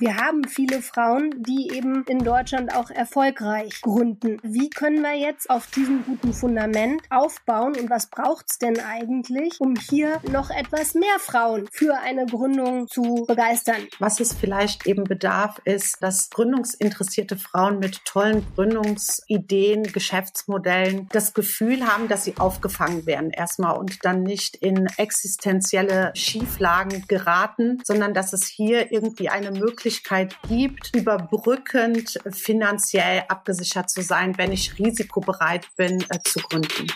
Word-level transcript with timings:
Wir 0.00 0.16
haben 0.16 0.44
viele 0.44 0.80
Frauen, 0.80 1.42
die 1.42 1.72
eben 1.74 2.04
in 2.04 2.20
Deutschland 2.20 2.72
auch 2.72 2.88
erfolgreich 2.88 3.80
gründen. 3.80 4.38
Wie 4.44 4.70
können 4.70 5.02
wir 5.02 5.14
jetzt 5.14 5.50
auf 5.50 5.66
diesem 5.72 6.04
guten 6.04 6.32
Fundament 6.32 7.02
aufbauen 7.10 7.74
und 7.76 7.90
was 7.90 8.06
braucht 8.06 8.46
es 8.48 8.58
denn 8.58 8.78
eigentlich, 8.78 9.60
um 9.60 9.74
hier 9.74 10.20
noch 10.30 10.50
etwas 10.50 10.94
mehr 10.94 11.18
Frauen 11.18 11.68
für 11.72 11.98
eine 11.98 12.26
Gründung 12.26 12.86
zu 12.86 13.24
begeistern? 13.26 13.88
Was 13.98 14.20
es 14.20 14.32
vielleicht 14.32 14.86
eben 14.86 15.02
bedarf, 15.02 15.60
ist, 15.64 16.00
dass 16.00 16.30
gründungsinteressierte 16.30 17.36
Frauen 17.36 17.80
mit 17.80 18.04
tollen 18.04 18.46
Gründungsideen, 18.54 19.82
Geschäftsmodellen 19.82 21.08
das 21.10 21.34
Gefühl 21.34 21.84
haben, 21.84 22.06
dass 22.06 22.22
sie 22.22 22.36
aufgefangen 22.36 23.04
werden 23.04 23.32
erstmal 23.32 23.76
und 23.76 24.04
dann 24.04 24.22
nicht 24.22 24.54
in 24.54 24.86
existenzielle 24.96 26.12
Schieflagen 26.14 27.04
geraten, 27.08 27.82
sondern 27.82 28.14
dass 28.14 28.32
es 28.32 28.46
hier 28.46 28.92
irgendwie 28.92 29.28
eine 29.28 29.50
Möglichkeit 29.50 29.87
Möglichkeit 29.88 30.36
gibt, 30.48 30.94
überbrückend 30.94 32.18
finanziell 32.30 33.24
abgesichert 33.28 33.88
zu 33.88 34.02
sein, 34.02 34.36
wenn 34.36 34.52
ich 34.52 34.78
risikobereit 34.78 35.66
bin 35.76 36.04
äh, 36.10 36.18
zu 36.24 36.40
gründen. 36.40 36.88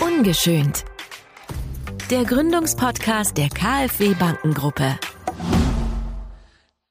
Ungeschönt. 0.00 0.84
Der 2.10 2.24
Gründungspodcast 2.24 3.36
der 3.36 3.48
KfW 3.48 4.14
Bankengruppe. 4.14 5.00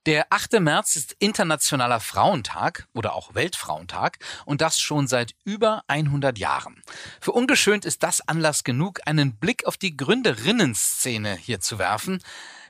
Der 0.06 0.28
8. 0.32 0.60
März 0.60 0.98
ist 0.98 1.16
Internationaler 1.20 2.02
Frauentag 2.02 2.88
oder 2.94 3.14
auch 3.14 3.36
Weltfrauentag 3.36 4.18
und 4.46 4.60
das 4.60 4.82
schon 4.82 5.08
seit 5.08 5.34
über 5.46 5.84
100 5.88 6.38
Jahren. 6.38 6.84
Für 7.22 7.32
ungeschönt 7.32 7.86
ist 7.86 8.04
das 8.04 8.28
Anlass 8.28 8.66
genug, 8.66 9.00
einen 9.06 9.38
Blick 9.38 9.66
auf 9.66 9.78
die 9.78 9.96
Gründerinnenszene 9.96 11.36
hier 11.36 11.62
zu 11.62 11.80
werfen. 11.80 12.22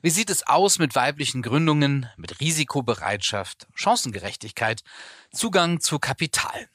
Wie 0.02 0.10
sieht 0.10 0.30
es 0.30 0.48
aus 0.48 0.80
mit 0.80 0.96
weiblichen 0.96 1.42
Gründungen, 1.42 2.10
mit 2.16 2.40
Risikobereitschaft, 2.40 3.68
Chancengerechtigkeit, 3.74 4.82
Zugang 5.34 5.82
zu 5.82 6.00
Kapital? 6.00 6.70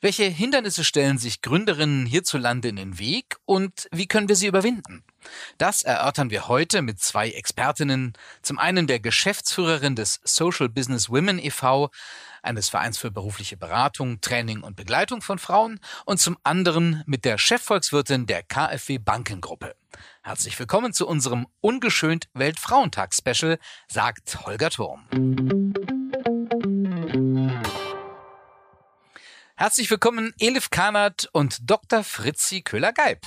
Welche 0.00 0.24
Hindernisse 0.24 0.84
stellen 0.84 1.18
sich 1.18 1.42
Gründerinnen 1.42 2.06
hierzulande 2.06 2.68
in 2.68 2.76
den 2.76 3.00
Weg 3.00 3.36
und 3.46 3.88
wie 3.90 4.06
können 4.06 4.28
wir 4.28 4.36
sie 4.36 4.46
überwinden? 4.46 5.02
Das 5.58 5.82
erörtern 5.82 6.30
wir 6.30 6.46
heute 6.46 6.82
mit 6.82 7.00
zwei 7.00 7.30
Expertinnen. 7.30 8.12
Zum 8.42 8.58
einen 8.58 8.86
der 8.86 9.00
Geschäftsführerin 9.00 9.96
des 9.96 10.20
Social 10.24 10.68
Business 10.68 11.08
Women 11.08 11.40
e.V., 11.40 11.90
eines 12.42 12.68
Vereins 12.68 12.98
für 12.98 13.10
berufliche 13.10 13.56
Beratung, 13.56 14.20
Training 14.20 14.62
und 14.62 14.76
Begleitung 14.76 15.22
von 15.22 15.38
Frauen, 15.38 15.80
und 16.04 16.18
zum 16.18 16.36
anderen 16.42 17.02
mit 17.06 17.24
der 17.24 17.38
Chefvolkswirtin 17.38 18.26
der 18.26 18.42
KfW 18.42 18.98
Bankengruppe. 18.98 19.74
Herzlich 20.22 20.58
willkommen 20.58 20.92
zu 20.92 21.06
unserem 21.06 21.46
ungeschönt 21.60 22.28
Weltfrauentag-Special, 22.34 23.58
sagt 23.88 24.46
Holger 24.46 24.70
Turm. 24.70 25.06
Herzlich 29.56 29.90
willkommen 29.90 30.34
Elif 30.38 30.70
Kanat 30.70 31.28
und 31.32 31.70
Dr. 31.70 32.02
Fritzi 32.02 32.62
Köhler-Geib. 32.62 33.20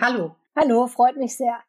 Hallo. 0.00 0.36
Hallo, 0.56 0.86
freut 0.86 1.16
mich 1.16 1.36
sehr. 1.36 1.60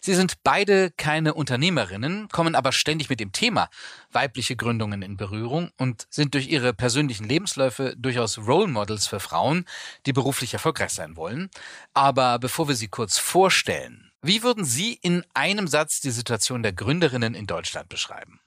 Sie 0.00 0.14
sind 0.14 0.42
beide 0.42 0.90
keine 0.90 1.34
Unternehmerinnen, 1.34 2.28
kommen 2.28 2.54
aber 2.54 2.72
ständig 2.72 3.10
mit 3.10 3.20
dem 3.20 3.32
Thema 3.32 3.68
weibliche 4.12 4.56
Gründungen 4.56 5.02
in 5.02 5.16
Berührung 5.16 5.70
und 5.78 6.06
sind 6.10 6.34
durch 6.34 6.48
ihre 6.48 6.72
persönlichen 6.72 7.28
Lebensläufe 7.28 7.94
durchaus 7.96 8.38
Role 8.38 8.68
Models 8.68 9.06
für 9.06 9.20
Frauen, 9.20 9.64
die 10.06 10.12
beruflich 10.12 10.52
erfolgreich 10.52 10.90
sein 10.90 11.16
wollen. 11.16 11.50
Aber 11.92 12.38
bevor 12.38 12.68
wir 12.68 12.76
sie 12.76 12.88
kurz 12.88 13.18
vorstellen, 13.18 14.10
wie 14.22 14.42
würden 14.42 14.64
Sie 14.64 14.94
in 15.02 15.22
einem 15.34 15.68
Satz 15.68 16.00
die 16.00 16.10
Situation 16.10 16.62
der 16.62 16.72
Gründerinnen 16.72 17.34
in 17.34 17.46
Deutschland 17.46 17.90
beschreiben? 17.90 18.40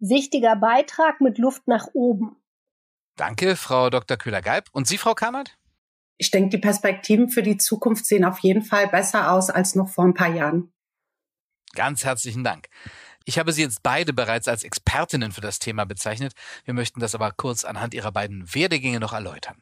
Wichtiger 0.00 0.54
Beitrag 0.56 1.20
mit 1.20 1.38
Luft 1.38 1.66
nach 1.66 1.86
oben. 1.94 2.36
Danke, 3.16 3.56
Frau 3.56 3.88
Dr. 3.88 4.16
Köhler-Geib. 4.16 4.68
Und 4.72 4.86
Sie, 4.86 4.98
Frau 4.98 5.14
Kahnert? 5.14 5.56
Ich 6.18 6.30
denke, 6.30 6.50
die 6.50 6.58
Perspektiven 6.58 7.28
für 7.28 7.42
die 7.42 7.56
Zukunft 7.56 8.06
sehen 8.06 8.24
auf 8.24 8.38
jeden 8.40 8.62
Fall 8.62 8.88
besser 8.88 9.32
aus 9.32 9.50
als 9.50 9.74
noch 9.74 9.88
vor 9.88 10.04
ein 10.04 10.14
paar 10.14 10.34
Jahren. 10.34 10.72
Ganz 11.74 12.04
herzlichen 12.04 12.44
Dank. 12.44 12.68
Ich 13.24 13.38
habe 13.38 13.52
Sie 13.52 13.62
jetzt 13.62 13.82
beide 13.82 14.12
bereits 14.12 14.48
als 14.48 14.64
Expertinnen 14.64 15.32
für 15.32 15.40
das 15.40 15.58
Thema 15.58 15.84
bezeichnet. 15.84 16.32
Wir 16.64 16.74
möchten 16.74 17.00
das 17.00 17.14
aber 17.14 17.30
kurz 17.32 17.64
anhand 17.64 17.94
Ihrer 17.94 18.12
beiden 18.12 18.52
Werdegänge 18.54 19.00
noch 19.00 19.12
erläutern. 19.12 19.56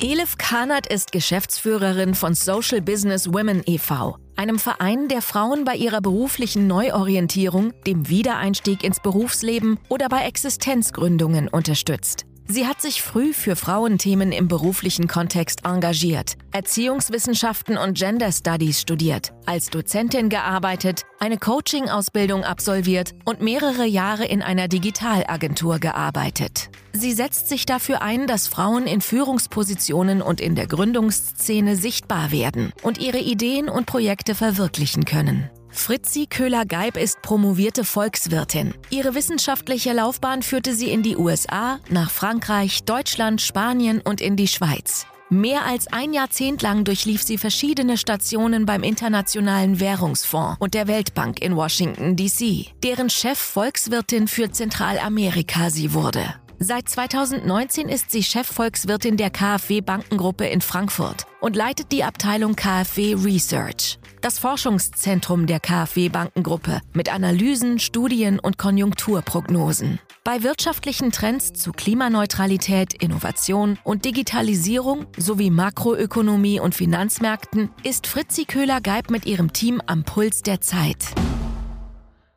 Elif 0.00 0.38
Kanat 0.38 0.86
ist 0.86 1.10
Geschäftsführerin 1.10 2.14
von 2.14 2.32
Social 2.34 2.80
Business 2.80 3.32
Women 3.32 3.64
e.V., 3.66 4.16
einem 4.36 4.60
Verein, 4.60 5.08
der 5.08 5.22
Frauen 5.22 5.64
bei 5.64 5.74
ihrer 5.74 6.00
beruflichen 6.00 6.68
Neuorientierung, 6.68 7.72
dem 7.84 8.08
Wiedereinstieg 8.08 8.84
ins 8.84 9.00
Berufsleben 9.00 9.80
oder 9.88 10.08
bei 10.08 10.22
Existenzgründungen 10.22 11.48
unterstützt. 11.48 12.27
Sie 12.50 12.66
hat 12.66 12.80
sich 12.80 13.02
früh 13.02 13.34
für 13.34 13.56
Frauenthemen 13.56 14.32
im 14.32 14.48
beruflichen 14.48 15.06
Kontext 15.06 15.66
engagiert, 15.66 16.36
Erziehungswissenschaften 16.50 17.76
und 17.76 17.98
Gender 17.98 18.32
Studies 18.32 18.80
studiert, 18.80 19.34
als 19.44 19.68
Dozentin 19.68 20.30
gearbeitet, 20.30 21.02
eine 21.18 21.36
Coaching-Ausbildung 21.36 22.44
absolviert 22.44 23.12
und 23.26 23.42
mehrere 23.42 23.84
Jahre 23.84 24.24
in 24.24 24.40
einer 24.40 24.66
Digitalagentur 24.66 25.78
gearbeitet. 25.78 26.70
Sie 26.94 27.12
setzt 27.12 27.50
sich 27.50 27.66
dafür 27.66 28.00
ein, 28.00 28.26
dass 28.26 28.48
Frauen 28.48 28.86
in 28.86 29.02
Führungspositionen 29.02 30.22
und 30.22 30.40
in 30.40 30.54
der 30.54 30.68
Gründungsszene 30.68 31.76
sichtbar 31.76 32.32
werden 32.32 32.72
und 32.82 32.96
ihre 32.96 33.18
Ideen 33.18 33.68
und 33.68 33.84
Projekte 33.84 34.34
verwirklichen 34.34 35.04
können. 35.04 35.50
Fritzi 35.70 36.26
Köhler-Geib 36.26 36.96
ist 36.96 37.22
promovierte 37.22 37.84
Volkswirtin. 37.84 38.74
Ihre 38.90 39.14
wissenschaftliche 39.14 39.92
Laufbahn 39.92 40.42
führte 40.42 40.74
sie 40.74 40.90
in 40.90 41.02
die 41.02 41.16
USA, 41.16 41.78
nach 41.88 42.10
Frankreich, 42.10 42.84
Deutschland, 42.84 43.40
Spanien 43.40 44.00
und 44.00 44.20
in 44.20 44.36
die 44.36 44.48
Schweiz. 44.48 45.06
Mehr 45.30 45.66
als 45.66 45.86
ein 45.88 46.14
Jahrzehnt 46.14 46.62
lang 46.62 46.84
durchlief 46.84 47.22
sie 47.22 47.36
verschiedene 47.36 47.98
Stationen 47.98 48.64
beim 48.64 48.82
Internationalen 48.82 49.78
Währungsfonds 49.78 50.56
und 50.58 50.72
der 50.72 50.88
Weltbank 50.88 51.42
in 51.42 51.54
Washington, 51.54 52.16
D.C., 52.16 52.68
deren 52.82 53.10
Chef 53.10 53.38
Volkswirtin 53.38 54.26
für 54.26 54.50
Zentralamerika 54.50 55.68
sie 55.68 55.92
wurde. 55.92 56.24
Seit 56.60 56.88
2019 56.88 57.88
ist 57.88 58.10
sie 58.10 58.24
Chefvolkswirtin 58.24 59.16
der 59.16 59.30
KfW 59.30 59.80
Bankengruppe 59.80 60.46
in 60.46 60.60
Frankfurt 60.60 61.26
und 61.40 61.54
leitet 61.54 61.92
die 61.92 62.02
Abteilung 62.02 62.56
KfW 62.56 63.14
Research 63.14 63.98
das 64.20 64.38
Forschungszentrum 64.38 65.46
der 65.46 65.60
KfW 65.60 66.08
Bankengruppe 66.08 66.80
mit 66.92 67.12
Analysen, 67.12 67.78
Studien 67.78 68.38
und 68.38 68.58
Konjunkturprognosen. 68.58 69.98
Bei 70.24 70.42
wirtschaftlichen 70.42 71.12
Trends 71.12 71.52
zu 71.52 71.72
Klimaneutralität, 71.72 72.94
Innovation 72.94 73.78
und 73.84 74.04
Digitalisierung 74.04 75.06
sowie 75.16 75.50
Makroökonomie 75.50 76.60
und 76.60 76.74
Finanzmärkten 76.74 77.70
ist 77.82 78.06
Fritzi 78.06 78.44
Köhler-Geib 78.44 79.10
mit 79.10 79.26
ihrem 79.26 79.52
Team 79.52 79.82
am 79.86 80.04
Puls 80.04 80.42
der 80.42 80.60
Zeit. 80.60 81.14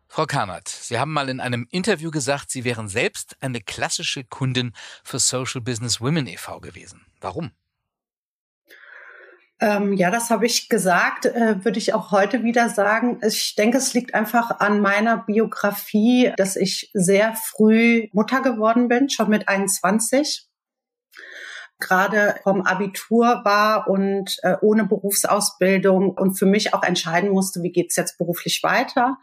Frau 0.07 0.25
Kammert, 0.25 0.67
Sie 0.67 0.99
haben 0.99 1.13
mal 1.13 1.29
in 1.29 1.39
einem 1.39 1.67
Interview 1.71 2.11
gesagt, 2.11 2.51
Sie 2.51 2.65
wären 2.65 2.89
selbst 2.89 3.37
eine 3.39 3.61
klassische 3.61 4.25
Kundin 4.25 4.73
für 5.05 5.19
Social 5.19 5.61
Business 5.61 6.01
Women 6.01 6.27
e.V. 6.27 6.59
gewesen. 6.59 7.05
Warum? 7.21 7.51
Ähm, 9.63 9.94
ja, 9.94 10.09
das 10.09 10.31
habe 10.31 10.47
ich 10.47 10.69
gesagt, 10.69 11.27
äh, 11.27 11.63
würde 11.63 11.77
ich 11.77 11.94
auch 11.94 12.11
heute 12.11 12.44
wieder 12.44 12.67
sagen. 12.69 13.19
Ich 13.23 13.53
denke, 13.55 13.77
es 13.77 13.94
liegt 13.94 14.16
einfach 14.16 14.59
an 14.59 14.81
meiner 14.81 15.17
Biografie, 15.17 16.33
dass 16.35 16.55
ich 16.55 16.89
sehr 16.95 17.35
früh 17.35 18.07
Mutter 18.11 18.41
geworden 18.41 18.88
bin, 18.88 19.09
schon 19.09 19.29
mit 19.29 19.47
21 19.47 20.47
gerade 21.79 22.35
vom 22.44 22.61
Abitur 22.61 23.41
war 23.44 23.88
und 23.88 24.38
äh, 24.44 24.55
ohne 24.61 24.85
Berufsausbildung 24.85 26.11
und 26.11 26.38
für 26.38 26.45
mich 26.45 26.75
auch 26.75 26.83
entscheiden 26.83 27.31
musste, 27.31 27.63
wie 27.63 27.72
geht's 27.72 27.96
jetzt 27.96 28.19
beruflich 28.19 28.61
weiter. 28.61 29.17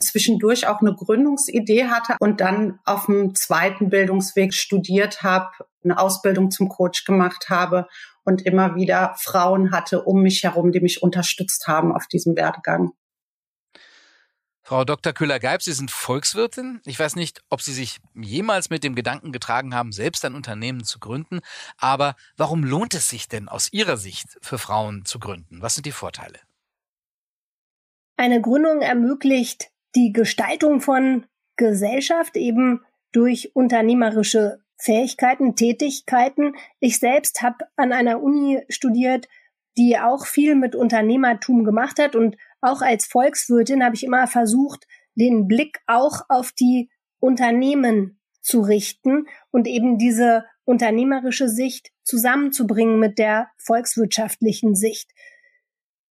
Zwischendurch 0.00 0.66
auch 0.66 0.80
eine 0.80 0.94
Gründungsidee 0.94 1.86
hatte 1.86 2.16
und 2.18 2.40
dann 2.40 2.80
auf 2.84 3.06
dem 3.06 3.34
zweiten 3.36 3.90
Bildungsweg 3.90 4.54
studiert 4.54 5.22
habe, 5.22 5.50
eine 5.84 5.98
Ausbildung 5.98 6.50
zum 6.50 6.68
Coach 6.68 7.04
gemacht 7.04 7.46
habe 7.48 7.86
und 8.30 8.46
immer 8.46 8.76
wieder 8.76 9.14
Frauen 9.18 9.72
hatte 9.72 10.02
um 10.02 10.22
mich 10.22 10.44
herum, 10.44 10.70
die 10.70 10.80
mich 10.80 11.02
unterstützt 11.02 11.66
haben 11.66 11.92
auf 11.92 12.06
diesem 12.06 12.36
Werdegang. 12.36 12.92
Frau 14.62 14.84
Dr. 14.84 15.12
Köhler-Geib, 15.12 15.62
Sie 15.62 15.72
sind 15.72 15.90
Volkswirtin. 15.90 16.80
Ich 16.84 16.96
weiß 16.96 17.16
nicht, 17.16 17.42
ob 17.50 17.60
Sie 17.60 17.72
sich 17.72 17.98
jemals 18.14 18.70
mit 18.70 18.84
dem 18.84 18.94
Gedanken 18.94 19.32
getragen 19.32 19.74
haben, 19.74 19.90
selbst 19.90 20.24
ein 20.24 20.36
Unternehmen 20.36 20.84
zu 20.84 21.00
gründen. 21.00 21.40
Aber 21.76 22.14
warum 22.36 22.62
lohnt 22.62 22.94
es 22.94 23.08
sich 23.08 23.26
denn 23.26 23.48
aus 23.48 23.72
Ihrer 23.72 23.96
Sicht 23.96 24.38
für 24.42 24.58
Frauen 24.58 25.04
zu 25.04 25.18
gründen? 25.18 25.60
Was 25.60 25.74
sind 25.74 25.86
die 25.86 25.92
Vorteile? 25.92 26.38
Eine 28.16 28.40
Gründung 28.40 28.80
ermöglicht 28.80 29.72
die 29.96 30.12
Gestaltung 30.12 30.80
von 30.80 31.26
Gesellschaft 31.56 32.36
eben 32.36 32.84
durch 33.10 33.50
unternehmerische 33.56 34.62
Fähigkeiten, 34.80 35.56
Tätigkeiten. 35.56 36.54
Ich 36.78 36.98
selbst 36.98 37.42
habe 37.42 37.66
an 37.76 37.92
einer 37.92 38.22
Uni 38.22 38.62
studiert, 38.68 39.28
die 39.76 39.98
auch 39.98 40.26
viel 40.26 40.54
mit 40.54 40.74
Unternehmertum 40.74 41.64
gemacht 41.64 41.98
hat. 41.98 42.16
Und 42.16 42.36
auch 42.60 42.82
als 42.82 43.06
Volkswirtin 43.06 43.84
habe 43.84 43.94
ich 43.94 44.04
immer 44.04 44.26
versucht, 44.26 44.86
den 45.14 45.46
Blick 45.46 45.80
auch 45.86 46.22
auf 46.28 46.52
die 46.52 46.90
Unternehmen 47.18 48.18
zu 48.40 48.60
richten 48.60 49.26
und 49.50 49.66
eben 49.66 49.98
diese 49.98 50.44
unternehmerische 50.64 51.48
Sicht 51.48 51.90
zusammenzubringen 52.04 52.98
mit 52.98 53.18
der 53.18 53.50
volkswirtschaftlichen 53.58 54.74
Sicht. 54.74 55.10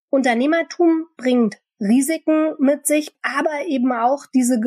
Unternehmertum 0.09 1.05
bringt 1.17 1.57
Risiken 1.79 2.55
mit 2.59 2.85
sich, 2.85 3.15
aber 3.21 3.67
eben 3.67 3.91
auch 3.91 4.25
diese 4.33 4.59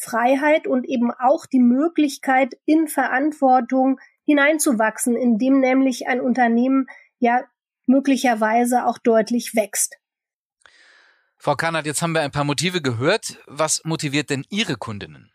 Gestaltungsfreiheit 0.00 0.66
und 0.66 0.88
eben 0.88 1.10
auch 1.10 1.46
die 1.46 1.60
Möglichkeit, 1.60 2.54
in 2.64 2.88
Verantwortung 2.88 4.00
hineinzuwachsen, 4.24 5.16
indem 5.16 5.60
nämlich 5.60 6.08
ein 6.08 6.20
Unternehmen 6.20 6.86
ja 7.18 7.42
möglicherweise 7.86 8.86
auch 8.86 8.98
deutlich 8.98 9.54
wächst. 9.54 9.96
Frau 11.36 11.54
Kannert, 11.54 11.86
jetzt 11.86 12.02
haben 12.02 12.12
wir 12.12 12.20
ein 12.20 12.30
paar 12.30 12.44
Motive 12.44 12.82
gehört. 12.82 13.38
Was 13.46 13.82
motiviert 13.84 14.30
denn 14.30 14.44
Ihre 14.50 14.76
Kundinnen? 14.76 15.32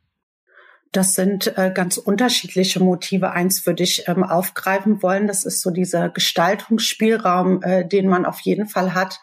Das 0.92 1.14
sind 1.14 1.58
äh, 1.58 1.72
ganz 1.74 1.98
unterschiedliche 1.98 2.80
Motive. 2.80 3.32
Eins 3.32 3.66
würde 3.66 3.84
ich 3.84 4.08
ähm, 4.08 4.24
aufgreifen 4.24 5.02
wollen. 5.02 5.28
Das 5.28 5.44
ist 5.44 5.62
so 5.62 5.72
dieser 5.72 6.10
Gestaltungsspielraum, 6.10 7.62
äh, 7.64 7.86
den 7.86 8.08
man 8.08 8.26
auf 8.26 8.40
jeden 8.42 8.68
Fall 8.68 8.94
hat, 8.94 9.20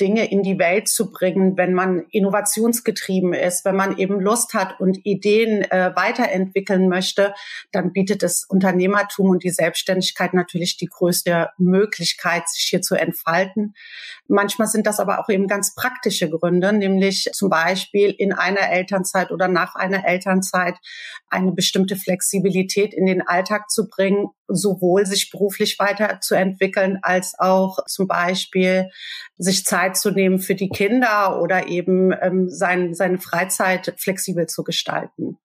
Dinge 0.00 0.30
in 0.30 0.42
die 0.42 0.58
Welt 0.58 0.88
zu 0.88 1.10
bringen, 1.10 1.56
wenn 1.56 1.74
man 1.74 2.06
innovationsgetrieben 2.10 3.34
ist, 3.34 3.64
wenn 3.64 3.76
man 3.76 3.98
eben 3.98 4.20
Lust 4.20 4.54
hat 4.54 4.80
und 4.80 5.04
Ideen 5.04 5.62
äh, 5.70 5.92
weiterentwickeln 5.94 6.88
möchte, 6.88 7.34
dann 7.72 7.92
bietet 7.92 8.22
das 8.22 8.44
Unternehmertum 8.44 9.28
und 9.28 9.44
die 9.44 9.50
Selbstständigkeit 9.50 10.32
natürlich 10.32 10.76
die 10.76 10.86
größte 10.86 11.50
Möglichkeit, 11.58 12.48
sich 12.48 12.64
hier 12.64 12.82
zu 12.82 12.94
entfalten. 12.94 13.74
Manchmal 14.26 14.68
sind 14.68 14.86
das 14.86 15.00
aber 15.00 15.20
auch 15.20 15.28
eben 15.28 15.46
ganz 15.46 15.74
praktische 15.74 16.30
Gründe, 16.30 16.72
nämlich 16.72 17.28
zum 17.32 17.50
Beispiel 17.50 18.14
in 18.16 18.32
einer 18.32 18.70
Elternzeit 18.70 19.30
oder 19.30 19.48
nach 19.48 19.74
einer 19.74 20.06
Elternzeit 20.06 20.76
eine 21.28 21.52
bestimmte 21.52 21.96
Flexibilität 21.96 22.94
in 22.94 23.06
den 23.06 23.26
Alltag 23.26 23.70
zu 23.70 23.88
bringen, 23.88 24.28
sowohl 24.50 25.06
sich 25.06 25.30
beruflich 25.30 25.78
weiterzuentwickeln 25.78 26.98
als 27.02 27.38
auch 27.38 27.78
zum 27.86 28.06
Beispiel 28.06 28.90
sich 29.38 29.64
Zeit 29.64 29.96
zu 29.96 30.10
nehmen 30.10 30.38
für 30.38 30.54
die 30.54 30.68
Kinder 30.68 31.40
oder 31.40 31.68
eben 31.68 32.12
ähm, 32.20 32.48
sein, 32.48 32.94
seine 32.94 33.18
Freizeit 33.18 33.94
flexibel 33.96 34.46
zu 34.46 34.64
gestalten. 34.64 35.38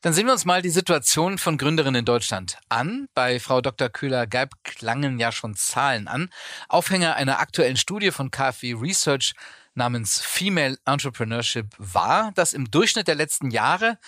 Dann 0.00 0.12
sehen 0.12 0.26
wir 0.26 0.32
uns 0.32 0.44
mal 0.44 0.62
die 0.62 0.70
Situation 0.70 1.38
von 1.38 1.58
Gründerinnen 1.58 2.00
in 2.00 2.04
Deutschland 2.04 2.58
an. 2.68 3.08
Bei 3.14 3.40
Frau 3.40 3.60
Dr. 3.60 3.88
Köhler-Geib 3.88 4.52
klangen 4.62 5.18
ja 5.18 5.32
schon 5.32 5.56
Zahlen 5.56 6.06
an. 6.06 6.30
Aufhänger 6.68 7.16
einer 7.16 7.40
aktuellen 7.40 7.76
Studie 7.76 8.12
von 8.12 8.30
KfW 8.30 8.74
Research 8.74 9.34
namens 9.74 10.20
Female 10.20 10.76
Entrepreneurship 10.84 11.74
war, 11.78 12.30
dass 12.36 12.52
im 12.52 12.70
Durchschnitt 12.70 13.08
der 13.08 13.16
letzten 13.16 13.50
Jahre 13.50 13.98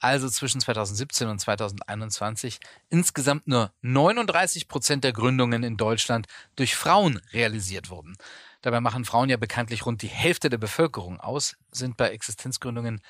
also 0.00 0.28
zwischen 0.28 0.60
2017 0.60 1.28
und 1.28 1.38
2021, 1.38 2.60
insgesamt 2.88 3.48
nur 3.48 3.72
39 3.82 4.68
Prozent 4.68 5.04
der 5.04 5.12
Gründungen 5.12 5.62
in 5.62 5.76
Deutschland 5.76 6.26
durch 6.56 6.76
Frauen 6.76 7.20
realisiert 7.32 7.90
wurden. 7.90 8.16
Dabei 8.62 8.80
machen 8.80 9.04
Frauen 9.04 9.28
ja 9.28 9.36
bekanntlich 9.36 9.86
rund 9.86 10.02
die 10.02 10.08
Hälfte 10.08 10.50
der 10.50 10.58
Bevölkerung 10.58 11.20
aus, 11.20 11.56
sind 11.70 11.96
bei 11.96 12.10
Existenzgründungen 12.10 13.00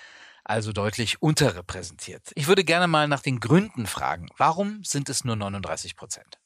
also 0.45 0.73
deutlich 0.73 1.21
unterrepräsentiert. 1.23 2.33
Ich 2.35 2.49
würde 2.49 2.65
gerne 2.65 2.87
mal 2.87 3.07
nach 3.07 3.21
den 3.21 3.39
Gründen 3.39 3.87
fragen. 3.87 4.29
Warum 4.37 4.83
sind 4.83 5.09
es 5.09 5.25
nur 5.25 5.37
39 5.37 5.95
Prozent? 5.95 6.39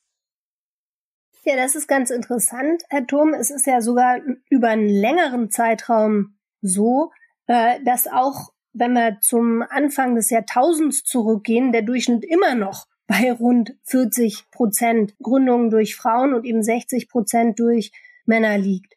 Ja, 1.44 1.56
das 1.56 1.74
ist 1.74 1.88
ganz 1.88 2.10
interessant, 2.10 2.82
Herr 2.88 3.06
Thom. 3.06 3.34
Es 3.34 3.50
ist 3.50 3.66
ja 3.66 3.80
sogar 3.80 4.18
über 4.48 4.68
einen 4.68 4.88
längeren 4.88 5.50
Zeitraum 5.50 6.38
so, 6.60 7.10
äh, 7.46 7.82
dass 7.84 8.06
auch 8.06 8.51
wenn 8.72 8.92
wir 8.92 9.18
zum 9.20 9.62
Anfang 9.68 10.14
des 10.14 10.30
Jahrtausends 10.30 11.04
zurückgehen, 11.04 11.72
der 11.72 11.82
Durchschnitt 11.82 12.24
immer 12.24 12.54
noch 12.54 12.86
bei 13.06 13.32
rund 13.32 13.74
40 13.84 14.50
Prozent 14.50 15.14
Gründungen 15.22 15.70
durch 15.70 15.96
Frauen 15.96 16.34
und 16.34 16.44
eben 16.44 16.62
60 16.62 17.08
Prozent 17.08 17.58
durch 17.58 17.92
Männer 18.24 18.56
liegt. 18.58 18.94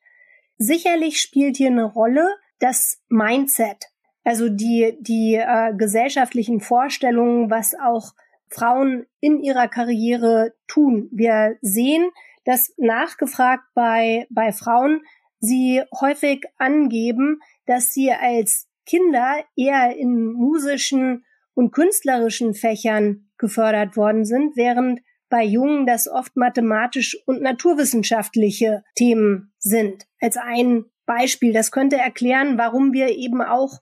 Sicherlich 0.57 1.19
spielt 1.19 1.57
hier 1.57 1.69
eine 1.69 1.83
Rolle 1.83 2.27
das 2.59 3.01
Mindset, 3.09 3.87
also 4.23 4.47
die, 4.47 4.97
die 5.01 5.35
äh, 5.35 5.73
gesellschaftlichen 5.75 6.61
Vorstellungen, 6.61 7.49
was 7.49 7.75
auch 7.77 8.13
Frauen 8.47 9.05
in 9.19 9.41
ihrer 9.41 9.67
Karriere 9.67 10.53
tun. 10.67 11.09
Wir 11.11 11.57
sehen, 11.61 12.09
dass 12.45 12.73
nachgefragt 12.77 13.63
bei, 13.73 14.27
bei 14.29 14.53
Frauen 14.53 15.01
sie 15.39 15.81
häufig 15.99 16.45
angeben, 16.57 17.41
dass 17.65 17.93
sie 17.93 18.11
als 18.11 18.67
Kinder 18.85 19.43
eher 19.55 19.95
in 19.97 20.33
musischen 20.33 21.25
und 21.53 21.71
künstlerischen 21.71 22.53
Fächern 22.53 23.29
gefördert 23.37 23.97
worden 23.97 24.25
sind, 24.25 24.55
während 24.55 25.01
bei 25.29 25.43
Jungen 25.43 25.85
das 25.85 26.07
oft 26.07 26.35
mathematisch 26.35 27.17
und 27.25 27.41
naturwissenschaftliche 27.41 28.83
Themen 28.95 29.53
sind. 29.57 30.05
Als 30.19 30.37
ein 30.37 30.85
Beispiel. 31.05 31.53
Das 31.53 31.71
könnte 31.71 31.97
erklären, 31.97 32.57
warum 32.57 32.93
wir 32.93 33.09
eben 33.09 33.41
auch 33.41 33.79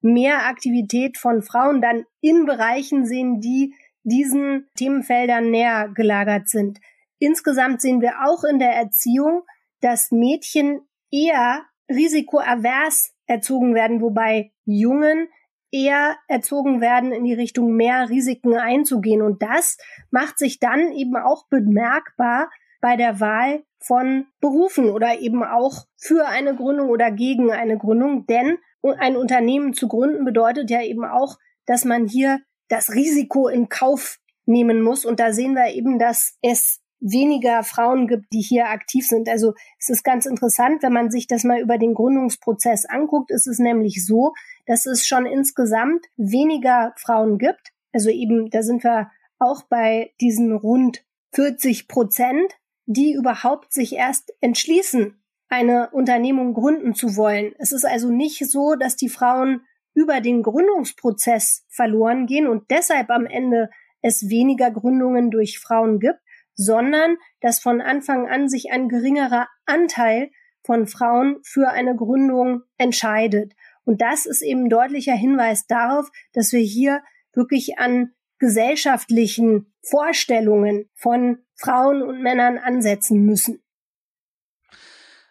mehr 0.00 0.46
Aktivität 0.46 1.18
von 1.18 1.42
Frauen 1.42 1.80
dann 1.80 2.04
in 2.20 2.44
Bereichen 2.46 3.06
sehen, 3.06 3.40
die 3.40 3.74
diesen 4.04 4.68
Themenfeldern 4.76 5.50
näher 5.50 5.90
gelagert 5.94 6.48
sind. 6.48 6.78
Insgesamt 7.18 7.80
sehen 7.80 8.00
wir 8.00 8.24
auch 8.24 8.44
in 8.44 8.58
der 8.58 8.72
Erziehung, 8.72 9.42
dass 9.80 10.10
Mädchen 10.10 10.80
eher 11.10 11.64
risikoavers 11.88 13.14
erzogen 13.26 13.74
werden, 13.74 14.00
wobei 14.00 14.52
Jungen 14.64 15.28
eher 15.72 16.16
erzogen 16.28 16.80
werden, 16.80 17.12
in 17.12 17.24
die 17.24 17.34
Richtung 17.34 17.74
mehr 17.74 18.08
Risiken 18.08 18.54
einzugehen. 18.56 19.22
Und 19.22 19.42
das 19.42 19.78
macht 20.10 20.38
sich 20.38 20.58
dann 20.58 20.92
eben 20.92 21.16
auch 21.16 21.46
bemerkbar 21.48 22.50
bei 22.80 22.96
der 22.96 23.20
Wahl 23.20 23.64
von 23.78 24.26
Berufen 24.40 24.90
oder 24.90 25.20
eben 25.20 25.44
auch 25.44 25.86
für 25.96 26.26
eine 26.26 26.54
Gründung 26.54 26.88
oder 26.88 27.10
gegen 27.10 27.50
eine 27.50 27.78
Gründung. 27.78 28.26
Denn 28.26 28.58
ein 28.98 29.16
Unternehmen 29.16 29.74
zu 29.74 29.88
gründen 29.88 30.24
bedeutet 30.24 30.70
ja 30.70 30.82
eben 30.82 31.04
auch, 31.04 31.36
dass 31.66 31.84
man 31.84 32.06
hier 32.06 32.40
das 32.68 32.94
Risiko 32.94 33.48
in 33.48 33.68
Kauf 33.68 34.18
nehmen 34.44 34.82
muss. 34.82 35.04
Und 35.04 35.20
da 35.20 35.32
sehen 35.32 35.54
wir 35.54 35.74
eben, 35.74 35.98
dass 35.98 36.38
es 36.42 36.80
weniger 37.00 37.62
Frauen 37.62 38.06
gibt, 38.06 38.32
die 38.32 38.40
hier 38.40 38.68
aktiv 38.68 39.06
sind. 39.06 39.28
Also 39.28 39.54
es 39.78 39.88
ist 39.88 40.02
ganz 40.02 40.26
interessant, 40.26 40.82
wenn 40.82 40.92
man 40.92 41.10
sich 41.10 41.26
das 41.26 41.44
mal 41.44 41.60
über 41.60 41.78
den 41.78 41.94
Gründungsprozess 41.94 42.86
anguckt, 42.86 43.30
ist 43.30 43.46
es 43.46 43.58
nämlich 43.58 44.04
so, 44.04 44.32
dass 44.66 44.86
es 44.86 45.06
schon 45.06 45.26
insgesamt 45.26 46.06
weniger 46.16 46.92
Frauen 46.96 47.38
gibt. 47.38 47.72
Also 47.92 48.10
eben, 48.10 48.50
da 48.50 48.62
sind 48.62 48.82
wir 48.84 49.10
auch 49.38 49.62
bei 49.68 50.12
diesen 50.20 50.52
rund 50.52 51.04
40 51.34 51.88
Prozent, 51.88 52.52
die 52.86 53.12
überhaupt 53.12 53.72
sich 53.72 53.94
erst 53.94 54.32
entschließen, 54.40 55.20
eine 55.48 55.90
Unternehmung 55.90 56.54
gründen 56.54 56.94
zu 56.94 57.16
wollen. 57.16 57.54
Es 57.58 57.72
ist 57.72 57.84
also 57.84 58.10
nicht 58.10 58.48
so, 58.50 58.74
dass 58.74 58.96
die 58.96 59.08
Frauen 59.08 59.62
über 59.94 60.20
den 60.20 60.42
Gründungsprozess 60.42 61.64
verloren 61.68 62.26
gehen 62.26 62.46
und 62.46 62.70
deshalb 62.70 63.10
am 63.10 63.26
Ende 63.26 63.70
es 64.02 64.28
weniger 64.28 64.70
Gründungen 64.70 65.30
durch 65.30 65.58
Frauen 65.58 66.00
gibt, 66.00 66.20
sondern 66.56 67.16
dass 67.40 67.60
von 67.60 67.80
Anfang 67.80 68.28
an 68.28 68.48
sich 68.48 68.72
ein 68.72 68.88
geringerer 68.88 69.46
Anteil 69.66 70.30
von 70.64 70.86
Frauen 70.88 71.38
für 71.44 71.70
eine 71.70 71.94
Gründung 71.94 72.62
entscheidet. 72.76 73.52
Und 73.84 74.00
das 74.00 74.26
ist 74.26 74.42
eben 74.42 74.68
deutlicher 74.68 75.14
Hinweis 75.14 75.66
darauf, 75.66 76.10
dass 76.32 76.52
wir 76.52 76.60
hier 76.60 77.02
wirklich 77.32 77.78
an 77.78 78.12
gesellschaftlichen 78.38 79.72
Vorstellungen 79.82 80.90
von 80.94 81.38
Frauen 81.54 82.02
und 82.02 82.22
Männern 82.22 82.58
ansetzen 82.58 83.24
müssen. 83.24 83.62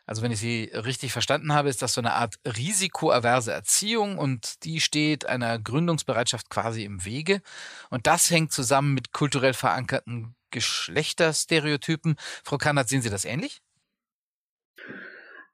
Also 0.08 0.22
wenn 0.22 0.32
ich 0.32 0.40
Sie 0.40 0.70
richtig 0.74 1.12
verstanden 1.12 1.54
habe, 1.54 1.70
ist 1.70 1.82
das 1.82 1.94
so 1.94 2.02
eine 2.02 2.14
Art 2.14 2.36
risikoaverse 2.46 3.52
Erziehung 3.52 4.20
und 4.20 4.64
die 4.64 4.80
steht 4.80 5.26
einer 5.26 5.58
Gründungsbereitschaft 5.58 6.50
quasi 6.50 6.84
im 6.84 7.06
Wege. 7.06 7.42
Und 7.90 8.06
das 8.06 8.30
hängt 8.30 8.52
zusammen 8.52 8.94
mit 8.94 9.14
kulturell 9.14 9.54
verankerten 9.54 10.36
Geschlechterstereotypen. 10.56 12.16
Frau 12.46 12.58
Kannert, 12.58 12.88
sehen 12.88 13.02
Sie 13.02 13.10
das 13.10 13.26
ähnlich? 13.26 13.62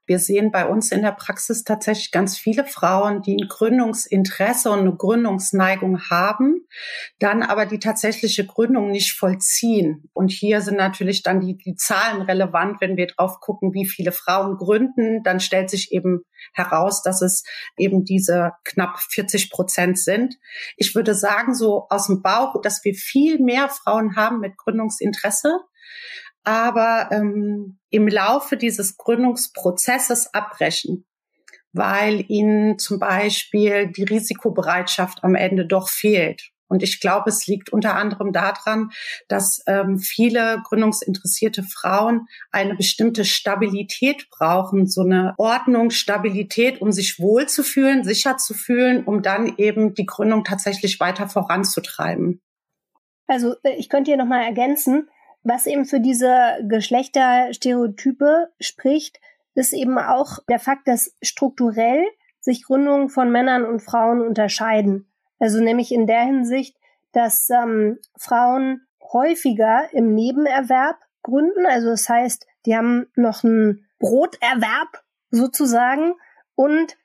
Wir 0.06 0.18
sehen 0.18 0.50
bei 0.50 0.66
uns 0.66 0.90
in 0.90 1.02
der 1.02 1.12
Praxis 1.12 1.64
tatsächlich 1.64 2.10
ganz 2.10 2.36
viele 2.36 2.64
Frauen, 2.64 3.22
die 3.22 3.36
ein 3.36 3.48
Gründungsinteresse 3.48 4.70
und 4.70 4.80
eine 4.80 4.96
Gründungsneigung 4.96 6.00
haben, 6.10 6.66
dann 7.18 7.42
aber 7.42 7.66
die 7.66 7.78
tatsächliche 7.78 8.44
Gründung 8.44 8.90
nicht 8.90 9.12
vollziehen. 9.12 10.08
Und 10.12 10.30
hier 10.30 10.60
sind 10.60 10.76
natürlich 10.76 11.22
dann 11.22 11.40
die, 11.40 11.56
die 11.56 11.76
Zahlen 11.76 12.22
relevant, 12.22 12.80
wenn 12.80 12.96
wir 12.96 13.06
drauf 13.06 13.40
gucken, 13.40 13.72
wie 13.74 13.86
viele 13.86 14.12
Frauen 14.12 14.56
gründen, 14.56 15.22
dann 15.22 15.40
stellt 15.40 15.70
sich 15.70 15.92
eben 15.92 16.22
heraus, 16.52 17.02
dass 17.02 17.22
es 17.22 17.44
eben 17.76 18.04
diese 18.04 18.52
knapp 18.64 18.98
40 18.98 19.50
Prozent 19.50 19.98
sind. 19.98 20.34
Ich 20.76 20.94
würde 20.94 21.14
sagen, 21.14 21.54
so 21.54 21.86
aus 21.90 22.08
dem 22.08 22.22
Bauch, 22.22 22.60
dass 22.60 22.84
wir 22.84 22.94
viel 22.94 23.38
mehr 23.38 23.68
Frauen 23.68 24.16
haben 24.16 24.40
mit 24.40 24.56
Gründungsinteresse 24.56 25.60
aber 26.44 27.08
ähm, 27.12 27.78
im 27.90 28.08
Laufe 28.08 28.56
dieses 28.56 28.96
Gründungsprozesses 28.96 30.34
abbrechen, 30.34 31.06
weil 31.72 32.24
ihnen 32.28 32.78
zum 32.78 32.98
Beispiel 32.98 33.88
die 33.88 34.04
Risikobereitschaft 34.04 35.22
am 35.24 35.34
Ende 35.34 35.66
doch 35.66 35.88
fehlt. 35.88 36.52
Und 36.72 36.82
ich 36.82 37.00
glaube, 37.00 37.28
es 37.28 37.46
liegt 37.46 37.70
unter 37.70 37.96
anderem 37.96 38.32
daran, 38.32 38.92
dass 39.28 39.62
ähm, 39.66 39.98
viele 39.98 40.62
gründungsinteressierte 40.64 41.62
Frauen 41.64 42.28
eine 42.50 42.74
bestimmte 42.74 43.26
Stabilität 43.26 44.30
brauchen, 44.30 44.86
so 44.86 45.02
eine 45.02 45.34
Ordnung, 45.36 45.90
Stabilität, 45.90 46.80
um 46.80 46.90
sich 46.90 47.20
wohlzufühlen, 47.20 48.04
sicher 48.04 48.38
zu 48.38 48.54
fühlen, 48.54 49.04
um 49.04 49.20
dann 49.20 49.54
eben 49.58 49.92
die 49.92 50.06
Gründung 50.06 50.44
tatsächlich 50.44 50.98
weiter 50.98 51.28
voranzutreiben. 51.28 52.40
Also 53.26 53.54
äh, 53.64 53.74
ich 53.76 53.90
könnte 53.90 54.10
hier 54.10 54.18
nochmal 54.18 54.42
ergänzen, 54.42 55.10
was 55.44 55.66
eben 55.66 55.84
für 55.84 56.00
diese 56.00 56.58
Geschlechterstereotype 56.68 58.50
spricht, 58.60 59.20
ist 59.54 59.72
eben 59.72 59.98
auch 59.98 60.38
der 60.48 60.58
Fakt, 60.58 60.88
dass 60.88 61.14
strukturell 61.22 62.04
sich 62.40 62.64
Gründungen 62.64 63.08
von 63.08 63.30
Männern 63.30 63.64
und 63.64 63.80
Frauen 63.80 64.20
unterscheiden. 64.20 65.06
Also 65.38 65.60
nämlich 65.60 65.92
in 65.92 66.06
der 66.06 66.22
Hinsicht, 66.22 66.76
dass 67.12 67.50
ähm, 67.50 67.98
Frauen 68.16 68.82
häufiger 69.12 69.92
im 69.92 70.14
Nebenerwerb 70.14 70.96
gründen. 71.22 71.66
Also 71.66 71.88
das 71.90 72.08
heißt, 72.08 72.46
die 72.64 72.76
haben 72.76 73.06
noch 73.14 73.44
einen 73.44 73.86
Broterwerb 73.98 75.02
sozusagen 75.30 76.14
und 76.54 76.96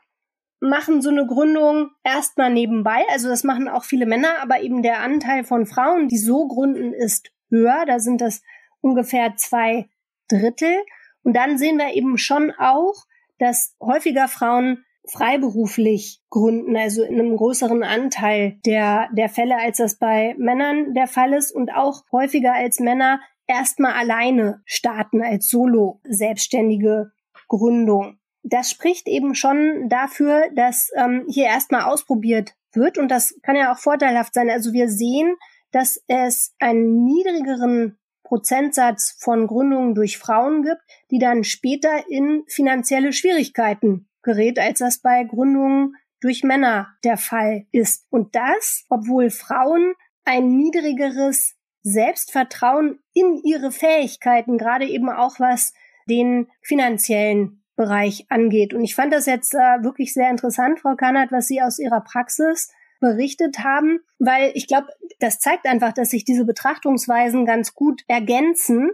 machen 0.59 1.01
so 1.01 1.09
eine 1.09 1.27
Gründung 1.27 1.91
erstmal 2.03 2.51
nebenbei. 2.51 3.03
Also 3.11 3.27
das 3.29 3.43
machen 3.43 3.67
auch 3.67 3.83
viele 3.83 4.05
Männer, 4.05 4.41
aber 4.41 4.61
eben 4.61 4.81
der 4.81 5.01
Anteil 5.01 5.43
von 5.43 5.65
Frauen, 5.65 6.07
die 6.07 6.17
so 6.17 6.47
gründen, 6.47 6.93
ist 6.93 7.31
höher. 7.49 7.85
Da 7.85 7.99
sind 7.99 8.21
das 8.21 8.41
ungefähr 8.81 9.35
zwei 9.35 9.87
Drittel. 10.29 10.75
Und 11.23 11.35
dann 11.35 11.57
sehen 11.57 11.77
wir 11.77 11.93
eben 11.93 12.17
schon 12.17 12.51
auch, 12.51 12.95
dass 13.39 13.75
häufiger 13.81 14.27
Frauen 14.27 14.83
freiberuflich 15.09 16.21
gründen, 16.29 16.75
also 16.75 17.03
in 17.03 17.19
einem 17.19 17.37
größeren 17.37 17.83
Anteil 17.83 18.59
der, 18.65 19.09
der 19.13 19.29
Fälle, 19.29 19.57
als 19.57 19.77
das 19.77 19.97
bei 19.97 20.35
Männern 20.37 20.93
der 20.93 21.07
Fall 21.07 21.33
ist 21.33 21.51
und 21.51 21.73
auch 21.73 22.03
häufiger 22.11 22.53
als 22.53 22.79
Männer 22.79 23.21
erstmal 23.47 23.93
alleine 23.93 24.61
starten 24.65 25.21
als 25.21 25.49
Solo 25.49 26.01
selbstständige 26.03 27.11
Gründung. 27.47 28.19
Das 28.43 28.69
spricht 28.69 29.07
eben 29.07 29.35
schon 29.35 29.89
dafür, 29.89 30.49
dass 30.53 30.89
ähm, 30.95 31.25
hier 31.29 31.45
erstmal 31.45 31.83
ausprobiert 31.83 32.53
wird 32.73 32.97
und 32.97 33.09
das 33.09 33.35
kann 33.41 33.55
ja 33.55 33.73
auch 33.73 33.79
vorteilhaft 33.79 34.33
sein. 34.33 34.49
Also 34.49 34.73
wir 34.73 34.89
sehen, 34.89 35.35
dass 35.71 36.03
es 36.07 36.53
einen 36.59 37.03
niedrigeren 37.03 37.97
Prozentsatz 38.23 39.15
von 39.19 39.47
Gründungen 39.47 39.95
durch 39.95 40.17
Frauen 40.17 40.63
gibt, 40.63 40.81
die 41.11 41.19
dann 41.19 41.43
später 41.43 42.09
in 42.09 42.43
finanzielle 42.47 43.13
Schwierigkeiten 43.13 44.09
gerät, 44.21 44.59
als 44.59 44.79
das 44.79 44.99
bei 44.99 45.23
Gründungen 45.23 45.95
durch 46.19 46.43
Männer 46.43 46.89
der 47.03 47.17
Fall 47.17 47.65
ist. 47.71 48.05
Und 48.09 48.35
das, 48.35 48.85
obwohl 48.89 49.29
Frauen 49.29 49.93
ein 50.25 50.57
niedrigeres 50.57 51.55
Selbstvertrauen 51.83 52.99
in 53.13 53.41
ihre 53.45 53.71
Fähigkeiten, 53.71 54.57
gerade 54.57 54.85
eben 54.85 55.09
auch 55.09 55.39
was 55.39 55.73
den 56.09 56.47
finanziellen 56.61 57.63
Bereich 57.77 58.25
angeht. 58.29 58.73
Und 58.73 58.83
ich 58.83 58.95
fand 58.95 59.13
das 59.13 59.25
jetzt 59.25 59.53
äh, 59.53 59.83
wirklich 59.83 60.13
sehr 60.13 60.29
interessant, 60.29 60.79
Frau 60.79 60.95
Kannert, 60.95 61.31
was 61.31 61.47
Sie 61.47 61.61
aus 61.61 61.79
Ihrer 61.79 62.01
Praxis 62.01 62.73
berichtet 62.99 63.59
haben, 63.59 63.99
weil 64.19 64.51
ich 64.53 64.67
glaube, 64.67 64.87
das 65.19 65.39
zeigt 65.39 65.65
einfach, 65.65 65.93
dass 65.93 66.09
sich 66.09 66.25
diese 66.25 66.45
Betrachtungsweisen 66.45 67.45
ganz 67.45 67.73
gut 67.73 68.03
ergänzen, 68.07 68.91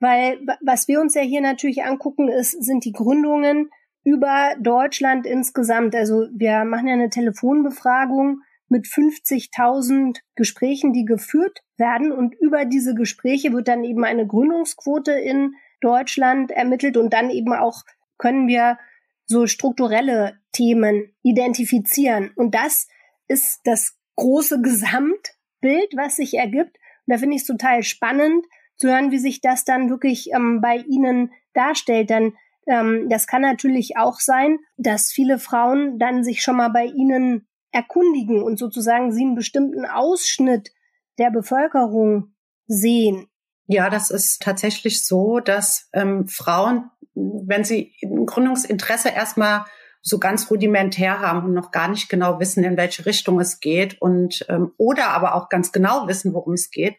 weil 0.00 0.38
was 0.60 0.88
wir 0.88 1.00
uns 1.00 1.14
ja 1.14 1.22
hier 1.22 1.40
natürlich 1.40 1.84
angucken, 1.84 2.28
ist, 2.28 2.62
sind 2.62 2.84
die 2.84 2.92
Gründungen 2.92 3.70
über 4.04 4.54
Deutschland 4.60 5.26
insgesamt. 5.26 5.94
Also 5.94 6.28
wir 6.32 6.64
machen 6.64 6.88
ja 6.88 6.94
eine 6.94 7.10
Telefonbefragung 7.10 8.40
mit 8.68 8.86
50.000 8.86 10.18
Gesprächen, 10.34 10.92
die 10.92 11.04
geführt 11.04 11.60
werden 11.76 12.12
und 12.12 12.34
über 12.34 12.64
diese 12.64 12.94
Gespräche 12.94 13.52
wird 13.52 13.68
dann 13.68 13.84
eben 13.84 14.04
eine 14.04 14.26
Gründungsquote 14.26 15.12
in 15.12 15.54
Deutschland 15.80 16.50
ermittelt 16.50 16.96
und 16.96 17.12
dann 17.12 17.30
eben 17.30 17.52
auch 17.52 17.82
können 18.18 18.48
wir 18.48 18.78
so 19.26 19.46
strukturelle 19.46 20.38
Themen 20.52 21.14
identifizieren. 21.22 22.30
Und 22.34 22.54
das 22.54 22.88
ist 23.28 23.60
das 23.64 23.96
große 24.16 24.60
Gesamtbild, 24.60 25.92
was 25.96 26.16
sich 26.16 26.34
ergibt. 26.34 26.76
Und 27.06 27.14
da 27.14 27.18
finde 27.18 27.36
ich 27.36 27.42
es 27.42 27.46
total 27.46 27.82
spannend 27.82 28.44
zu 28.76 28.88
hören, 28.88 29.10
wie 29.10 29.18
sich 29.18 29.40
das 29.40 29.64
dann 29.64 29.88
wirklich 29.90 30.30
ähm, 30.32 30.60
bei 30.60 30.76
Ihnen 30.76 31.32
darstellt. 31.54 32.10
Dann 32.10 32.34
ähm, 32.66 33.08
das 33.08 33.26
kann 33.26 33.42
natürlich 33.42 33.96
auch 33.96 34.20
sein, 34.20 34.58
dass 34.76 35.12
viele 35.12 35.38
Frauen 35.38 35.98
dann 35.98 36.24
sich 36.24 36.42
schon 36.42 36.56
mal 36.56 36.68
bei 36.68 36.86
Ihnen 36.86 37.46
erkundigen 37.70 38.42
und 38.42 38.58
sozusagen 38.58 39.12
sie 39.12 39.22
einen 39.22 39.34
bestimmten 39.34 39.84
Ausschnitt 39.84 40.72
der 41.18 41.30
Bevölkerung 41.30 42.34
sehen. 42.66 43.28
Ja, 43.66 43.90
das 43.90 44.10
ist 44.10 44.42
tatsächlich 44.42 45.04
so, 45.04 45.40
dass 45.40 45.88
ähm, 45.92 46.26
Frauen, 46.28 46.90
wenn 47.14 47.64
sie 47.64 47.94
ein 48.02 48.26
Gründungsinteresse 48.26 49.10
erstmal 49.10 49.64
so 50.06 50.20
ganz 50.20 50.48
rudimentär 50.52 51.18
haben 51.18 51.46
und 51.46 51.52
noch 51.52 51.72
gar 51.72 51.88
nicht 51.88 52.08
genau 52.08 52.38
wissen, 52.38 52.62
in 52.62 52.76
welche 52.76 53.06
Richtung 53.06 53.40
es 53.40 53.58
geht 53.58 54.00
und 54.00 54.46
ähm, 54.48 54.70
oder 54.76 55.08
aber 55.08 55.34
auch 55.34 55.48
ganz 55.48 55.72
genau 55.72 56.06
wissen, 56.06 56.32
worum 56.32 56.54
es 56.54 56.70
geht, 56.70 56.94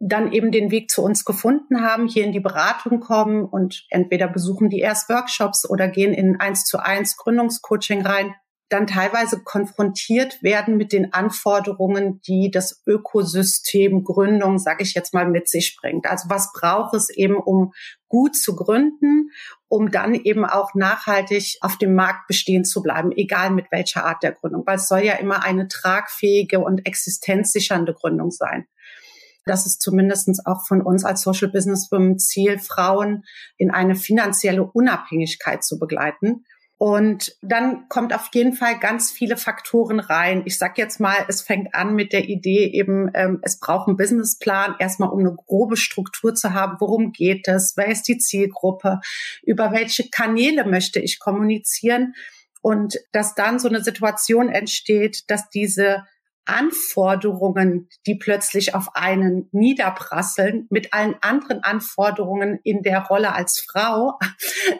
dann 0.00 0.32
eben 0.32 0.50
den 0.50 0.72
Weg 0.72 0.90
zu 0.90 1.04
uns 1.04 1.24
gefunden 1.24 1.82
haben, 1.82 2.08
hier 2.08 2.24
in 2.24 2.32
die 2.32 2.40
Beratung 2.40 2.98
kommen 2.98 3.44
und 3.44 3.86
entweder 3.90 4.26
besuchen 4.26 4.70
die 4.70 4.80
erst 4.80 5.08
Workshops 5.08 5.70
oder 5.70 5.86
gehen 5.86 6.12
in 6.12 6.40
eins 6.40 6.64
zu 6.64 6.78
eins 6.78 7.16
Gründungscoaching 7.16 8.04
rein 8.04 8.34
dann 8.68 8.86
teilweise 8.86 9.42
konfrontiert 9.42 10.42
werden 10.42 10.76
mit 10.76 10.92
den 10.92 11.12
Anforderungen, 11.12 12.20
die 12.22 12.50
das 12.50 12.82
Ökosystem 12.86 14.02
Gründung, 14.02 14.58
sage 14.58 14.82
ich 14.82 14.94
jetzt 14.94 15.12
mal, 15.12 15.28
mit 15.28 15.48
sich 15.48 15.76
bringt. 15.80 16.06
Also 16.06 16.30
was 16.30 16.52
braucht 16.52 16.94
es 16.94 17.10
eben, 17.10 17.36
um 17.36 17.72
gut 18.08 18.36
zu 18.36 18.56
gründen, 18.56 19.30
um 19.68 19.90
dann 19.90 20.14
eben 20.14 20.44
auch 20.44 20.74
nachhaltig 20.74 21.58
auf 21.60 21.76
dem 21.76 21.94
Markt 21.94 22.26
bestehen 22.28 22.64
zu 22.64 22.82
bleiben, 22.82 23.12
egal 23.12 23.50
mit 23.50 23.66
welcher 23.70 24.04
Art 24.04 24.22
der 24.22 24.32
Gründung, 24.32 24.64
weil 24.66 24.76
es 24.76 24.88
soll 24.88 25.00
ja 25.00 25.14
immer 25.14 25.44
eine 25.44 25.68
tragfähige 25.68 26.60
und 26.60 26.86
existenzsichernde 26.86 27.94
Gründung 27.94 28.30
sein. 28.30 28.66
Das 29.44 29.66
ist 29.66 29.80
zumindestens 29.80 30.44
auch 30.46 30.66
von 30.66 30.82
uns 30.82 31.04
als 31.04 31.22
Social 31.22 31.50
Business 31.50 31.90
Women 31.90 32.18
Ziel, 32.18 32.58
Frauen 32.58 33.24
in 33.56 33.70
eine 33.70 33.96
finanzielle 33.96 34.62
Unabhängigkeit 34.64 35.64
zu 35.64 35.78
begleiten. 35.78 36.44
Und 36.82 37.36
dann 37.42 37.88
kommt 37.88 38.12
auf 38.12 38.30
jeden 38.34 38.54
Fall 38.54 38.76
ganz 38.76 39.12
viele 39.12 39.36
Faktoren 39.36 40.00
rein. 40.00 40.42
Ich 40.46 40.58
sag 40.58 40.78
jetzt 40.78 40.98
mal, 40.98 41.14
es 41.28 41.40
fängt 41.40 41.76
an 41.76 41.94
mit 41.94 42.12
der 42.12 42.28
Idee 42.28 42.72
eben, 42.72 43.08
ähm, 43.14 43.38
es 43.42 43.60
braucht 43.60 43.86
einen 43.86 43.96
Businessplan, 43.96 44.74
erstmal 44.80 45.10
um 45.10 45.20
eine 45.20 45.32
grobe 45.32 45.76
Struktur 45.76 46.34
zu 46.34 46.54
haben. 46.54 46.78
Worum 46.80 47.12
geht 47.12 47.46
es? 47.46 47.74
Wer 47.76 47.86
ist 47.86 48.08
die 48.08 48.18
Zielgruppe? 48.18 48.98
Über 49.44 49.70
welche 49.70 50.10
Kanäle 50.10 50.64
möchte 50.64 50.98
ich 50.98 51.20
kommunizieren? 51.20 52.14
Und 52.62 52.98
dass 53.12 53.36
dann 53.36 53.60
so 53.60 53.68
eine 53.68 53.84
Situation 53.84 54.48
entsteht, 54.48 55.30
dass 55.30 55.50
diese 55.50 56.02
Anforderungen, 56.44 57.88
die 58.06 58.16
plötzlich 58.16 58.74
auf 58.74 58.94
einen 58.94 59.48
niederprasseln, 59.52 60.66
mit 60.70 60.92
allen 60.92 61.16
anderen 61.20 61.62
Anforderungen 61.62 62.58
in 62.64 62.82
der 62.82 63.02
Rolle 63.02 63.34
als 63.34 63.60
Frau, 63.60 64.18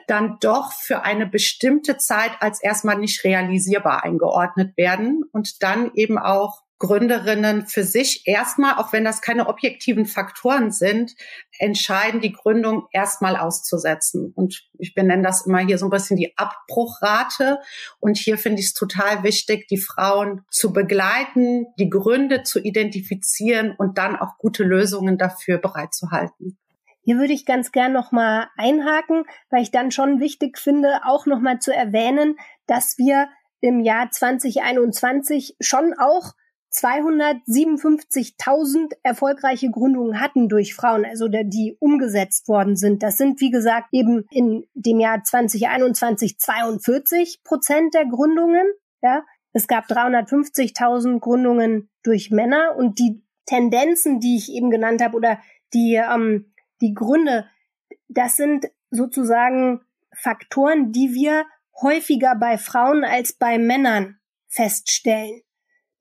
dann 0.07 0.39
doch 0.41 0.73
für 0.73 1.03
eine 1.03 1.27
bestimmte 1.27 1.99
Zeit 1.99 2.33
als 2.41 2.63
erstmal 2.63 2.99
nicht 2.99 3.25
realisierbar 3.25 4.05
eingeordnet 4.05 4.77
werden 4.77 5.25
und 5.33 5.63
dann 5.63 5.93
eben 5.95 6.19
auch 6.19 6.63
Gründerinnen 6.83 7.69
für 7.69 7.85
sich 7.85 8.27
erstmal, 8.27 8.75
auch 8.75 8.93
wenn 8.93 9.05
das 9.05 9.21
keine 9.21 9.47
objektiven 9.47 10.05
Faktoren 10.05 10.73
sind, 10.73 11.15
entscheiden, 11.61 12.21
die 12.21 12.33
Gründung 12.33 12.89
erstmal 12.91 13.37
auszusetzen. 13.37 14.33
Und 14.35 14.69
ich 14.79 14.93
benenne 14.93 15.23
das 15.23 15.47
immer 15.47 15.61
hier 15.61 15.79
so 15.79 15.87
ein 15.87 15.91
bisschen 15.91 16.17
die 16.17 16.37
Abbruchrate. 16.37 17.61
Und 18.01 18.17
hier 18.17 18.37
finde 18.37 18.59
ich 18.59 18.67
es 18.67 18.75
total 18.75 19.23
wichtig, 19.23 19.69
die 19.69 19.79
Frauen 19.79 20.45
zu 20.51 20.73
begleiten, 20.73 21.67
die 21.79 21.89
Gründe 21.89 22.43
zu 22.43 22.59
identifizieren 22.59 23.77
und 23.79 23.97
dann 23.97 24.17
auch 24.17 24.37
gute 24.39 24.65
Lösungen 24.65 25.19
dafür 25.19 25.59
bereitzuhalten. 25.59 26.59
Hier 27.05 27.17
würde 27.17 27.33
ich 27.33 27.47
ganz 27.47 27.71
gern 27.71 27.93
nochmal 27.93 28.49
einhaken, 28.57 29.23
weil 29.51 29.63
ich 29.63 29.71
dann 29.71 29.93
schon 29.93 30.19
wichtig 30.19 30.59
finde, 30.59 31.03
auch 31.05 31.27
nochmal 31.27 31.61
zu 31.61 31.73
erwähnen, 31.73 32.35
dass 32.67 32.99
wir 32.99 33.29
im 33.61 33.79
Jahr 33.79 34.11
2021 34.11 35.55
schon 35.61 35.95
auch 35.97 36.33
257.000 36.75 38.95
erfolgreiche 39.03 39.71
Gründungen 39.71 40.19
hatten 40.21 40.49
durch 40.49 40.75
Frauen, 40.75 41.05
also 41.05 41.29
die 41.29 41.77
umgesetzt 41.79 42.49
worden 42.49 42.77
sind. 42.77 43.03
Das 43.03 43.19
sind, 43.19 43.41
wie 43.41 43.51
gesagt, 43.51 43.89
eben 43.93 44.25
in 44.31 44.65
dem 44.75 45.01
Jahr 45.01 45.23
2021 45.23 46.39
42 46.39 47.43
Prozent 47.45 47.93
der 47.95 48.07
Gründungen. 48.07 48.67
Ja, 49.03 49.23
es 49.53 49.67
gab 49.67 49.85
350.000 49.87 51.21
Gründungen 51.21 51.91
durch 52.03 52.31
Männer 52.31 52.75
und 52.77 52.99
die 52.99 53.23
Tendenzen, 53.45 54.21
die 54.21 54.37
ich 54.37 54.51
eben 54.53 54.71
genannt 54.71 55.03
habe 55.03 55.17
oder 55.17 55.39
die 55.75 55.97
ähm, 55.97 56.53
die 56.83 56.93
Gründe, 56.93 57.49
das 58.09 58.37
sind 58.37 58.67
sozusagen 58.91 59.81
Faktoren, 60.15 60.93
die 60.93 61.15
wir 61.15 61.47
häufiger 61.81 62.35
bei 62.35 62.59
Frauen 62.59 63.05
als 63.05 63.33
bei 63.33 63.57
Männern 63.57 64.19
feststellen. 64.49 65.41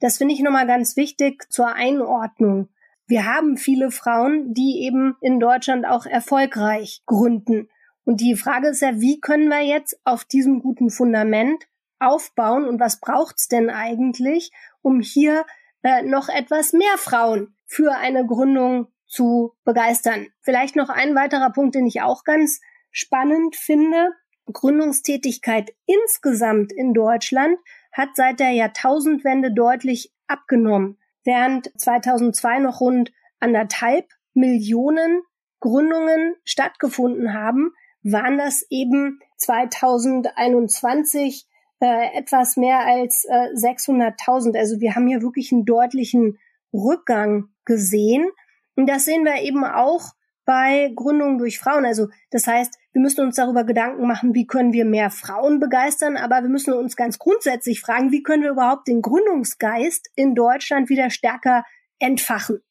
Das 0.02 0.18
finde 0.18 0.34
ich 0.34 0.42
nochmal 0.42 0.66
ganz 0.66 0.98
wichtig 0.98 1.50
zur 1.52 1.74
Einordnung. 1.74 2.70
Wir 3.06 3.26
haben 3.26 3.56
viele 3.56 3.92
Frauen, 3.92 4.54
die 4.54 4.84
eben 4.84 5.16
in 5.22 5.40
Deutschland 5.40 5.86
auch 5.86 6.08
erfolgreich 6.08 7.04
gründen. 7.06 7.70
Und 8.04 8.20
die 8.20 8.36
Frage 8.36 8.70
ist 8.70 8.82
ja, 8.82 9.00
wie 9.00 9.20
können 9.20 9.48
wir 9.48 9.62
jetzt 9.62 10.00
auf 10.04 10.26
diesem 10.26 10.62
guten 10.62 10.90
Fundament 10.90 11.68
aufbauen 12.00 12.66
und 12.66 12.80
was 12.80 13.00
braucht's 13.00 13.48
denn 13.48 13.70
eigentlich, 13.70 14.52
um 14.82 15.02
hier 15.02 15.46
äh, 15.84 16.02
noch 16.02 16.30
etwas 16.30 16.74
mehr 16.74 16.98
Frauen 16.98 17.56
für 17.66 17.96
eine 17.96 18.26
Gründung 18.26 18.88
zu 19.06 19.54
begeistern. 19.66 20.28
Vielleicht 20.42 20.76
noch 20.76 20.90
ein 20.90 21.14
weiterer 21.14 21.52
Punkt, 21.52 21.76
den 21.76 21.86
ich 21.86 22.02
auch 22.02 22.24
ganz 22.24 22.60
spannend 22.90 23.56
finde. 23.56 24.10
Gründungstätigkeit 24.52 25.74
insgesamt 25.86 26.74
in 26.74 26.96
Deutschland 26.96 27.60
hat 27.92 28.10
seit 28.16 28.40
der 28.40 28.52
Jahrtausendwende 28.52 29.54
deutlich 29.54 30.14
abgenommen. 30.28 30.98
Während 31.24 31.72
2002 31.80 32.60
noch 32.60 32.82
rund 32.82 33.12
anderthalb 33.40 34.08
Millionen 34.34 35.22
Gründungen 35.60 36.36
stattgefunden 36.44 37.34
haben, 37.34 37.74
waren 38.04 38.38
das 38.38 38.66
eben 38.70 39.20
2021 39.38 41.48
äh, 41.80 42.18
etwas 42.18 42.58
mehr 42.58 42.86
als 42.86 43.26
äh, 43.30 43.50
600.000. 43.54 44.58
Also 44.58 44.80
wir 44.80 44.96
haben 44.96 45.08
hier 45.08 45.22
wirklich 45.22 45.52
einen 45.52 45.66
deutlichen 45.66 46.40
Rückgang 46.74 47.50
gesehen. 47.66 48.30
Und 48.76 48.88
das 48.88 49.06
sehen 49.06 49.26
wir 49.26 49.42
eben 49.42 49.66
auch 49.66 50.14
bei 50.46 50.92
Gründungen 50.96 51.38
durch 51.38 51.60
Frauen. 51.60 51.86
Also 51.86 52.08
das 52.32 52.48
heißt, 52.48 52.80
wir 52.94 53.02
müssen 53.02 53.26
uns 53.26 53.36
darüber 53.36 53.64
Gedanken 53.64 54.06
machen, 54.06 54.34
wie 54.34 54.46
können 54.46 54.74
wir 54.74 54.86
mehr 54.86 55.10
Frauen 55.12 55.60
begeistern, 55.60 56.18
aber 56.18 56.42
wir 56.42 56.50
müssen 56.50 56.74
uns 56.74 56.96
ganz 56.96 57.20
grundsätzlich 57.20 57.80
fragen, 57.80 58.12
wie 58.12 58.24
können 58.24 58.44
wir 58.44 58.52
überhaupt 58.52 58.88
den 58.88 59.02
Gründungsgeist 59.02 60.10
in 60.16 60.36
Deutschland 60.36 60.90
wieder 60.90 61.10
stärker 61.10 61.64
entfachen. 62.00 62.62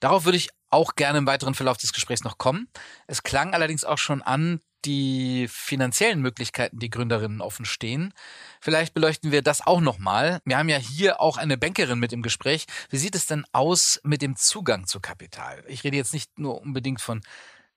Darauf 0.00 0.24
würde 0.24 0.38
ich 0.38 0.50
auch 0.70 0.94
gerne 0.94 1.18
im 1.18 1.26
weiteren 1.26 1.54
Verlauf 1.54 1.78
des 1.78 1.92
Gesprächs 1.92 2.22
noch 2.22 2.38
kommen. 2.38 2.68
Es 3.06 3.22
klang 3.22 3.52
allerdings 3.52 3.84
auch 3.84 3.98
schon 3.98 4.22
an, 4.22 4.60
die 4.84 5.48
finanziellen 5.48 6.20
Möglichkeiten, 6.20 6.78
die 6.78 6.90
Gründerinnen 6.90 7.40
offen 7.40 7.64
stehen. 7.64 8.14
Vielleicht 8.60 8.94
beleuchten 8.94 9.32
wir 9.32 9.42
das 9.42 9.66
auch 9.66 9.80
nochmal. 9.80 10.40
Wir 10.44 10.56
haben 10.56 10.68
ja 10.68 10.76
hier 10.76 11.20
auch 11.20 11.36
eine 11.36 11.58
Bankerin 11.58 11.98
mit 11.98 12.12
im 12.12 12.22
Gespräch. 12.22 12.66
Wie 12.88 12.96
sieht 12.96 13.16
es 13.16 13.26
denn 13.26 13.44
aus 13.52 14.00
mit 14.04 14.22
dem 14.22 14.36
Zugang 14.36 14.86
zu 14.86 15.00
Kapital? 15.00 15.64
Ich 15.66 15.82
rede 15.82 15.96
jetzt 15.96 16.14
nicht 16.14 16.38
nur 16.38 16.60
unbedingt 16.60 17.00
von 17.00 17.22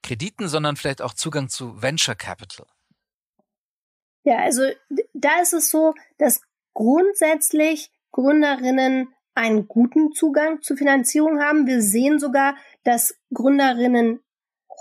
Krediten, 0.03 0.48
sondern 0.48 0.75
vielleicht 0.75 1.01
auch 1.01 1.13
Zugang 1.13 1.50
zu 1.50 1.81
Venture 1.81 2.15
Capital. 2.15 2.65
Ja, 4.24 4.38
also 4.38 4.63
da 5.13 5.41
ist 5.41 5.53
es 5.53 5.70
so, 5.70 5.93
dass 6.17 6.41
grundsätzlich 6.74 7.91
Gründerinnen 8.12 9.13
einen 9.34 9.67
guten 9.67 10.12
Zugang 10.12 10.62
zu 10.62 10.75
Finanzierung 10.75 11.41
haben. 11.41 11.67
Wir 11.67 11.81
sehen 11.81 12.20
sogar, 12.20 12.55
dass 12.84 13.15
Gründerinnen 13.34 14.20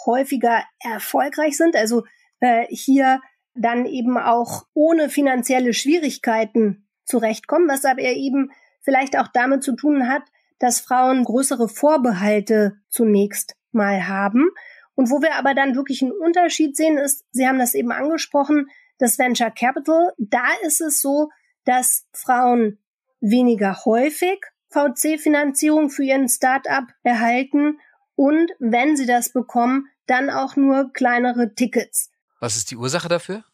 häufiger 0.06 0.64
erfolgreich 0.80 1.56
sind, 1.56 1.76
also 1.76 2.04
äh, 2.40 2.66
hier 2.68 3.20
dann 3.54 3.86
eben 3.86 4.16
auch 4.18 4.66
ohne 4.74 5.10
finanzielle 5.10 5.74
Schwierigkeiten 5.74 6.88
zurechtkommen, 7.04 7.68
was 7.68 7.84
aber 7.84 8.00
eben 8.00 8.50
vielleicht 8.80 9.18
auch 9.18 9.28
damit 9.28 9.62
zu 9.62 9.74
tun 9.74 10.08
hat, 10.08 10.22
dass 10.58 10.80
Frauen 10.80 11.24
größere 11.24 11.68
Vorbehalte 11.68 12.80
zunächst 12.88 13.56
mal 13.72 14.06
haben. 14.08 14.50
Und 14.94 15.10
wo 15.10 15.22
wir 15.22 15.34
aber 15.36 15.54
dann 15.54 15.74
wirklich 15.74 16.02
einen 16.02 16.12
Unterschied 16.12 16.76
sehen, 16.76 16.98
ist, 16.98 17.24
Sie 17.30 17.46
haben 17.46 17.58
das 17.58 17.74
eben 17.74 17.92
angesprochen, 17.92 18.68
das 18.98 19.18
Venture 19.18 19.50
Capital, 19.50 20.12
da 20.18 20.46
ist 20.62 20.80
es 20.80 21.00
so, 21.00 21.30
dass 21.64 22.06
Frauen 22.12 22.78
weniger 23.20 23.84
häufig 23.84 24.40
VC-Finanzierung 24.70 25.90
für 25.90 26.04
ihren 26.04 26.28
Start-up 26.28 26.84
erhalten 27.02 27.78
und 28.14 28.50
wenn 28.58 28.96
sie 28.96 29.06
das 29.06 29.32
bekommen, 29.32 29.88
dann 30.06 30.30
auch 30.30 30.56
nur 30.56 30.92
kleinere 30.92 31.54
Tickets. 31.54 32.10
Was 32.40 32.56
ist 32.56 32.70
die 32.70 32.76
Ursache 32.76 33.08
dafür? 33.08 33.44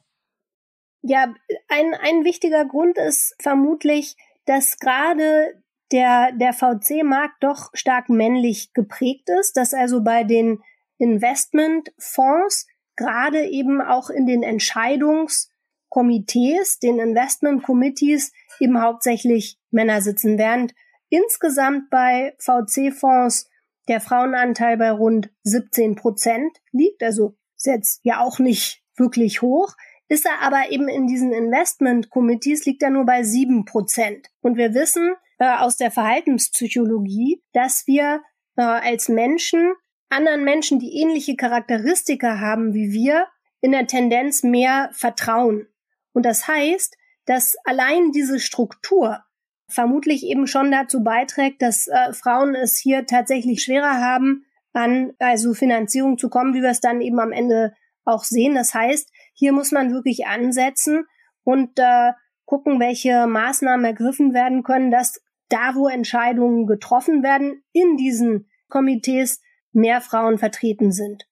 Ja, 1.02 1.32
ein, 1.68 1.94
ein 1.94 2.24
wichtiger 2.24 2.64
Grund 2.64 2.98
ist 2.98 3.36
vermutlich, 3.40 4.16
dass 4.44 4.78
gerade 4.78 5.62
der, 5.92 6.32
der 6.32 6.52
VC-Markt 6.52 7.42
doch 7.44 7.70
stark 7.74 8.08
männlich 8.08 8.72
geprägt 8.72 9.28
ist, 9.40 9.56
dass 9.56 9.72
also 9.72 10.02
bei 10.02 10.24
den 10.24 10.62
Investmentfonds 10.98 12.66
gerade 12.96 13.46
eben 13.46 13.80
auch 13.82 14.10
in 14.10 14.26
den 14.26 14.42
Entscheidungskomitees, 14.42 16.78
den 16.78 16.98
Investment 16.98 17.62
Committees 17.62 18.32
eben 18.58 18.80
hauptsächlich 18.80 19.58
Männer 19.70 20.00
sitzen, 20.00 20.38
während 20.38 20.74
insgesamt 21.08 21.90
bei 21.90 22.34
VC-Fonds 22.38 23.48
der 23.88 24.00
Frauenanteil 24.00 24.76
bei 24.76 24.90
rund 24.90 25.30
17 25.44 25.94
Prozent 25.94 26.58
liegt, 26.72 27.02
also 27.02 27.36
ist 27.56 27.66
jetzt 27.66 28.00
ja 28.02 28.20
auch 28.20 28.38
nicht 28.38 28.82
wirklich 28.96 29.42
hoch, 29.42 29.74
ist 30.08 30.26
er 30.26 30.42
aber 30.42 30.70
eben 30.70 30.88
in 30.88 31.06
diesen 31.06 31.32
Investment 31.32 32.10
Committees 32.10 32.64
liegt 32.64 32.82
er 32.82 32.90
nur 32.90 33.04
bei 33.04 33.22
sieben 33.22 33.64
Prozent. 33.64 34.28
Und 34.40 34.56
wir 34.56 34.74
wissen 34.74 35.14
äh, 35.38 35.56
aus 35.58 35.76
der 35.76 35.90
Verhaltenspsychologie, 35.90 37.42
dass 37.52 37.86
wir 37.86 38.22
äh, 38.56 38.62
als 38.62 39.08
Menschen 39.08 39.72
anderen 40.08 40.44
Menschen, 40.44 40.78
die 40.78 41.00
ähnliche 41.00 41.36
Charakteristika 41.36 42.38
haben 42.38 42.74
wie 42.74 42.92
wir, 42.92 43.26
in 43.60 43.72
der 43.72 43.86
Tendenz 43.86 44.42
mehr 44.42 44.90
vertrauen. 44.92 45.66
Und 46.12 46.24
das 46.24 46.46
heißt, 46.46 46.96
dass 47.24 47.56
allein 47.64 48.12
diese 48.12 48.38
Struktur 48.38 49.24
vermutlich 49.68 50.24
eben 50.24 50.46
schon 50.46 50.70
dazu 50.70 51.02
beiträgt, 51.02 51.60
dass 51.60 51.88
äh, 51.88 52.12
Frauen 52.12 52.54
es 52.54 52.78
hier 52.78 53.06
tatsächlich 53.06 53.62
schwerer 53.62 54.00
haben, 54.00 54.44
an 54.72 55.14
also 55.18 55.54
Finanzierung 55.54 56.18
zu 56.18 56.28
kommen, 56.28 56.54
wie 56.54 56.62
wir 56.62 56.70
es 56.70 56.80
dann 56.80 57.00
eben 57.00 57.18
am 57.18 57.32
Ende 57.32 57.74
auch 58.04 58.24
sehen. 58.24 58.54
Das 58.54 58.74
heißt, 58.74 59.10
hier 59.34 59.52
muss 59.52 59.72
man 59.72 59.92
wirklich 59.92 60.26
ansetzen 60.26 61.06
und 61.42 61.78
äh, 61.78 62.12
gucken, 62.44 62.78
welche 62.78 63.26
Maßnahmen 63.26 63.84
ergriffen 63.84 64.32
werden 64.32 64.62
können, 64.62 64.90
dass 64.90 65.20
da, 65.48 65.74
wo 65.74 65.88
Entscheidungen 65.88 66.66
getroffen 66.66 67.22
werden, 67.22 67.62
in 67.72 67.96
diesen 67.96 68.48
Komitees 68.68 69.40
mehr 69.76 70.00
Frauen 70.00 70.38
vertreten 70.38 70.90
sind. 70.90 71.28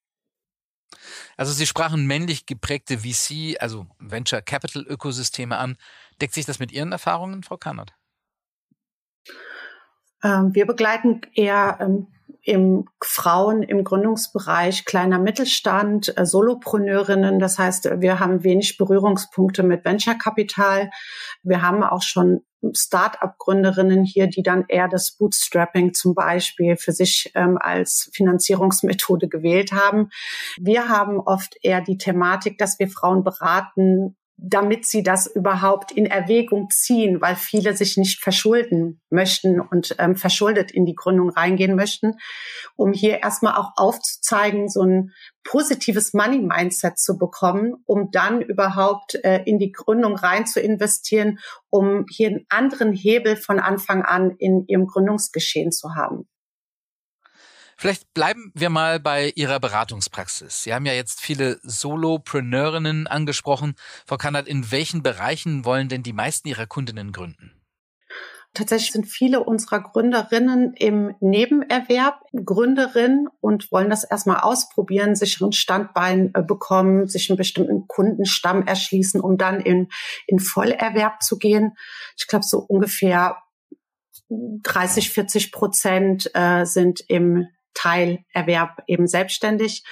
Also 1.37 1.53
Sie 1.53 1.67
sprachen 1.67 2.07
männlich 2.07 2.47
geprägte 2.47 2.99
VC, 2.99 3.61
also 3.61 3.87
Venture 3.99 4.43
Capital 4.43 4.83
Ökosysteme 4.83 5.57
an. 5.57 5.77
Deckt 6.21 6.35
sich 6.35 6.47
das 6.47 6.61
mit 6.61 6.71
Ihren 6.71 6.93
Erfahrungen, 6.93 7.43
Frau 7.43 7.57
Kannert? 7.57 7.93
Ähm, 10.23 10.55
wir 10.55 10.67
begleiten 10.67 11.23
eher 11.35 11.79
ähm, 11.81 12.14
im 12.45 12.85
Frauen 13.03 13.63
im 13.63 13.85
Gründungsbereich 13.85 14.85
kleiner 14.85 15.19
Mittelstand, 15.19 16.17
äh, 16.17 16.27
Solopreneurinnen. 16.27 17.39
Das 17.39 17.59
heißt, 17.59 17.89
wir 18.01 18.21
haben 18.21 18.45
wenig 18.45 18.77
Berührungspunkte 18.77 19.63
mit 19.63 19.85
Venture-Kapital. 19.85 20.91
Wir 21.43 21.63
haben 21.63 21.83
auch 21.83 22.03
schon 22.03 22.43
Start-up-Gründerinnen 22.73 24.05
hier, 24.05 24.27
die 24.27 24.43
dann 24.43 24.65
eher 24.69 24.89
das 24.89 25.17
Bootstrapping 25.17 25.95
zum 25.95 26.15
Beispiel 26.15 26.77
für 26.77 26.93
sich 26.93 27.31
ähm, 27.35 27.59
als 27.61 28.11
Finanzierungsmethode 28.15 29.29
gewählt 29.29 29.73
haben. 29.73 30.09
Wir 30.59 30.89
haben 30.89 31.21
oft 31.21 31.57
eher 31.63 31.81
die 31.81 31.99
Thematik, 31.99 32.59
dass 32.59 32.79
wir 32.79 32.89
Frauen 32.89 33.25
beraten, 33.25 34.17
damit 34.37 34.85
sie 34.85 35.03
das 35.03 35.27
überhaupt 35.27 35.93
in 35.93 36.07
Erwägung 36.07 36.69
ziehen, 36.71 37.21
weil 37.21 37.37
viele 37.37 37.77
sich 37.77 37.97
nicht 37.97 38.21
verschulden 38.21 39.01
möchten 39.09 39.61
und 39.61 39.95
ähm, 39.99 40.17
verschuldet 40.17 40.73
in 40.73 40.87
die 40.87 40.95
Gründung 40.95 41.31
reingehen 41.31 41.77
möchten, 41.77 42.15
um 42.77 42.93
hier 42.93 43.23
erstmal 43.23 43.55
auch 43.55 43.73
aufzuzeigen, 43.77 44.69
so 44.69 44.83
ein 44.83 45.13
positives 45.45 46.15
Money-Mindset 46.15 46.99
zu 46.99 47.17
bekommen, 47.17 47.75
um 47.87 48.11
dann 48.11 48.41
überhaupt 48.43 49.15
äh, 49.23 49.43
in 49.45 49.59
die 49.59 49.73
Gründung 49.73 50.17
rein 50.17 50.47
zu 50.47 50.61
investieren, 50.61 51.39
um 51.71 52.07
hier 52.11 52.29
einen 52.29 52.47
anderen 52.49 52.93
Hebel 52.93 53.37
von 53.37 53.61
Anfang 53.61 54.03
an 54.03 54.35
in 54.39 54.67
ihrem 54.67 54.87
Gründungsgeschehen 54.87 55.71
zu 55.71 55.95
haben. 55.95 56.29
Vielleicht 57.77 58.13
bleiben 58.15 58.53
wir 58.55 58.71
mal 58.71 59.01
bei 59.01 59.33
Ihrer 59.35 59.61
Beratungspraxis. 59.61 60.63
Sie 60.63 60.75
haben 60.75 60.87
ja 60.87 60.93
jetzt 60.93 61.21
viele 61.21 61.59
Solopreneurinnen 61.63 63.07
angesprochen. 63.07 63.75
Frau 64.07 64.17
Kannert, 64.17 64.49
in 64.49 64.71
welchen 64.71 65.03
Bereichen 65.03 65.65
wollen 65.65 65.89
denn 65.89 66.03
die 66.03 66.13
meisten 66.13 66.49
Ihrer 66.49 66.67
Kundinnen 66.67 67.13
gründen? 67.13 67.53
Tatsächlich 68.55 68.93
sind 68.93 69.07
viele 69.07 69.43
unserer 69.43 69.81
Gründerinnen 69.81 70.75
im 70.75 71.17
Nebenerwerb 71.19 72.21
Gründerin 72.33 73.27
und 73.41 73.73
wollen 73.73 73.91
das 73.91 74.05
erstmal 74.05 74.41
ausprobieren, 74.41 75.17
sich 75.17 75.41
ein 75.41 75.51
Standbein 75.51 76.31
äh, 76.35 76.43
bekommen, 76.43 77.09
sich 77.09 77.29
einen 77.29 77.37
bestimmten 77.37 77.89
Kundenstamm 77.89 78.65
erschließen, 78.65 79.21
um 79.21 79.39
dann 79.39 79.61
in, 79.61 79.89
in 80.29 80.39
Vollerwerb 80.39 81.21
zu 81.21 81.37
gehen. 81.37 81.77
Ich 82.17 82.29
glaube, 82.29 82.45
so 82.45 82.61
ungefähr 82.61 83.39
30, 84.29 85.11
40 85.11 85.51
Prozent 85.51 86.31
äh, 86.35 86.65
sind 86.65 87.01
im 87.09 87.49
Teilerwerb 87.75 88.83
eben 88.87 89.07
selbstständig. 89.07 89.85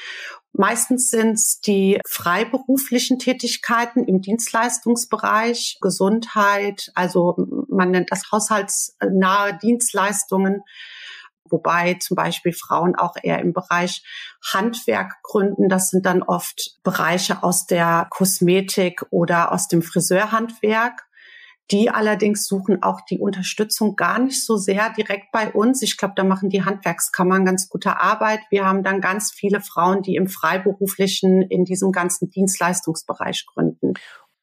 Meistens 0.54 1.08
sind 1.08 1.32
es 1.32 1.60
die 1.60 1.98
freiberuflichen 2.06 3.18
Tätigkeiten 3.18 4.04
im 4.04 4.20
Dienstleistungsbereich, 4.20 5.78
Gesundheit, 5.80 6.92
also 6.94 7.36
man 7.68 7.90
nennt 7.90 8.12
das 8.12 8.30
haushaltsnahe 8.30 9.58
Dienstleistungen, 9.62 10.62
wobei 11.48 11.94
zum 11.94 12.16
Beispiel 12.16 12.52
Frauen 12.52 12.96
auch 12.96 13.14
eher 13.22 13.38
im 13.38 13.54
Bereich 13.54 14.04
Handwerk 14.52 15.22
gründen. 15.22 15.70
Das 15.70 15.88
sind 15.88 16.04
dann 16.04 16.22
oft 16.22 16.78
Bereiche 16.82 17.42
aus 17.42 17.66
der 17.66 18.08
Kosmetik 18.10 19.06
oder 19.10 19.52
aus 19.52 19.68
dem 19.68 19.82
Friseurhandwerk. 19.82 21.06
Die 21.70 21.90
allerdings 21.90 22.46
suchen 22.46 22.82
auch 22.82 23.00
die 23.02 23.18
Unterstützung 23.18 23.96
gar 23.96 24.18
nicht 24.18 24.44
so 24.44 24.56
sehr 24.56 24.90
direkt 24.90 25.32
bei 25.32 25.50
uns. 25.52 25.80
Ich 25.80 25.96
glaube, 25.96 26.14
da 26.16 26.24
machen 26.24 26.50
die 26.50 26.64
Handwerkskammern 26.64 27.44
ganz 27.44 27.68
gute 27.68 27.98
Arbeit. 27.98 28.40
Wir 28.50 28.66
haben 28.66 28.82
dann 28.82 29.00
ganz 29.00 29.32
viele 29.32 29.60
Frauen, 29.60 30.02
die 30.02 30.16
im 30.16 30.26
Freiberuflichen 30.26 31.42
in 31.42 31.64
diesem 31.64 31.92
ganzen 31.92 32.30
Dienstleistungsbereich 32.30 33.46
gründen. 33.46 33.94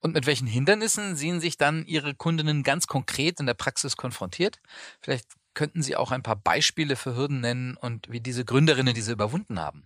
Und 0.02 0.14
mit 0.14 0.26
welchen 0.26 0.48
Hindernissen 0.48 1.16
sehen 1.16 1.42
sich 1.42 1.58
dann 1.58 1.86
Ihre 1.86 2.16
Kundinnen 2.16 2.64
ganz 2.64 2.88
konkret 2.88 3.40
in 3.40 3.46
der 3.46 3.54
Praxis 3.54 3.98
konfrontiert? 3.98 4.60
Vielleicht 5.02 5.28
könnten 5.54 5.82
Sie 5.82 5.98
auch 5.98 6.12
ein 6.12 6.24
paar 6.24 6.38
Beispiele 6.38 6.96
für 6.96 7.16
Hürden 7.16 7.42
nennen 7.42 7.76
und 7.76 8.10
wie 8.10 8.22
diese 8.22 8.46
Gründerinnen 8.46 8.94
diese 8.94 9.12
überwunden 9.12 9.60
haben. 9.60 9.84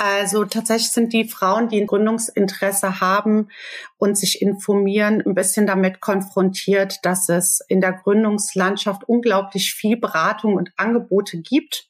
Also 0.00 0.44
tatsächlich 0.44 0.92
sind 0.92 1.12
die 1.12 1.28
Frauen, 1.28 1.68
die 1.68 1.80
ein 1.80 1.88
Gründungsinteresse 1.88 3.00
haben 3.00 3.48
und 3.96 4.16
sich 4.16 4.40
informieren, 4.40 5.20
ein 5.26 5.34
bisschen 5.34 5.66
damit 5.66 6.00
konfrontiert, 6.00 7.04
dass 7.04 7.28
es 7.28 7.60
in 7.66 7.80
der 7.80 7.94
Gründungslandschaft 7.94 9.02
unglaublich 9.08 9.74
viel 9.74 9.96
Beratung 9.96 10.54
und 10.54 10.70
Angebote 10.76 11.38
gibt, 11.38 11.88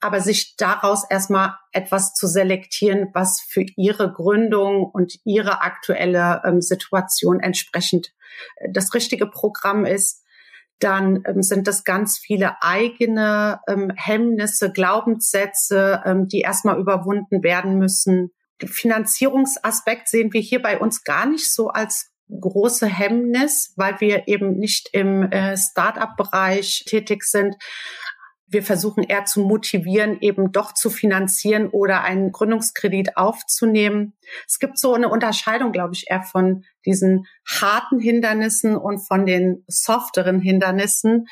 aber 0.00 0.20
sich 0.20 0.56
daraus 0.56 1.04
erstmal 1.08 1.54
etwas 1.72 2.12
zu 2.12 2.26
selektieren, 2.26 3.08
was 3.14 3.40
für 3.40 3.64
ihre 3.76 4.12
Gründung 4.12 4.84
und 4.84 5.18
ihre 5.24 5.62
aktuelle 5.62 6.42
ähm, 6.44 6.60
Situation 6.60 7.40
entsprechend 7.40 8.12
äh, 8.56 8.68
das 8.70 8.92
richtige 8.92 9.26
Programm 9.26 9.86
ist 9.86 10.25
dann 10.78 11.22
ähm, 11.26 11.42
sind 11.42 11.66
das 11.66 11.84
ganz 11.84 12.18
viele 12.18 12.62
eigene 12.62 13.60
ähm, 13.68 13.90
Hemmnisse, 13.96 14.72
Glaubenssätze, 14.72 16.02
ähm, 16.04 16.28
die 16.28 16.40
erstmal 16.40 16.78
überwunden 16.78 17.42
werden 17.42 17.78
müssen. 17.78 18.30
Den 18.60 18.68
Finanzierungsaspekt 18.68 20.08
sehen 20.08 20.32
wir 20.32 20.40
hier 20.40 20.62
bei 20.62 20.78
uns 20.78 21.04
gar 21.04 21.26
nicht 21.26 21.52
so 21.52 21.68
als 21.68 22.10
große 22.28 22.86
Hemmnis, 22.86 23.72
weil 23.76 24.00
wir 24.00 24.28
eben 24.28 24.58
nicht 24.58 24.88
im 24.92 25.30
äh, 25.30 25.56
Start-up-Bereich 25.56 26.84
tätig 26.86 27.22
sind. 27.24 27.54
Wir 28.48 28.62
versuchen 28.62 29.02
eher 29.02 29.24
zu 29.24 29.40
motivieren, 29.40 30.18
eben 30.20 30.52
doch 30.52 30.72
zu 30.72 30.88
finanzieren 30.88 31.68
oder 31.68 32.02
einen 32.02 32.30
Gründungskredit 32.30 33.16
aufzunehmen. 33.16 34.16
Es 34.46 34.58
gibt 34.58 34.78
so 34.78 34.94
eine 34.94 35.08
Unterscheidung, 35.08 35.72
glaube 35.72 35.94
ich, 35.94 36.06
eher 36.08 36.22
von 36.22 36.64
diesen 36.84 37.26
harten 37.44 37.98
Hindernissen 37.98 38.76
und 38.76 38.98
von 38.98 39.26
den 39.26 39.64
softeren 39.66 40.40
Hindernissen. 40.40 41.26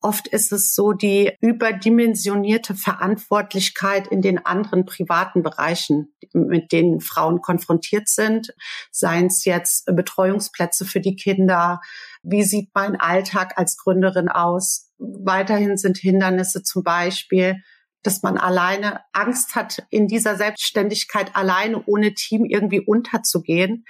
Oft 0.00 0.28
ist 0.28 0.52
es 0.52 0.74
so 0.74 0.92
die 0.92 1.32
überdimensionierte 1.40 2.74
Verantwortlichkeit 2.74 4.06
in 4.08 4.20
den 4.20 4.44
anderen 4.44 4.84
privaten 4.84 5.42
Bereichen, 5.42 6.14
mit 6.34 6.72
denen 6.72 7.00
Frauen 7.00 7.40
konfrontiert 7.40 8.08
sind, 8.08 8.54
seien 8.90 9.26
es 9.26 9.44
jetzt 9.46 9.86
Betreuungsplätze 9.86 10.84
für 10.84 11.00
die 11.00 11.16
Kinder, 11.16 11.80
wie 12.22 12.42
sieht 12.42 12.70
mein 12.74 12.96
Alltag 12.96 13.54
als 13.56 13.76
Gründerin 13.78 14.28
aus? 14.28 14.87
Weiterhin 14.98 15.76
sind 15.76 15.98
Hindernisse 15.98 16.62
zum 16.62 16.82
Beispiel, 16.82 17.56
dass 18.02 18.22
man 18.22 18.38
alleine 18.38 19.00
Angst 19.12 19.54
hat, 19.54 19.82
in 19.90 20.06
dieser 20.06 20.36
Selbstständigkeit 20.36 21.34
alleine 21.34 21.82
ohne 21.86 22.14
Team 22.14 22.44
irgendwie 22.44 22.80
unterzugehen. 22.80 23.84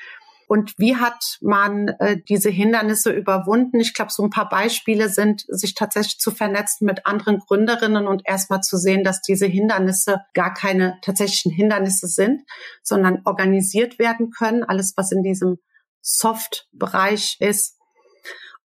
Und 0.48 0.72
wie 0.78 0.96
hat 0.96 1.36
man 1.42 1.88
äh, 2.00 2.16
diese 2.26 2.48
Hindernisse 2.48 3.12
überwunden? 3.12 3.80
Ich 3.80 3.92
glaube, 3.92 4.10
so 4.10 4.22
ein 4.22 4.30
paar 4.30 4.48
Beispiele 4.48 5.10
sind, 5.10 5.44
sich 5.46 5.74
tatsächlich 5.74 6.18
zu 6.18 6.30
vernetzen 6.30 6.86
mit 6.86 7.04
anderen 7.06 7.38
Gründerinnen 7.38 8.06
und 8.06 8.22
erstmal 8.24 8.62
zu 8.62 8.78
sehen, 8.78 9.04
dass 9.04 9.20
diese 9.20 9.44
Hindernisse 9.44 10.22
gar 10.32 10.54
keine 10.54 10.98
tatsächlichen 11.02 11.52
Hindernisse 11.52 12.08
sind, 12.08 12.42
sondern 12.82 13.20
organisiert 13.26 13.98
werden 13.98 14.30
können. 14.30 14.64
Alles, 14.64 14.94
was 14.96 15.12
in 15.12 15.22
diesem 15.22 15.58
Soft-Bereich 16.00 17.36
ist, 17.40 17.77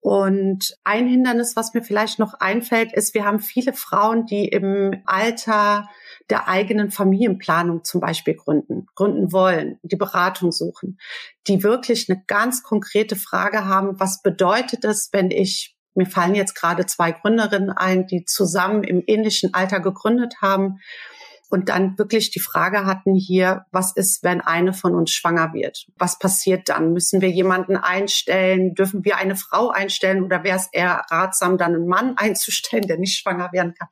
und 0.02 0.76
ein 0.82 1.06
Hindernis, 1.06 1.54
was 1.54 1.74
mir 1.74 1.82
vielleicht 1.84 2.18
noch 2.18 2.34
einfällt, 2.34 2.92
ist, 2.92 3.14
wir 3.14 3.24
haben 3.24 3.38
viele 3.38 3.72
Frauen, 3.72 4.26
die 4.26 4.48
im 4.48 5.00
Alter 5.06 5.88
der 6.28 6.48
eigenen 6.48 6.90
Familienplanung 6.90 7.84
zum 7.84 8.00
Beispiel 8.00 8.34
gründen, 8.34 8.88
gründen 8.96 9.30
wollen, 9.30 9.78
die 9.84 9.94
Beratung 9.94 10.50
suchen, 10.50 10.98
die 11.46 11.62
wirklich 11.62 12.10
eine 12.10 12.20
ganz 12.26 12.64
konkrete 12.64 13.14
Frage 13.14 13.64
haben, 13.64 14.00
was 14.00 14.22
bedeutet 14.22 14.84
es, 14.84 15.10
wenn 15.12 15.30
ich, 15.30 15.76
mir 15.94 16.06
fallen 16.06 16.34
jetzt 16.34 16.56
gerade 16.56 16.84
zwei 16.86 17.12
Gründerinnen 17.12 17.70
ein, 17.70 18.08
die 18.08 18.24
zusammen 18.24 18.82
im 18.82 19.04
ähnlichen 19.06 19.54
Alter 19.54 19.78
gegründet 19.78 20.42
haben, 20.42 20.80
und 21.52 21.68
dann 21.68 21.98
wirklich 21.98 22.30
die 22.30 22.40
Frage 22.40 22.86
hatten 22.86 23.14
hier, 23.14 23.66
was 23.72 23.94
ist, 23.94 24.24
wenn 24.24 24.40
eine 24.40 24.72
von 24.72 24.94
uns 24.94 25.10
schwanger 25.10 25.52
wird? 25.52 25.86
Was 25.98 26.18
passiert 26.18 26.70
dann? 26.70 26.94
Müssen 26.94 27.20
wir 27.20 27.28
jemanden 27.28 27.76
einstellen? 27.76 28.74
Dürfen 28.74 29.04
wir 29.04 29.18
eine 29.18 29.36
Frau 29.36 29.68
einstellen 29.68 30.24
oder 30.24 30.44
wäre 30.44 30.56
es 30.56 30.70
eher 30.72 31.04
ratsam, 31.10 31.58
dann 31.58 31.74
einen 31.74 31.86
Mann 31.86 32.14
einzustellen, 32.16 32.86
der 32.86 32.96
nicht 32.96 33.20
schwanger 33.20 33.52
werden 33.52 33.74
kann? 33.78 33.88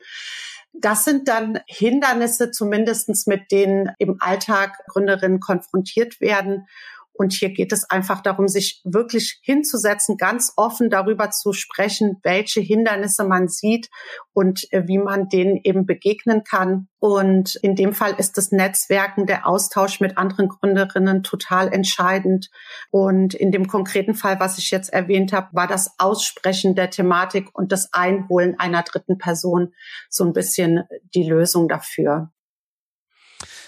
Das 0.73 1.05
sind 1.05 1.29
dann 1.29 1.61
Hindernisse, 1.66 2.51
zumindestens 2.51 3.27
mit 3.27 3.53
denen 3.53 3.90
im 3.99 4.16
Alltag 4.20 4.79
Gründerinnen 4.88 5.40
konfrontiert 5.40 6.18
werden. 6.23 6.66
Und 7.12 7.33
hier 7.33 7.51
geht 7.51 7.73
es 7.73 7.88
einfach 7.88 8.23
darum, 8.23 8.49
sich 8.49 8.81
wirklich 8.85 9.40
hinzusetzen, 9.42 10.16
ganz 10.16 10.55
offen 10.57 10.88
darüber 10.88 11.31
zu 11.31 11.53
sprechen, 11.53 12.18
welche 12.23 12.61
Hindernisse 12.61 13.25
man 13.25 13.49
sieht 13.49 13.90
und 14.33 14.73
äh, 14.73 14.87
wie 14.87 14.99
man 14.99 15.29
denen 15.29 15.61
eben 15.62 15.85
begegnen 15.85 16.44
kann. 16.44 16.88
Und 16.99 17.57
in 17.57 17.77
dem 17.77 17.92
Fall 17.92 18.14
ist 18.16 18.38
das 18.38 18.53
Netzwerken, 18.53 19.27
der 19.27 19.46
Austausch 19.46 20.01
mit 20.01 20.16
anderen 20.16 20.49
Gründerinnen 20.49 21.23
total 21.23 21.73
entscheidend. 21.73 22.51
Und 22.90 23.35
in 23.35 23.53
dem 23.53 23.68
konkreten 23.68 24.14
Fall, 24.14 24.40
was 24.40 24.59
ich 24.59 24.70
jetzt 24.70 24.90
erwähnt 24.90 25.33
habe, 25.33 25.49
war 25.53 25.66
das 25.66 25.90
Aussprechen 25.99 26.75
der 26.75 26.90
Thematik 26.90 27.49
und 27.53 27.70
das 27.70 27.92
Einholen 27.92 28.59
einer 28.59 28.83
dritten 28.83 29.18
Person 29.18 29.75
so 30.09 30.25
ein 30.25 30.33
bisschen 30.33 30.85
die 31.14 31.25
Lösung 31.25 31.68
dafür. 31.68 32.31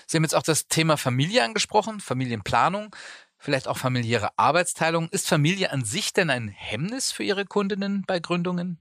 Sie 0.07 0.17
haben 0.17 0.25
jetzt 0.25 0.35
auch 0.35 0.43
das 0.43 0.69
Thema 0.69 0.97
Familie 0.97 1.43
angesprochen, 1.43 2.01
Familienplanung 2.01 2.95
vielleicht 3.43 3.67
auch 3.69 3.77
familiäre 3.77 4.31
Arbeitsteilung. 4.39 5.09
Ist 5.11 5.29
Familie 5.29 5.73
an 5.73 5.85
sich 5.85 6.13
denn 6.13 6.31
ein 6.31 6.49
Hemmnis 6.49 7.11
für 7.11 7.25
Ihre 7.25 7.45
Kundinnen 7.45 8.05
bei 8.07 8.21
Gründungen? 8.21 8.79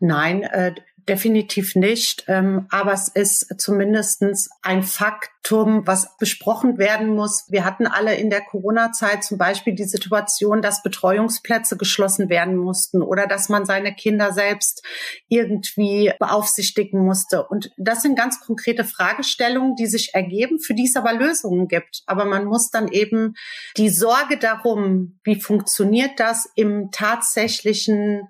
Nein, 0.00 0.42
äh, 0.42 0.74
definitiv 1.08 1.74
nicht. 1.74 2.24
Ähm, 2.28 2.66
aber 2.70 2.92
es 2.92 3.08
ist 3.08 3.60
zumindestens 3.60 4.50
ein 4.62 4.82
Faktum, 4.82 5.86
was 5.86 6.16
besprochen 6.18 6.78
werden 6.78 7.08
muss. 7.08 7.46
Wir 7.48 7.64
hatten 7.64 7.86
alle 7.86 8.14
in 8.14 8.30
der 8.30 8.42
Corona-Zeit 8.42 9.24
zum 9.24 9.38
Beispiel 9.38 9.74
die 9.74 9.84
Situation, 9.84 10.62
dass 10.62 10.82
Betreuungsplätze 10.82 11.76
geschlossen 11.76 12.28
werden 12.28 12.56
mussten 12.56 13.02
oder 13.02 13.26
dass 13.26 13.48
man 13.48 13.66
seine 13.66 13.94
Kinder 13.94 14.32
selbst 14.32 14.84
irgendwie 15.28 16.12
beaufsichtigen 16.18 17.04
musste. 17.04 17.46
Und 17.46 17.72
das 17.76 18.02
sind 18.02 18.16
ganz 18.16 18.40
konkrete 18.40 18.84
Fragestellungen, 18.84 19.74
die 19.74 19.86
sich 19.86 20.14
ergeben, 20.14 20.60
für 20.60 20.74
die 20.74 20.86
es 20.86 20.96
aber 20.96 21.12
Lösungen 21.12 21.68
gibt. 21.68 22.02
Aber 22.06 22.24
man 22.24 22.44
muss 22.44 22.70
dann 22.70 22.88
eben 22.88 23.34
die 23.76 23.90
Sorge 23.90 24.38
darum, 24.38 25.18
wie 25.24 25.40
funktioniert 25.40 26.20
das 26.20 26.48
im 26.54 26.90
tatsächlichen 26.92 28.28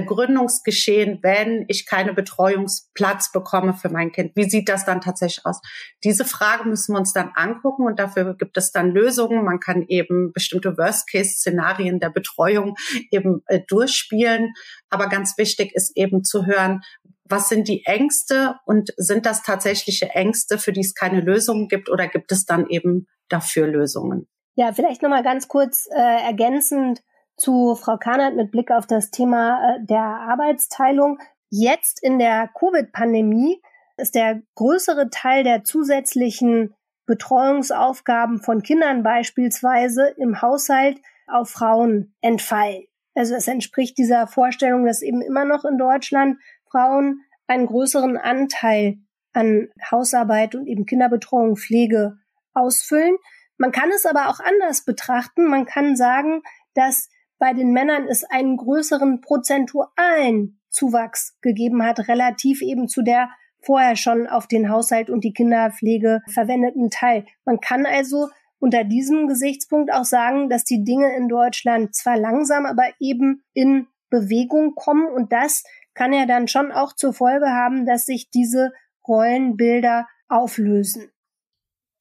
Gründungsgeschehen, 0.00 1.18
wenn 1.22 1.66
ich 1.68 1.84
keine 1.84 2.14
Betreuungsplatz 2.14 3.32
bekomme 3.32 3.74
für 3.74 3.90
mein 3.90 4.12
Kind? 4.12 4.32
Wie 4.34 4.48
sieht 4.48 4.70
das 4.70 4.86
dann 4.86 5.02
tatsächlich 5.02 5.44
aus? 5.44 5.60
Diese 6.02 6.24
Frage 6.24 6.66
müssen 6.66 6.94
wir 6.94 6.98
uns 6.98 7.12
dann 7.12 7.32
angucken 7.34 7.86
und 7.86 7.98
dafür 7.98 8.34
gibt 8.36 8.56
es 8.56 8.72
dann 8.72 8.92
Lösungen. 8.92 9.44
Man 9.44 9.60
kann 9.60 9.84
eben 9.88 10.32
bestimmte 10.32 10.78
Worst-Case-Szenarien 10.78 12.00
der 12.00 12.10
Betreuung 12.10 12.76
eben 13.10 13.42
äh, 13.46 13.60
durchspielen. 13.68 14.54
Aber 14.88 15.08
ganz 15.08 15.36
wichtig 15.36 15.74
ist 15.74 15.94
eben 15.96 16.24
zu 16.24 16.46
hören, 16.46 16.80
was 17.24 17.48
sind 17.48 17.68
die 17.68 17.84
Ängste 17.84 18.56
und 18.64 18.92
sind 18.96 19.26
das 19.26 19.42
tatsächliche 19.42 20.10
Ängste, 20.10 20.58
für 20.58 20.72
die 20.72 20.80
es 20.80 20.94
keine 20.94 21.20
Lösungen 21.20 21.68
gibt 21.68 21.90
oder 21.90 22.08
gibt 22.08 22.32
es 22.32 22.46
dann 22.46 22.68
eben 22.68 23.08
dafür 23.28 23.66
Lösungen? 23.66 24.28
Ja, 24.54 24.72
vielleicht 24.72 25.02
nochmal 25.02 25.22
ganz 25.22 25.48
kurz 25.48 25.88
äh, 25.90 26.24
ergänzend 26.26 27.02
zu 27.42 27.74
Frau 27.74 27.96
Kahnert 27.96 28.36
mit 28.36 28.52
Blick 28.52 28.70
auf 28.70 28.86
das 28.86 29.10
Thema 29.10 29.74
äh, 29.74 29.84
der 29.84 30.00
Arbeitsteilung. 30.00 31.18
Jetzt 31.50 32.00
in 32.00 32.20
der 32.20 32.48
Covid-Pandemie 32.56 33.60
ist 33.96 34.14
der 34.14 34.42
größere 34.54 35.10
Teil 35.10 35.42
der 35.42 35.64
zusätzlichen 35.64 36.72
Betreuungsaufgaben 37.04 38.40
von 38.40 38.62
Kindern 38.62 39.02
beispielsweise 39.02 40.14
im 40.18 40.40
Haushalt 40.40 41.00
auf 41.26 41.50
Frauen 41.50 42.14
entfallen. 42.20 42.84
Also 43.14 43.34
es 43.34 43.48
entspricht 43.48 43.98
dieser 43.98 44.28
Vorstellung, 44.28 44.86
dass 44.86 45.02
eben 45.02 45.20
immer 45.20 45.44
noch 45.44 45.64
in 45.64 45.78
Deutschland 45.78 46.38
Frauen 46.70 47.22
einen 47.48 47.66
größeren 47.66 48.18
Anteil 48.18 48.98
an 49.32 49.68
Hausarbeit 49.90 50.54
und 50.54 50.68
eben 50.68 50.86
Kinderbetreuung, 50.86 51.56
Pflege 51.56 52.18
ausfüllen. 52.54 53.16
Man 53.58 53.72
kann 53.72 53.90
es 53.90 54.06
aber 54.06 54.28
auch 54.28 54.38
anders 54.38 54.84
betrachten. 54.84 55.46
Man 55.46 55.66
kann 55.66 55.96
sagen, 55.96 56.42
dass 56.74 57.08
bei 57.42 57.54
den 57.54 57.72
Männern 57.72 58.06
es 58.06 58.22
einen 58.22 58.56
größeren 58.56 59.20
prozentualen 59.20 60.60
Zuwachs 60.68 61.36
gegeben 61.40 61.82
hat, 61.82 62.06
relativ 62.06 62.62
eben 62.62 62.86
zu 62.86 63.02
der 63.02 63.30
vorher 63.60 63.96
schon 63.96 64.28
auf 64.28 64.46
den 64.46 64.68
Haushalt 64.68 65.10
und 65.10 65.24
die 65.24 65.32
Kinderpflege 65.32 66.20
verwendeten 66.28 66.88
Teil. 66.88 67.26
Man 67.44 67.58
kann 67.58 67.84
also 67.84 68.28
unter 68.60 68.84
diesem 68.84 69.26
Gesichtspunkt 69.26 69.92
auch 69.92 70.04
sagen, 70.04 70.50
dass 70.50 70.62
die 70.62 70.84
Dinge 70.84 71.16
in 71.16 71.28
Deutschland 71.28 71.96
zwar 71.96 72.16
langsam, 72.16 72.64
aber 72.64 72.84
eben 73.00 73.42
in 73.54 73.88
Bewegung 74.08 74.76
kommen 74.76 75.08
und 75.08 75.32
das 75.32 75.64
kann 75.94 76.12
ja 76.12 76.26
dann 76.26 76.46
schon 76.46 76.70
auch 76.70 76.92
zur 76.92 77.12
Folge 77.12 77.48
haben, 77.48 77.86
dass 77.86 78.06
sich 78.06 78.30
diese 78.30 78.70
Rollenbilder 79.08 80.06
auflösen. 80.28 81.11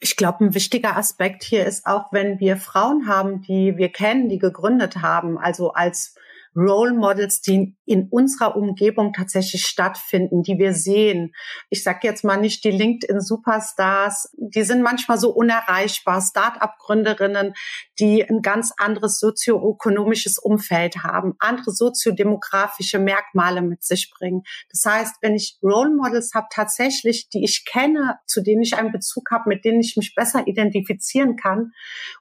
Ich 0.04 0.18
glaube, 0.18 0.44
ein 0.44 0.56
wichtiger 0.56 0.98
Aspekt 0.98 1.44
hier 1.44 1.66
ist 1.66 1.86
auch, 1.86 2.12
wenn 2.12 2.40
wir 2.40 2.58
Frauen 2.58 3.08
haben, 3.08 3.44
die 3.44 3.78
wir 3.78 3.90
kennen, 3.90 4.30
die 4.30 4.40
gegründet 4.40 4.98
haben, 4.98 5.38
also 5.38 5.74
als 5.74 6.16
Role 6.56 6.94
Models, 6.94 7.42
die 7.42 7.76
in 7.86 8.08
unserer 8.10 8.56
Umgebung 8.56 9.14
tatsächlich 9.14 9.66
stattfinden, 9.66 10.44
die 10.44 10.58
wir 10.58 10.74
sehen. 10.74 11.34
Ich 11.70 11.84
sage 11.84 12.00
jetzt 12.04 12.24
mal 12.24 12.38
nicht 12.38 12.64
die 12.64 12.72
LinkedIn-Superstars, 12.72 14.32
die 14.38 14.64
sind 14.64 14.82
manchmal 14.82 15.18
so 15.18 15.32
unerreichbar, 15.32 16.22
Start-up-Gründerinnen, 16.22 17.54
die 18.00 18.24
ein 18.24 18.42
ganz 18.42 18.74
anderes 18.78 19.20
sozioökonomisches 19.20 20.38
Umfeld 20.40 21.04
haben, 21.04 21.36
andere 21.40 21.72
soziodemografische 21.72 23.00
Merkmale 23.00 23.62
mit 23.62 23.84
sich 23.84 24.12
bringen. 24.12 24.44
Das 24.70 24.86
heißt, 24.86 25.16
wenn 25.22 25.36
ich 25.36 25.58
Role 25.62 25.94
Models 25.94 26.34
habe, 26.34 26.48
tatsächlich, 26.50 27.30
die 27.30 27.44
ich 27.44 27.66
kenne, 27.66 28.20
zu 28.26 28.42
denen 28.42 28.62
ich 28.62 28.78
einen 28.78 28.92
Bezug 28.92 29.32
habe, 29.32 29.50
mit 29.50 29.66
denen 29.66 29.82
ich 29.82 29.96
mich 29.98 30.16
besser 30.16 30.48
identifizieren 30.48 31.36
kann 31.36 31.72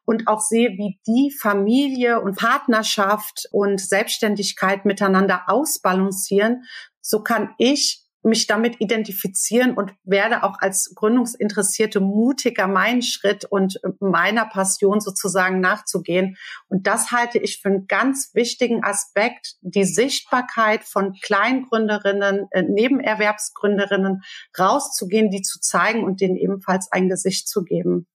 und 0.05 0.29
auch 0.29 0.40
sehe, 0.40 0.71
wie 0.71 0.99
die 1.07 1.31
Familie 1.31 2.21
und 2.21 2.37
Partnerschaft 2.37 3.49
und 3.53 3.81
Selbstständigkeit 4.21 4.85
miteinander 4.85 5.45
ausbalancieren, 5.47 6.65
so 7.01 7.23
kann 7.23 7.55
ich 7.59 8.05
mich 8.23 8.47
damit 8.47 8.83
identifizieren 8.83 9.73
und 9.73 9.95
werde 10.05 10.43
auch 10.43 10.59
als 10.59 10.93
Gründungsinteressierte 10.95 12.01
mutiger, 12.01 12.67
meinen 12.67 13.01
Schritt 13.01 13.47
und 13.47 13.81
meiner 13.99 14.45
Passion 14.45 15.01
sozusagen 15.01 15.61
nachzugehen. 15.61 16.37
Und 16.69 16.87
das 16.87 17.13
halte 17.13 17.39
ich 17.39 17.63
für 17.63 17.71
einen 17.71 17.87
ganz 17.87 18.33
wichtigen 18.35 18.85
Aspekt, 18.85 19.55
die 19.63 19.85
Sichtbarkeit 19.85 20.85
von 20.85 21.15
Kleingründerinnen, 21.23 22.47
äh, 22.51 22.63
Nebenerwerbsgründerinnen 22.63 24.21
rauszugehen, 24.59 25.31
die 25.31 25.41
zu 25.41 25.59
zeigen 25.59 26.05
und 26.05 26.21
denen 26.21 26.37
ebenfalls 26.37 26.93
ein 26.93 27.09
Gesicht 27.09 27.49
zu 27.49 27.65
geben. 27.65 28.07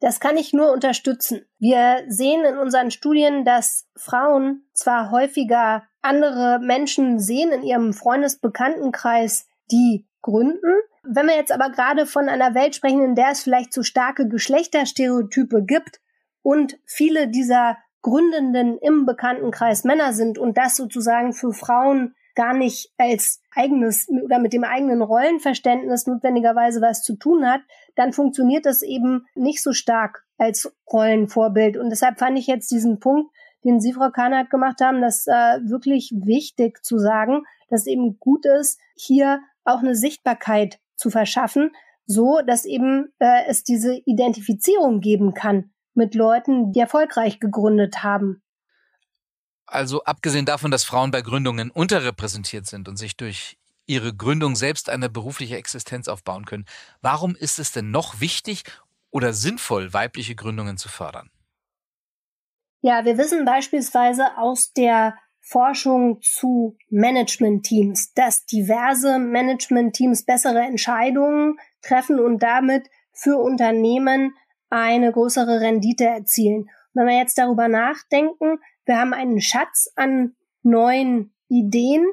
Das 0.00 0.20
kann 0.20 0.36
ich 0.36 0.52
nur 0.52 0.72
unterstützen. 0.72 1.46
Wir 1.58 2.04
sehen 2.08 2.44
in 2.44 2.58
unseren 2.58 2.90
Studien, 2.90 3.44
dass 3.44 3.88
Frauen 3.96 4.66
zwar 4.74 5.10
häufiger 5.10 5.84
andere 6.02 6.60
Menschen 6.60 7.18
sehen 7.18 7.50
in 7.50 7.62
ihrem 7.62 7.92
Freundesbekanntenkreis, 7.92 9.46
die 9.70 10.06
gründen. 10.22 10.74
Wenn 11.02 11.26
wir 11.26 11.36
jetzt 11.36 11.52
aber 11.52 11.70
gerade 11.70 12.04
von 12.04 12.28
einer 12.28 12.54
Welt 12.54 12.74
sprechen, 12.74 13.02
in 13.02 13.14
der 13.14 13.30
es 13.30 13.42
vielleicht 13.42 13.72
zu 13.72 13.82
starke 13.82 14.28
Geschlechterstereotype 14.28 15.64
gibt 15.64 16.00
und 16.42 16.78
viele 16.84 17.28
dieser 17.28 17.78
Gründenden 18.02 18.78
im 18.78 19.06
Bekanntenkreis 19.06 19.84
Männer 19.84 20.12
sind 20.12 20.38
und 20.38 20.58
das 20.58 20.76
sozusagen 20.76 21.32
für 21.32 21.52
Frauen 21.52 22.14
gar 22.36 22.54
nicht 22.54 22.92
als 22.98 23.40
eigenes 23.54 24.08
oder 24.08 24.38
mit 24.38 24.52
dem 24.52 24.62
eigenen 24.62 25.02
Rollenverständnis 25.02 26.06
notwendigerweise 26.06 26.80
was 26.80 27.02
zu 27.02 27.16
tun 27.16 27.50
hat, 27.50 27.62
dann 27.96 28.12
funktioniert 28.12 28.66
das 28.66 28.82
eben 28.82 29.26
nicht 29.34 29.62
so 29.62 29.72
stark 29.72 30.24
als 30.38 30.72
Rollenvorbild. 30.92 31.76
Und 31.76 31.90
deshalb 31.90 32.18
fand 32.18 32.38
ich 32.38 32.46
jetzt 32.46 32.70
diesen 32.70 33.00
Punkt 33.00 33.30
den 33.66 33.80
Sie, 33.80 33.92
Frau 33.92 34.10
Kahnert, 34.10 34.48
gemacht 34.48 34.80
haben, 34.80 35.02
das 35.02 35.26
äh, 35.26 35.58
wirklich 35.68 36.12
wichtig 36.12 36.84
zu 36.84 36.98
sagen, 36.98 37.42
dass 37.68 37.86
eben 37.86 38.18
gut 38.18 38.46
ist, 38.46 38.78
hier 38.94 39.40
auch 39.64 39.80
eine 39.80 39.96
Sichtbarkeit 39.96 40.78
zu 40.94 41.10
verschaffen, 41.10 41.72
so 42.06 42.40
dass 42.46 42.64
eben 42.64 43.12
äh, 43.18 43.44
es 43.48 43.64
diese 43.64 44.00
Identifizierung 44.06 45.00
geben 45.00 45.34
kann 45.34 45.72
mit 45.94 46.14
Leuten, 46.14 46.72
die 46.72 46.80
erfolgreich 46.80 47.40
gegründet 47.40 48.02
haben. 48.04 48.42
Also 49.66 50.04
abgesehen 50.04 50.46
davon, 50.46 50.70
dass 50.70 50.84
Frauen 50.84 51.10
bei 51.10 51.22
Gründungen 51.22 51.70
unterrepräsentiert 51.70 52.66
sind 52.66 52.88
und 52.88 52.96
sich 52.96 53.16
durch 53.16 53.58
ihre 53.86 54.14
Gründung 54.14 54.56
selbst 54.56 54.90
eine 54.90 55.08
berufliche 55.08 55.56
Existenz 55.56 56.08
aufbauen 56.08 56.44
können, 56.44 56.66
warum 57.00 57.36
ist 57.36 57.58
es 57.58 57.72
denn 57.72 57.90
noch 57.90 58.20
wichtig 58.20 58.62
oder 59.10 59.32
sinnvoll, 59.32 59.92
weibliche 59.92 60.34
Gründungen 60.34 60.76
zu 60.76 60.88
fördern? 60.88 61.30
Ja, 62.82 63.04
wir 63.04 63.18
wissen 63.18 63.44
beispielsweise 63.44 64.36
aus 64.36 64.72
der 64.72 65.16
Forschung 65.40 66.20
zu 66.22 66.76
Management-Teams, 66.90 68.14
dass 68.14 68.46
diverse 68.46 69.18
Management-Teams 69.18 70.24
bessere 70.24 70.60
Entscheidungen 70.60 71.56
treffen 71.82 72.18
und 72.18 72.42
damit 72.42 72.88
für 73.12 73.38
Unternehmen 73.38 74.34
eine 74.70 75.12
größere 75.12 75.60
Rendite 75.60 76.04
erzielen. 76.04 76.68
wenn 76.94 77.06
wir 77.06 77.16
jetzt 77.16 77.38
darüber 77.38 77.68
nachdenken, 77.68 78.58
wir 78.84 78.98
haben 78.98 79.14
einen 79.14 79.40
Schatz 79.40 79.88
an 79.94 80.34
neuen 80.62 81.32
Ideen, 81.48 82.06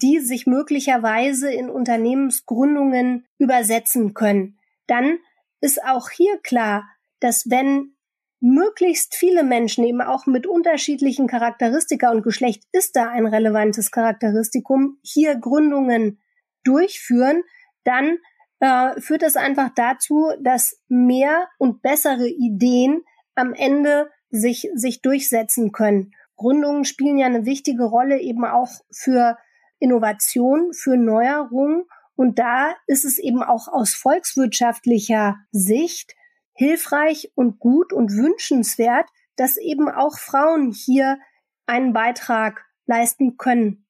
die 0.00 0.20
sich 0.20 0.46
möglicherweise 0.46 1.52
in 1.52 1.70
Unternehmensgründungen 1.70 3.26
übersetzen 3.38 4.14
können. 4.14 4.58
Dann 4.86 5.18
ist 5.60 5.82
auch 5.84 6.10
hier 6.10 6.38
klar, 6.38 6.88
dass 7.20 7.50
wenn 7.50 7.94
möglichst 8.40 9.16
viele 9.16 9.42
Menschen 9.42 9.84
eben 9.84 10.00
auch 10.00 10.26
mit 10.26 10.46
unterschiedlichen 10.46 11.26
Charakteristika 11.26 12.10
und 12.10 12.22
Geschlecht 12.22 12.62
ist 12.72 12.94
da 12.94 13.08
ein 13.08 13.26
relevantes 13.26 13.90
Charakteristikum, 13.90 14.98
hier 15.02 15.34
Gründungen 15.36 16.20
durchführen, 16.62 17.42
dann 17.82 18.18
äh, 18.60 19.00
führt 19.00 19.22
das 19.22 19.36
einfach 19.36 19.70
dazu, 19.74 20.30
dass 20.40 20.80
mehr 20.88 21.48
und 21.58 21.82
bessere 21.82 22.28
Ideen 22.28 23.02
am 23.34 23.52
Ende 23.54 24.10
sich, 24.30 24.68
sich 24.74 25.02
durchsetzen 25.02 25.72
können. 25.72 26.12
Gründungen 26.36 26.84
spielen 26.84 27.18
ja 27.18 27.26
eine 27.26 27.44
wichtige 27.44 27.84
Rolle 27.84 28.20
eben 28.20 28.44
auch 28.44 28.70
für 28.92 29.36
Innovation, 29.78 30.72
für 30.72 30.96
Neuerung. 30.96 31.86
Und 32.14 32.38
da 32.38 32.74
ist 32.86 33.04
es 33.04 33.18
eben 33.18 33.42
auch 33.42 33.68
aus 33.68 33.94
volkswirtschaftlicher 33.94 35.36
Sicht 35.52 36.14
hilfreich 36.52 37.30
und 37.34 37.60
gut 37.60 37.92
und 37.92 38.10
wünschenswert, 38.12 39.08
dass 39.36 39.56
eben 39.56 39.88
auch 39.88 40.18
Frauen 40.18 40.72
hier 40.72 41.18
einen 41.66 41.92
Beitrag 41.92 42.64
leisten 42.86 43.36
können. 43.36 43.87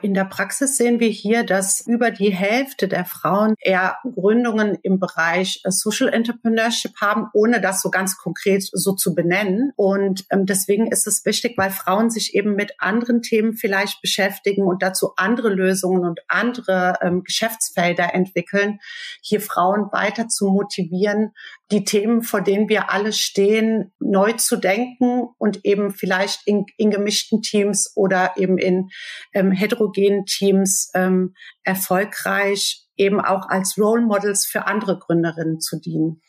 In 0.00 0.14
der 0.14 0.24
Praxis 0.24 0.78
sehen 0.78 0.98
wir 0.98 1.10
hier, 1.10 1.44
dass 1.44 1.86
über 1.86 2.10
die 2.10 2.30
Hälfte 2.30 2.88
der 2.88 3.04
Frauen 3.04 3.54
eher 3.60 3.98
Gründungen 4.14 4.78
im 4.82 4.98
Bereich 4.98 5.60
äh, 5.64 5.70
Social 5.70 6.08
Entrepreneurship 6.08 6.92
haben, 7.02 7.26
ohne 7.34 7.60
das 7.60 7.82
so 7.82 7.90
ganz 7.90 8.16
konkret 8.16 8.62
so 8.72 8.94
zu 8.94 9.14
benennen. 9.14 9.72
Und 9.76 10.24
ähm, 10.30 10.46
deswegen 10.46 10.90
ist 10.90 11.06
es 11.06 11.26
wichtig, 11.26 11.58
weil 11.58 11.70
Frauen 11.70 12.08
sich 12.08 12.34
eben 12.34 12.54
mit 12.54 12.72
anderen 12.78 13.20
Themen 13.20 13.52
vielleicht 13.52 14.00
beschäftigen 14.00 14.62
und 14.62 14.82
dazu 14.82 15.12
andere 15.16 15.50
Lösungen 15.50 16.02
und 16.06 16.20
andere 16.28 16.94
ähm, 17.02 17.22
Geschäftsfelder 17.22 18.14
entwickeln, 18.14 18.80
hier 19.20 19.42
Frauen 19.42 19.92
weiter 19.92 20.28
zu 20.28 20.46
motivieren, 20.46 21.32
die 21.70 21.84
Themen, 21.84 22.22
vor 22.22 22.40
denen 22.40 22.68
wir 22.68 22.90
alle 22.90 23.12
stehen, 23.12 23.92
neu 23.98 24.32
zu 24.32 24.56
denken 24.56 25.28
und 25.36 25.64
eben 25.64 25.90
vielleicht 25.90 26.46
in, 26.46 26.64
in 26.76 26.90
gemischten 26.90 27.42
Teams 27.42 27.92
oder 27.94 28.32
eben 28.36 28.56
in 28.56 28.88
ähm, 29.34 29.52
heterogenen 29.52 30.24
Teams 30.24 30.90
ähm, 30.94 31.34
erfolgreich 31.64 32.86
eben 32.96 33.20
auch 33.20 33.48
als 33.48 33.78
Role 33.78 34.02
Models 34.02 34.46
für 34.46 34.66
andere 34.66 34.98
Gründerinnen 34.98 35.60
zu 35.60 35.78
dienen. 35.78 36.22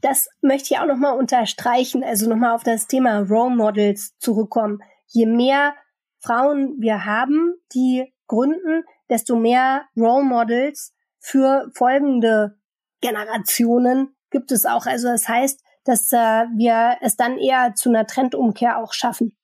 Das 0.00 0.28
möchte 0.40 0.74
ich 0.74 0.80
auch 0.80 0.86
nochmal 0.86 1.16
unterstreichen, 1.16 2.02
also 2.02 2.28
nochmal 2.28 2.54
auf 2.54 2.64
das 2.64 2.86
Thema 2.86 3.20
Role 3.20 3.54
Models 3.54 4.16
zurückkommen. 4.18 4.80
Je 5.06 5.26
mehr 5.26 5.74
Frauen 6.18 6.76
wir 6.78 7.04
haben, 7.04 7.54
die 7.74 8.12
gründen, 8.26 8.84
desto 9.08 9.36
mehr 9.36 9.84
Role 9.96 10.24
Models 10.24 10.94
für 11.18 11.70
folgende 11.74 12.58
Generationen 13.00 14.16
gibt 14.30 14.52
es 14.52 14.64
auch. 14.66 14.86
Also 14.86 15.08
das 15.08 15.28
heißt, 15.28 15.60
dass 15.84 16.12
äh, 16.12 16.16
wir 16.16 16.98
es 17.00 17.16
dann 17.16 17.38
eher 17.38 17.74
zu 17.74 17.88
einer 17.88 18.06
Trendumkehr 18.06 18.78
auch 18.78 18.92
schaffen. 18.92 19.36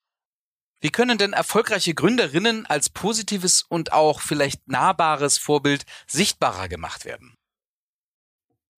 Wie 0.81 0.91
können 0.91 1.19
denn 1.19 1.33
erfolgreiche 1.33 1.95
Gründerinnen 1.95 2.67
als 2.67 2.91
positives 2.91 3.63
und 3.63 3.93
auch 3.93 4.21
vielleicht 4.21 4.69
nahbares 4.69 5.39
Vorbild 5.39 5.85
sichtbarer 6.07 6.69
gemacht 6.69 7.05
werden? 7.05 7.35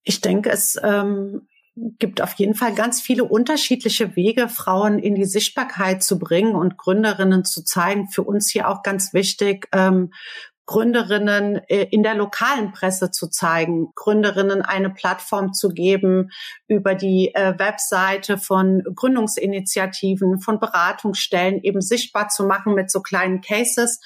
Ich 0.05 0.21
denke, 0.21 0.51
es 0.51 0.79
ähm, 0.83 1.49
gibt 1.99 2.23
auf 2.23 2.33
jeden 2.35 2.55
Fall 2.55 2.75
ganz 2.75 3.01
viele 3.01 3.25
unterschiedliche 3.25 4.17
Wege, 4.17 4.49
Frauen 4.49 4.99
in 4.99 5.15
die 5.15 5.25
Sichtbarkeit 5.25 6.03
zu 6.03 6.19
bringen 6.19 6.55
und 6.55 6.77
Gründerinnen 6.77 7.45
zu 7.45 7.63
zeigen. 7.63 8.09
Für 8.09 8.23
uns 8.23 8.49
hier 8.49 8.69
auch 8.69 8.83
ganz 8.83 9.13
wichtig, 9.13 9.69
ähm, 9.73 10.13
Gründerinnen 10.69 11.63
äh, 11.69 11.85
in 11.91 12.03
der 12.03 12.15
lokalen 12.15 12.73
Presse 12.73 13.11
zu 13.11 13.29
zeigen, 13.29 13.91
Gründerinnen 13.95 14.61
eine 14.61 14.91
Plattform 14.91 15.55
zu 15.55 15.71
geben 15.71 16.29
über 16.67 16.95
die 16.95 17.35
äh, 17.35 17.59
Webseite 17.59 18.37
von 18.37 18.85
Gründungsinitiativen, 18.95 20.41
von 20.41 20.61
Beratungsstellen 20.61 21.63
eben 21.63 21.81
sichtbar 21.81 22.29
zu 22.29 22.45
machen 22.45 22.75
mit 22.75 22.91
so 22.91 23.01
kleinen 23.01 23.41
Cases, 23.41 23.99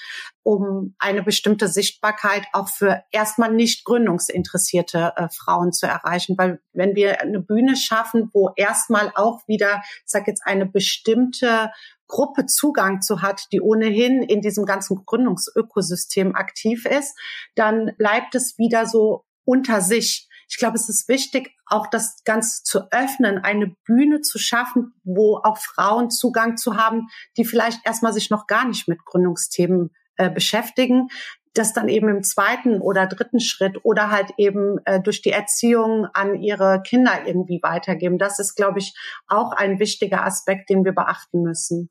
um 0.45 0.95
eine 1.01 1.25
bestimmte 1.25 1.67
Sichtbarkeit 1.67 2.45
auch 2.53 2.69
für 2.69 3.03
erstmal 3.11 3.53
nicht 3.53 3.85
gründungsinteressierte 3.85 5.15
äh, 5.17 5.29
Frauen 5.37 5.73
zu 5.73 5.87
erreichen. 5.87 6.37
Weil 6.39 6.61
wenn 6.73 6.95
wir 6.95 7.21
eine 7.21 7.41
Bühne 7.41 7.75
schaffen, 7.75 8.31
wo 8.33 8.51
erstmal 8.55 9.11
auch 9.17 9.41
wieder, 9.49 9.83
ich 9.85 10.03
sag 10.07 10.29
jetzt, 10.29 10.43
eine 10.47 10.67
bestimmte 10.67 11.73
Gruppe 12.13 12.45
Zugang 12.45 13.01
zu 13.01 13.23
hat, 13.23 13.47
die 13.53 13.63
ohnehin 13.63 14.23
in 14.23 14.43
diesem 14.43 14.67
ganzen 14.67 15.07
Gründungsökosystem 15.07 16.37
aktiv 16.37 16.85
ist, 16.85 17.19
dann 17.55 17.93
bleibt 17.97 18.35
es 18.35 18.59
wieder 18.59 18.85
so 18.85 19.25
unter 19.45 19.81
sich. 19.81 20.29
Ich 20.47 20.59
glaube, 20.59 20.77
es 20.77 20.91
ist 20.91 21.09
wichtig, 21.09 21.57
auch 21.65 21.87
das 21.87 22.23
Ganze 22.25 22.65
zu 22.65 22.83
öffnen, 22.93 23.39
eine 23.39 23.75
Bühne 23.87 24.21
zu 24.21 24.39
schaffen, 24.39 24.93
wo 25.05 25.39
auch 25.43 25.57
Frauen 25.57 26.11
Zugang 26.11 26.59
zu 26.59 26.77
haben, 26.77 27.09
die 27.39 27.47
vielleicht 27.47 27.81
erstmal 27.87 28.13
sich 28.13 28.29
noch 28.29 28.47
gar 28.47 28.69
nicht 28.69 28.89
mit 28.89 29.03
Gründungsthemen 29.07 29.91
äh, 30.17 30.29
beschäftigen, 30.29 31.09
das 31.55 31.73
dann 31.73 31.89
eben 31.89 32.11
im 32.11 32.23
zweiten 32.23 32.83
oder 32.83 33.07
dritten 33.07 33.41
Schritt 33.41 33.87
oder 33.87 34.11
halt 34.11 34.33
eben 34.37 34.81
äh, 34.85 35.01
durch 35.01 35.23
die 35.23 35.33
Erziehung 35.33 36.07
an 36.13 36.35
ihre 36.35 36.83
Kinder 36.83 37.27
irgendwie 37.27 37.61
weitergeben. 37.63 38.19
Das 38.19 38.39
ist, 38.39 38.55
glaube 38.55 38.81
ich, 38.81 38.95
auch 39.29 39.53
ein 39.53 39.79
wichtiger 39.79 40.27
Aspekt, 40.27 40.69
den 40.69 40.85
wir 40.85 40.93
beachten 40.93 41.43
müssen. 41.43 41.89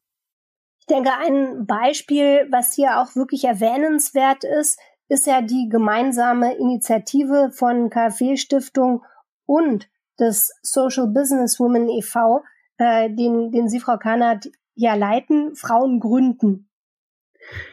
Ich 0.81 0.87
denke, 0.87 1.11
ein 1.13 1.65
Beispiel, 1.67 2.47
was 2.51 2.73
hier 2.73 2.99
auch 2.99 3.15
wirklich 3.15 3.45
erwähnenswert 3.45 4.43
ist, 4.43 4.79
ist 5.07 5.27
ja 5.27 5.41
die 5.41 5.69
gemeinsame 5.69 6.55
Initiative 6.55 7.51
von 7.53 7.89
KfW 7.89 8.35
Stiftung 8.35 9.03
und 9.45 9.87
des 10.19 10.53
Social 10.61 11.07
Business 11.07 11.59
Women 11.59 11.87
e.V., 11.89 12.43
äh, 12.77 13.09
den, 13.09 13.51
den 13.51 13.69
Sie, 13.69 13.79
Frau 13.79 13.97
Kahnert, 13.97 14.49
ja 14.73 14.95
leiten, 14.95 15.55
Frauen 15.55 15.99
gründen. 15.99 16.70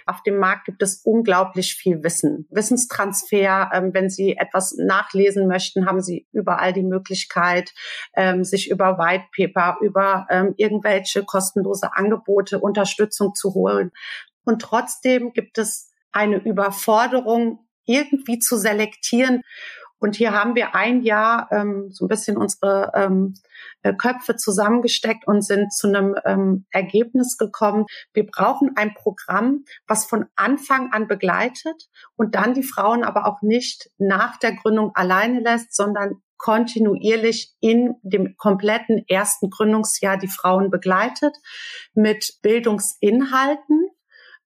Auf 0.06 0.22
dem 0.22 0.38
Markt 0.38 0.66
gibt 0.66 0.82
es 0.82 1.02
unglaublich 1.04 1.74
viel 1.74 2.02
Wissen. 2.02 2.46
Wissenstransfer, 2.50 3.70
ähm, 3.72 3.94
wenn 3.94 4.10
Sie 4.10 4.36
etwas 4.36 4.76
nachlesen 4.78 5.46
möchten, 5.48 5.86
haben 5.86 6.00
Sie 6.00 6.26
überall 6.32 6.72
die 6.72 6.82
Möglichkeit, 6.82 7.72
ähm, 8.16 8.44
sich 8.44 8.70
über 8.70 8.98
White 8.98 9.26
Paper, 9.36 9.78
über 9.80 10.26
ähm, 10.30 10.54
irgendwelche 10.56 11.24
kostenlose 11.24 11.90
Angebote, 11.94 12.58
Unterstützung 12.58 13.34
zu 13.34 13.54
holen. 13.54 13.90
Und 14.44 14.62
trotzdem 14.62 15.32
gibt 15.32 15.58
es 15.58 15.92
eine 16.12 16.38
Überforderung, 16.38 17.66
irgendwie 17.84 18.38
zu 18.38 18.56
selektieren. 18.56 19.42
Und 19.98 20.16
hier 20.16 20.32
haben 20.32 20.54
wir 20.54 20.74
ein 20.74 21.02
Jahr 21.02 21.48
ähm, 21.50 21.90
so 21.90 22.04
ein 22.04 22.08
bisschen 22.08 22.36
unsere 22.36 22.92
ähm, 22.94 23.34
äh, 23.82 23.92
Köpfe 23.92 24.36
zusammengesteckt 24.36 25.26
und 25.26 25.44
sind 25.44 25.72
zu 25.72 25.88
einem 25.88 26.14
ähm, 26.24 26.66
Ergebnis 26.70 27.36
gekommen. 27.36 27.86
Wir 28.12 28.26
brauchen 28.26 28.72
ein 28.76 28.94
Programm, 28.94 29.64
was 29.86 30.06
von 30.06 30.26
Anfang 30.36 30.92
an 30.92 31.08
begleitet 31.08 31.88
und 32.16 32.34
dann 32.34 32.54
die 32.54 32.62
Frauen 32.62 33.04
aber 33.04 33.26
auch 33.26 33.42
nicht 33.42 33.90
nach 33.98 34.38
der 34.38 34.54
Gründung 34.54 34.92
alleine 34.94 35.40
lässt, 35.40 35.74
sondern 35.74 36.22
kontinuierlich 36.38 37.52
in 37.60 37.96
dem 38.02 38.36
kompletten 38.36 39.04
ersten 39.08 39.50
Gründungsjahr 39.50 40.16
die 40.16 40.28
Frauen 40.28 40.70
begleitet 40.70 41.36
mit 41.94 42.38
Bildungsinhalten, 42.42 43.90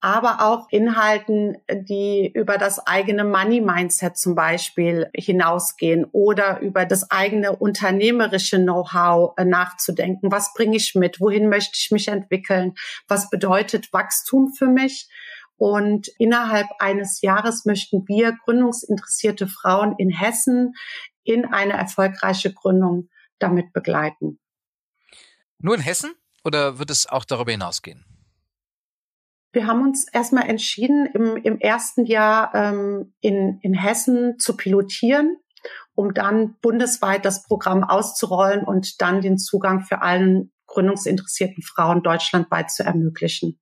aber 0.02 0.40
auch 0.40 0.66
Inhalten, 0.70 1.58
die 1.70 2.28
über 2.34 2.58
das 2.58 2.84
eigene 2.84 3.22
Money-Mindset 3.22 4.18
zum 4.18 4.34
Beispiel 4.34 5.08
hinausgehen 5.14 6.06
oder 6.10 6.58
über 6.60 6.84
das 6.84 7.12
eigene 7.12 7.54
unternehmerische 7.54 8.58
Know-how 8.58 9.34
äh, 9.36 9.44
nachzudenken. 9.44 10.32
Was 10.32 10.52
bringe 10.54 10.76
ich 10.76 10.96
mit? 10.96 11.20
Wohin 11.20 11.48
möchte 11.48 11.78
ich 11.80 11.92
mich 11.92 12.08
entwickeln? 12.08 12.74
Was 13.06 13.30
bedeutet 13.30 13.92
Wachstum 13.92 14.52
für 14.52 14.66
mich? 14.66 15.08
Und 15.56 16.08
innerhalb 16.18 16.66
eines 16.80 17.22
Jahres 17.22 17.64
möchten 17.64 18.08
wir 18.08 18.36
gründungsinteressierte 18.44 19.46
Frauen 19.46 19.94
in 19.98 20.10
Hessen 20.10 20.74
in 21.22 21.44
eine 21.44 21.74
erfolgreiche 21.74 22.52
Gründung 22.52 23.08
damit 23.38 23.72
begleiten. 23.72 24.40
Nur 25.58 25.76
in 25.76 25.80
Hessen 25.80 26.12
oder 26.42 26.80
wird 26.80 26.90
es 26.90 27.06
auch 27.06 27.24
darüber 27.24 27.52
hinausgehen? 27.52 28.04
Wir 29.52 29.66
haben 29.66 29.82
uns 29.82 30.08
erstmal 30.08 30.48
entschieden, 30.48 31.06
im, 31.06 31.36
im 31.36 31.60
ersten 31.60 32.06
Jahr 32.06 32.54
ähm, 32.54 33.14
in, 33.20 33.58
in 33.60 33.74
Hessen 33.74 34.38
zu 34.38 34.56
pilotieren, 34.56 35.36
um 35.94 36.14
dann 36.14 36.56
bundesweit 36.62 37.24
das 37.24 37.42
Programm 37.42 37.84
auszurollen 37.84 38.64
und 38.64 39.02
dann 39.02 39.20
den 39.20 39.36
Zugang 39.36 39.82
für 39.82 40.00
allen 40.00 40.52
gründungsinteressierten 40.66 41.62
Frauen 41.62 42.02
deutschlandweit 42.02 42.70
zu 42.70 42.82
ermöglichen. 42.82 43.60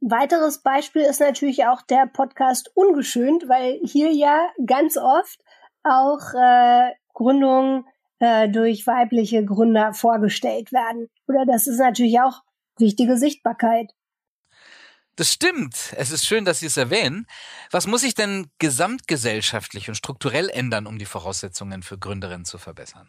Weiteres 0.00 0.62
Beispiel 0.62 1.02
ist 1.02 1.20
natürlich 1.20 1.64
auch 1.64 1.80
der 1.82 2.06
Podcast 2.12 2.70
Ungeschönt, 2.74 3.48
weil 3.48 3.80
hier 3.84 4.12
ja 4.12 4.48
ganz 4.66 4.98
oft 4.98 5.40
auch 5.84 6.34
äh, 6.34 6.90
Gründungen 7.14 7.84
äh, 8.18 8.48
durch 8.48 8.86
weibliche 8.86 9.44
Gründer 9.44 9.94
vorgestellt 9.94 10.72
werden. 10.72 11.08
Oder 11.28 11.46
das 11.46 11.66
ist 11.66 11.78
natürlich 11.78 12.20
auch 12.20 12.42
wichtige 12.78 13.16
Sichtbarkeit. 13.16 13.92
Das 15.16 15.32
stimmt. 15.32 15.94
Es 15.96 16.10
ist 16.10 16.26
schön, 16.26 16.44
dass 16.44 16.60
Sie 16.60 16.66
es 16.66 16.76
erwähnen. 16.76 17.26
Was 17.70 17.86
muss 17.86 18.00
sich 18.00 18.14
denn 18.14 18.48
gesamtgesellschaftlich 18.58 19.88
und 19.88 19.94
strukturell 19.94 20.48
ändern, 20.48 20.86
um 20.86 20.98
die 20.98 21.04
Voraussetzungen 21.04 21.82
für 21.82 21.98
Gründerinnen 21.98 22.44
zu 22.44 22.58
verbessern? 22.58 23.08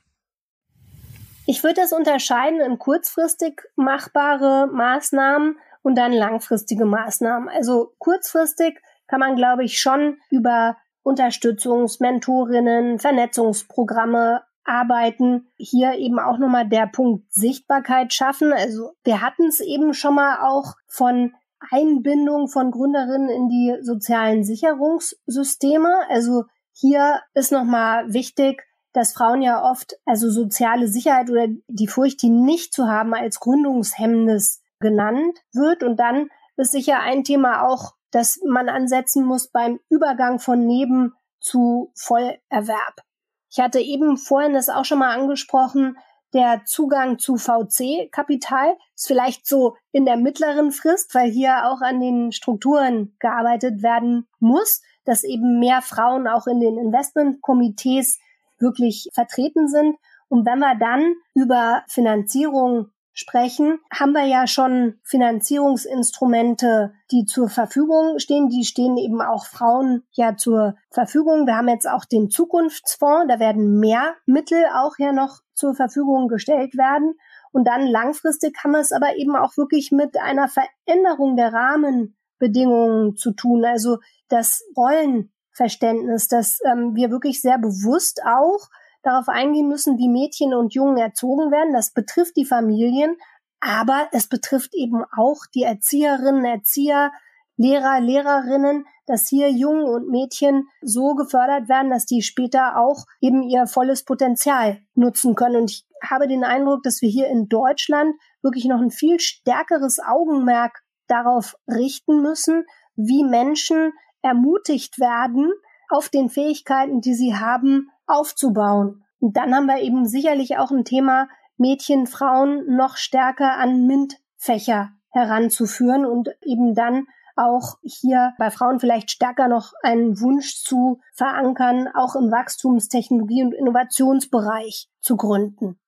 Ich 1.48 1.64
würde 1.64 1.82
das 1.82 1.94
unterscheiden 1.94 2.60
in 2.60 2.80
kurzfristig 2.80 3.62
machbare 3.76 4.68
Maßnahmen 4.68 5.58
und 5.82 5.96
dann 5.96 6.12
langfristige 6.12 6.86
Maßnahmen. 6.86 7.50
Also 7.50 7.94
kurzfristig 8.00 8.80
kann 9.08 9.20
man, 9.20 9.36
glaube 9.36 9.64
ich, 9.64 9.80
schon 9.80 10.20
über 10.32 10.78
Unterstützungsmentorinnen, 11.04 13.00
Vernetzungsprogramme 13.00 14.44
arbeiten. 14.64 15.52
Hier 15.58 15.94
eben 15.94 16.20
auch 16.20 16.40
nochmal 16.40 16.68
der 16.68 16.88
Punkt 16.88 17.32
Sichtbarkeit 17.32 18.14
schaffen. 18.14 18.52
Also 18.52 18.94
wir 19.04 19.22
hatten 19.22 19.48
es 19.48 19.60
eben 19.60 19.94
schon 19.94 20.16
mal 20.16 20.40
auch 20.42 20.74
von 20.88 21.34
Einbindung 21.72 22.48
von 22.48 22.72
Gründerinnen 22.72 23.30
in 23.30 23.50
die 23.50 23.76
sozialen 23.82 24.44
Sicherungssysteme. 24.44 26.10
Also 26.10 26.44
hier 26.72 27.22
ist 27.34 27.52
nochmal 27.52 28.14
wichtig, 28.14 28.64
dass 28.94 29.14
Frauen 29.14 29.42
ja 29.42 29.64
oft 29.64 29.98
also 30.06 30.30
soziale 30.30 30.88
Sicherheit 30.88 31.30
oder 31.30 31.48
die 31.68 31.88
Furcht, 31.88 32.22
die 32.22 32.30
nicht 32.30 32.74
zu 32.74 32.88
haben, 32.88 33.14
als 33.14 33.40
Gründungshemmnis 33.40 34.62
genannt 34.80 35.40
wird. 35.54 35.84
Und 35.84 36.00
dann 36.00 36.30
ist 36.58 36.72
sicher 36.72 37.00
ein 37.02 37.24
Thema 37.24 37.68
auch, 37.68 37.94
dass 38.12 38.40
man 38.46 38.70
ansetzen 38.70 39.26
muss 39.26 39.48
beim 39.48 39.80
Übergang 39.90 40.40
von 40.40 40.66
Neben 40.66 41.14
zu 41.42 41.92
Vollerwerb. 41.96 43.02
Ich 43.50 43.60
hatte 43.60 43.80
eben 43.80 44.18
vorhin 44.18 44.54
das 44.54 44.70
auch 44.70 44.86
schon 44.86 45.00
mal 45.00 45.14
angesprochen, 45.14 45.98
der 46.34 46.64
Zugang 46.66 47.18
zu 47.18 47.38
VC-Kapital 47.38 48.76
ist 48.96 49.08
vielleicht 49.08 49.48
so 49.48 49.76
in 49.92 50.06
der 50.06 50.18
mittleren 50.18 50.72
Frist, 50.72 51.16
weil 51.16 51.32
hier 51.32 51.70
auch 51.70 51.82
an 51.82 52.00
den 52.00 52.32
Strukturen 52.32 53.16
gearbeitet 53.20 53.84
werden 53.84 54.28
muss, 54.40 54.82
dass 55.06 55.24
eben 55.24 55.60
mehr 55.60 55.82
Frauen 55.82 56.28
auch 56.28 56.48
in 56.48 56.60
den 56.60 56.78
Investmentkomitees 56.78 58.20
wirklich 58.58 59.10
vertreten 59.14 59.68
sind. 59.68 59.96
Und 60.28 60.46
wenn 60.46 60.60
wir 60.60 60.76
dann 60.76 61.14
über 61.34 61.84
Finanzierung 61.88 62.88
sprechen, 63.16 63.80
haben 63.92 64.12
wir 64.12 64.26
ja 64.26 64.46
schon 64.46 65.00
Finanzierungsinstrumente, 65.04 66.94
die 67.12 67.26
zur 67.26 67.50
Verfügung 67.50 68.20
stehen. 68.20 68.50
Die 68.50 68.66
stehen 68.66 68.98
eben 68.98 69.22
auch 69.22 69.46
Frauen 69.46 70.04
ja 70.12 70.36
zur 70.36 70.76
Verfügung. 70.92 71.48
Wir 71.48 71.56
haben 71.56 71.70
jetzt 71.70 71.90
auch 71.90 72.04
den 72.04 72.30
Zukunftsfonds, 72.30 73.28
da 73.30 73.40
werden 73.40 73.80
mehr 73.80 74.16
Mittel 74.26 74.66
auch 74.74 75.00
ja 75.00 75.14
noch 75.14 75.40
zur 75.56 75.74
Verfügung 75.74 76.28
gestellt 76.28 76.78
werden. 76.78 77.16
Und 77.52 77.68
dann 77.68 77.88
langfristig 77.88 78.58
haben 78.64 78.72
wir 78.72 78.80
es 78.80 78.92
aber 78.92 79.16
eben 79.16 79.36
auch 79.36 79.58
wirklich 79.58 79.92
mit 79.92 80.20
einer 80.20 80.48
Veränderung 80.48 81.36
der 81.36 81.54
Rahmenbedingungen 81.54 83.16
zu 83.16 83.32
tun. 83.32 83.66
Also 83.66 84.00
das 84.28 84.64
Rollenverständnis, 84.76 86.28
dass 86.28 86.60
ähm, 86.66 86.96
wir 86.96 87.12
wirklich 87.12 87.42
sehr 87.42 87.58
bewusst 87.58 88.22
auch 88.26 88.68
darauf 89.04 89.30
eingehen 89.30 89.70
müssen, 89.70 89.98
wie 89.98 90.10
Mädchen 90.10 90.54
und 90.54 90.74
Jungen 90.74 90.98
erzogen 90.98 91.52
werden. 91.52 91.74
Das 91.74 91.92
betrifft 91.94 92.36
die 92.36 92.46
Familien, 92.46 93.16
aber 93.60 94.10
es 94.12 94.28
betrifft 94.28 94.74
eben 94.74 95.04
auch 95.16 95.46
die 95.54 95.64
Erzieherinnen, 95.64 96.44
Erzieher, 96.44 97.12
Lehrer, 97.58 98.02
Lehrerinnen, 98.02 98.86
dass 99.06 99.28
hier 99.28 99.52
Jungen 99.52 99.86
und 99.86 100.10
Mädchen 100.10 100.68
so 100.82 101.16
gefördert 101.16 101.70
werden, 101.70 101.90
dass 101.90 102.06
die 102.06 102.22
später 102.22 102.78
auch 102.78 103.06
eben 103.22 103.44
ihr 103.44 103.68
volles 103.68 104.04
Potenzial 104.04 104.80
nutzen 104.96 105.36
können. 105.36 105.58
Und 105.58 105.72
ich 105.72 105.86
habe 106.04 106.28
den 106.28 106.44
Eindruck, 106.44 106.84
dass 106.84 107.02
wir 107.02 107.10
hier 107.10 107.28
in 107.28 107.48
Deutschland 107.48 108.16
wirklich 108.42 108.66
noch 108.66 108.82
ein 108.82 108.92
viel 108.92 109.20
stärkeres 109.20 110.00
Augenmerk 110.00 110.82
darauf 111.08 111.56
richten 111.68 112.22
müssen, 112.22 112.66
wie 112.96 113.24
Menschen 113.24 113.94
ermutigt 114.22 115.00
werden, 115.00 115.52
auf 115.90 116.10
den 116.10 116.30
Fähigkeiten, 116.30 117.02
die 117.02 117.14
sie 117.14 117.36
haben, 117.36 117.90
aufzubauen. 118.08 119.04
Und 119.20 119.38
dann 119.38 119.54
haben 119.54 119.68
wir 119.68 119.82
eben 119.82 120.08
sicherlich 120.08 120.58
auch 120.58 120.72
ein 120.72 120.84
Thema, 120.84 121.28
Mädchen, 121.58 122.08
Frauen 122.08 122.76
noch 122.76 122.98
stärker 122.98 123.58
an 123.58 123.86
MINT-Fächer 123.86 124.92
heranzuführen 125.12 126.06
und 126.06 126.30
eben 126.44 126.76
dann 126.76 127.06
auch 127.36 127.78
hier 127.84 128.34
bei 128.38 128.52
Frauen 128.52 128.80
vielleicht 128.80 129.12
stärker 129.12 129.48
noch 129.48 129.74
einen 129.84 130.20
Wunsch 130.20 130.62
zu 130.64 131.00
verankern, 131.14 131.88
auch 131.94 132.16
im 132.16 132.32
Wachstumstechnologie- 132.32 133.44
und 133.44 133.54
Innovationsbereich 133.54 134.88
zu 135.02 135.18
gründen. 135.18 135.80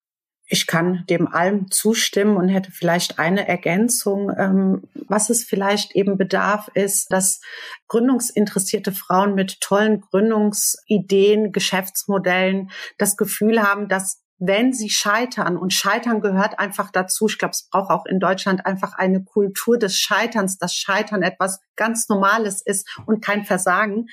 Ich 0.50 0.66
kann 0.66 1.04
dem 1.10 1.28
allem 1.28 1.70
zustimmen 1.72 2.38
und 2.38 2.48
hätte 2.48 2.72
vielleicht 2.72 3.20
eine 3.20 3.48
Ergänzung. 3.48 4.32
Ähm, 4.38 4.84
was 5.10 5.30
es 5.30 5.44
vielleicht 5.44 5.94
eben 5.94 6.18
bedarf, 6.18 6.70
ist, 6.74 7.12
dass 7.12 7.42
gründungsinteressierte 7.90 8.94
Frauen 8.94 9.36
mit 9.36 9.60
tollen 9.60 10.00
Gründungsideen, 10.00 11.52
Geschäftsmodellen 11.52 12.72
das 12.98 13.18
Gefühl 13.18 13.62
haben, 13.62 13.90
dass 13.90 14.24
wenn 14.40 14.72
sie 14.72 14.90
scheitern, 14.90 15.58
und 15.58 15.74
Scheitern 15.74 16.22
gehört 16.22 16.60
einfach 16.60 16.92
dazu, 16.92 17.28
ich 17.28 17.38
glaube, 17.40 17.54
es 17.54 17.68
braucht 17.70 17.90
auch 17.90 18.06
in 18.06 18.20
Deutschland 18.20 18.66
einfach 18.66 18.94
eine 18.94 19.24
Kultur 19.24 19.80
des 19.80 19.98
Scheiterns, 19.98 20.58
dass 20.58 20.76
Scheitern 20.76 21.24
etwas 21.24 21.60
ganz 21.76 22.08
Normales 22.10 22.62
ist 22.62 22.88
und 23.06 23.24
kein 23.24 23.46
Versagen, 23.46 24.08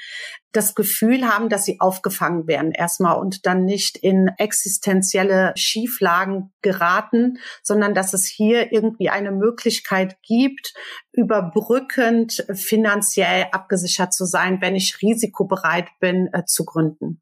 das 0.52 0.74
Gefühl 0.74 1.28
haben, 1.28 1.48
dass 1.48 1.64
sie 1.64 1.80
aufgefangen 1.80 2.46
werden 2.46 2.72
erstmal 2.72 3.18
und 3.18 3.44
dann 3.44 3.64
nicht 3.64 3.96
in 3.96 4.30
existenzielle 4.38 5.52
Schieflagen 5.56 6.52
geraten, 6.62 7.38
sondern 7.62 7.92
dass 7.92 8.14
es 8.14 8.24
hier 8.24 8.72
irgendwie 8.72 9.10
eine 9.10 9.32
Möglichkeit 9.32 10.16
gibt, 10.22 10.72
überbrückend 11.12 12.46
finanziell 12.54 13.46
abgesichert 13.52 14.14
zu 14.14 14.24
sein, 14.24 14.60
wenn 14.60 14.76
ich 14.76 15.02
risikobereit 15.02 15.88
bin, 16.00 16.28
äh, 16.32 16.44
zu 16.46 16.64
gründen. 16.64 17.20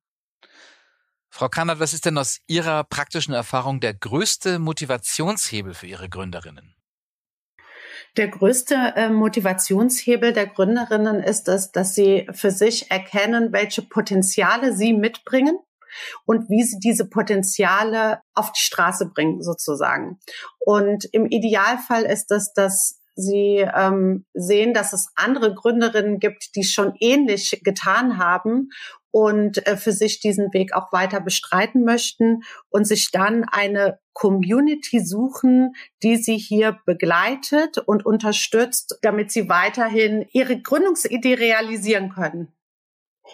Frau 1.34 1.48
Kannert, 1.48 1.80
was 1.80 1.94
ist 1.94 2.04
denn 2.04 2.18
aus 2.18 2.40
Ihrer 2.46 2.84
praktischen 2.84 3.32
Erfahrung 3.32 3.80
der 3.80 3.94
größte 3.94 4.58
Motivationshebel 4.58 5.72
für 5.72 5.86
Ihre 5.86 6.10
Gründerinnen? 6.10 6.74
Der 8.18 8.28
größte 8.28 8.74
äh, 8.74 9.08
Motivationshebel 9.08 10.34
der 10.34 10.46
Gründerinnen 10.46 11.22
ist 11.22 11.48
es, 11.48 11.72
dass 11.72 11.94
sie 11.94 12.28
für 12.32 12.50
sich 12.50 12.90
erkennen, 12.90 13.50
welche 13.50 13.80
Potenziale 13.80 14.76
sie 14.76 14.92
mitbringen 14.92 15.58
und 16.26 16.50
wie 16.50 16.64
sie 16.64 16.78
diese 16.78 17.08
Potenziale 17.08 18.20
auf 18.34 18.52
die 18.52 18.60
Straße 18.60 19.06
bringen, 19.06 19.42
sozusagen. 19.42 20.20
Und 20.58 21.06
im 21.12 21.24
Idealfall 21.24 22.02
ist 22.02 22.30
es, 22.30 22.52
dass 22.52 22.98
Sie 23.14 23.58
ähm, 23.58 24.24
sehen, 24.32 24.72
dass 24.72 24.94
es 24.94 25.08
andere 25.16 25.54
Gründerinnen 25.54 26.18
gibt, 26.18 26.56
die 26.56 26.64
schon 26.64 26.94
ähnlich 26.98 27.60
getan 27.62 28.16
haben 28.16 28.70
und 29.12 29.64
äh, 29.66 29.76
für 29.76 29.92
sich 29.92 30.18
diesen 30.18 30.52
Weg 30.52 30.74
auch 30.74 30.92
weiter 30.92 31.20
bestreiten 31.20 31.84
möchten 31.84 32.42
und 32.70 32.86
sich 32.86 33.12
dann 33.12 33.44
eine 33.44 34.00
Community 34.14 35.00
suchen, 35.00 35.74
die 36.02 36.16
sie 36.16 36.36
hier 36.36 36.78
begleitet 36.84 37.78
und 37.78 38.04
unterstützt, 38.04 38.98
damit 39.02 39.30
sie 39.30 39.48
weiterhin 39.48 40.26
ihre 40.32 40.60
Gründungsidee 40.60 41.34
realisieren 41.34 42.10
können. 42.10 42.52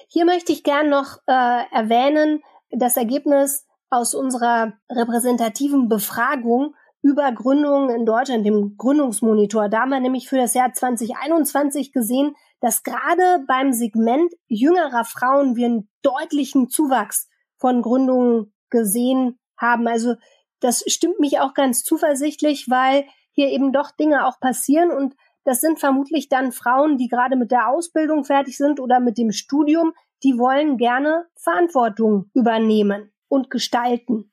Hier 0.09 0.27
möchte 0.27 0.53
ich 0.53 0.65
gern 0.65 0.91
noch 0.91 1.19
äh, 1.27 1.65
erwähnen, 1.73 2.43
das 2.71 2.97
Ergebnis 2.97 3.65
aus 3.89 4.15
unserer 4.15 4.75
repräsentativen 4.91 5.89
Befragung 5.89 6.75
über 7.01 7.31
Gründungen 7.33 7.91
in 7.91 8.05
Deutschland, 8.05 8.45
dem 8.45 8.77
Gründungsmonitor. 8.77 9.69
Da 9.69 9.81
haben 9.81 9.91
wir 9.91 10.01
nämlich 10.01 10.29
für 10.29 10.37
das 10.37 10.55
Jahr 10.55 10.73
2021 10.73 11.93
gesehen, 11.93 12.35
dass 12.61 12.83
gerade 12.83 13.45
beim 13.47 13.73
Segment 13.73 14.33
jüngerer 14.47 15.05
Frauen 15.05 15.57
wir 15.57 15.67
einen 15.67 15.89
deutlichen 16.03 16.69
Zuwachs 16.69 17.29
von 17.57 17.83
Gründungen 17.83 18.53
gesehen 18.71 19.39
haben. 19.57 19.87
Also 19.87 20.17
das 20.61 20.85
stimmt 20.87 21.21
mich 21.21 21.41
auch 21.41 21.55
ganz 21.55 21.85
zuversichtlich, 21.85 22.69
weil 22.69 23.05
hier 23.33 23.49
eben 23.49 23.73
doch 23.73 23.91
Dinge 23.93 24.27
auch 24.27 24.41
passieren 24.41 24.91
und 24.91 25.15
das 25.45 25.61
sind 25.61 25.79
vermutlich 25.79 26.29
dann 26.29 26.53
Frauen, 26.53 26.99
die 26.99 27.09
gerade 27.09 27.37
mit 27.37 27.51
der 27.51 27.69
Ausbildung 27.69 28.25
fertig 28.25 28.57
sind 28.57 28.81
oder 28.81 29.01
mit 29.01 29.17
dem 29.17 29.33
Studium, 29.33 29.95
die 30.23 30.37
wollen 30.37 30.77
gerne 30.77 31.27
Verantwortung 31.37 32.31
übernehmen 32.35 33.13
und 33.29 33.49
gestalten. 33.49 34.31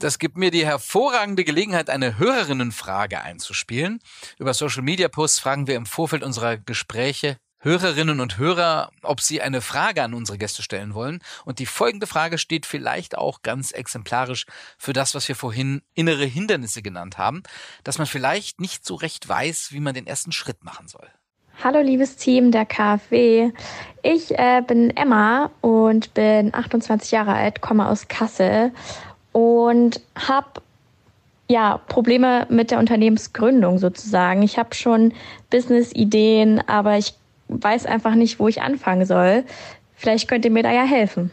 Das 0.00 0.18
gibt 0.18 0.38
mir 0.38 0.50
die 0.50 0.64
hervorragende 0.64 1.44
Gelegenheit, 1.44 1.90
eine 1.90 2.18
Hörerinnenfrage 2.18 3.20
einzuspielen. 3.20 4.00
Über 4.38 4.54
Social 4.54 4.80
Media 4.80 5.08
Posts 5.08 5.40
fragen 5.40 5.66
wir 5.66 5.76
im 5.76 5.84
Vorfeld 5.84 6.22
unserer 6.22 6.56
Gespräche 6.56 7.36
Hörerinnen 7.58 8.20
und 8.20 8.38
Hörer, 8.38 8.92
ob 9.02 9.20
sie 9.20 9.42
eine 9.42 9.60
Frage 9.60 10.02
an 10.02 10.14
unsere 10.14 10.38
Gäste 10.38 10.62
stellen 10.62 10.94
wollen. 10.94 11.20
Und 11.44 11.58
die 11.58 11.66
folgende 11.66 12.06
Frage 12.06 12.38
steht 12.38 12.64
vielleicht 12.64 13.18
auch 13.18 13.42
ganz 13.42 13.72
exemplarisch 13.72 14.46
für 14.78 14.94
das, 14.94 15.14
was 15.14 15.28
wir 15.28 15.36
vorhin 15.36 15.82
innere 15.92 16.24
Hindernisse 16.24 16.80
genannt 16.80 17.18
haben, 17.18 17.42
dass 17.84 17.98
man 17.98 18.06
vielleicht 18.06 18.58
nicht 18.58 18.86
so 18.86 18.94
recht 18.94 19.28
weiß, 19.28 19.72
wie 19.72 19.80
man 19.80 19.92
den 19.92 20.06
ersten 20.06 20.32
Schritt 20.32 20.64
machen 20.64 20.88
soll. 20.88 21.08
Hallo 21.62 21.82
liebes 21.82 22.16
Team 22.16 22.52
der 22.52 22.64
KfW. 22.64 23.52
Ich 24.02 24.30
äh, 24.30 24.62
bin 24.66 24.96
Emma 24.96 25.50
und 25.60 26.14
bin 26.14 26.54
28 26.54 27.10
Jahre 27.10 27.34
alt, 27.34 27.60
komme 27.60 27.86
aus 27.86 28.08
Kassel 28.08 28.72
und 29.32 30.00
habe 30.16 30.62
ja 31.48 31.78
Probleme 31.78 32.46
mit 32.48 32.70
der 32.70 32.78
Unternehmensgründung 32.78 33.78
sozusagen. 33.78 34.42
Ich 34.42 34.58
habe 34.58 34.74
schon 34.74 35.12
Business-Ideen, 35.50 36.60
aber 36.68 36.96
ich 36.96 37.14
weiß 37.48 37.86
einfach 37.86 38.14
nicht, 38.14 38.38
wo 38.38 38.48
ich 38.48 38.62
anfangen 38.62 39.04
soll. 39.04 39.44
Vielleicht 39.96 40.28
könnt 40.28 40.44
ihr 40.44 40.50
mir 40.50 40.62
da 40.62 40.72
ja 40.72 40.84
helfen. 40.84 41.30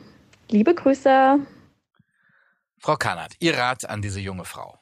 Liebe 0.49 0.73
Grüße. 0.73 1.39
Frau 2.79 2.95
Kannert, 2.95 3.33
Ihr 3.39 3.57
Rat 3.57 3.89
an 3.89 4.01
diese 4.01 4.19
junge 4.19 4.45
Frau 4.45 4.77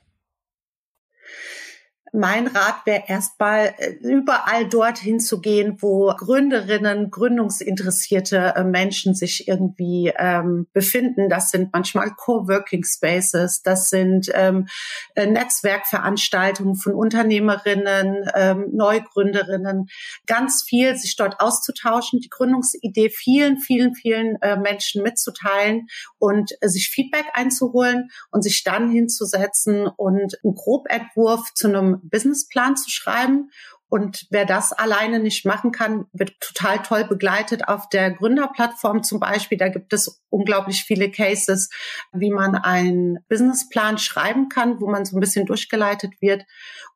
mein 2.15 2.47
Rat 2.47 2.85
wäre 2.85 3.03
erstmal 3.07 3.73
äh, 3.77 3.91
überall 4.01 4.67
dorthin 4.67 5.19
zu 5.19 5.41
gehen, 5.41 5.77
wo 5.81 6.07
Gründerinnen, 6.07 7.11
gründungsinteressierte 7.11 8.53
äh, 8.55 8.63
Menschen 8.63 9.13
sich 9.15 9.47
irgendwie 9.47 10.13
ähm, 10.17 10.67
befinden. 10.73 11.29
Das 11.29 11.51
sind 11.51 11.73
manchmal 11.73 12.11
Coworking 12.15 12.83
Spaces, 12.83 13.61
das 13.61 13.89
sind 13.89 14.31
ähm, 14.33 14.67
äh, 15.15 15.27
Netzwerkveranstaltungen 15.27 16.75
von 16.75 16.93
Unternehmerinnen, 16.93 18.29
ähm, 18.33 18.69
Neugründerinnen. 18.71 19.87
Ganz 20.25 20.63
viel 20.63 20.95
sich 20.95 21.15
dort 21.15 21.39
auszutauschen, 21.39 22.19
die 22.19 22.29
Gründungsidee 22.29 23.09
vielen, 23.09 23.59
vielen, 23.59 23.93
vielen 23.95 24.41
äh, 24.41 24.57
Menschen 24.57 25.03
mitzuteilen 25.03 25.87
und 26.17 26.51
äh, 26.61 26.69
sich 26.69 26.89
Feedback 26.89 27.25
einzuholen 27.33 28.09
und 28.31 28.43
sich 28.43 28.63
dann 28.63 28.89
hinzusetzen 28.89 29.87
und 29.87 30.39
einen 30.43 30.55
Grobentwurf 30.55 31.53
zu 31.53 31.67
einem 31.67 32.01
Businessplan 32.09 32.75
zu 32.75 32.89
schreiben. 32.89 33.49
Und 33.87 34.25
wer 34.31 34.45
das 34.45 34.73
alleine 34.73 35.19
nicht 35.19 35.45
machen 35.45 35.71
kann, 35.71 36.05
wird 36.11 36.33
total 36.41 36.81
toll 36.81 37.05
begleitet 37.05 37.67
auf 37.67 37.87
der 37.87 38.11
Gründerplattform 38.11 39.03
zum 39.03 39.19
Beispiel. 39.19 39.57
Da 39.57 39.69
gibt 39.69 39.93
es 39.93 40.23
unglaublich 40.29 40.83
viele 40.83 41.11
Cases, 41.11 41.69
wie 42.11 42.31
man 42.31 42.55
einen 42.55 43.19
Businessplan 43.29 43.99
schreiben 43.99 44.49
kann, 44.49 44.81
wo 44.81 44.89
man 44.89 45.05
so 45.05 45.15
ein 45.15 45.19
bisschen 45.19 45.45
durchgeleitet 45.45 46.13
wird. 46.19 46.45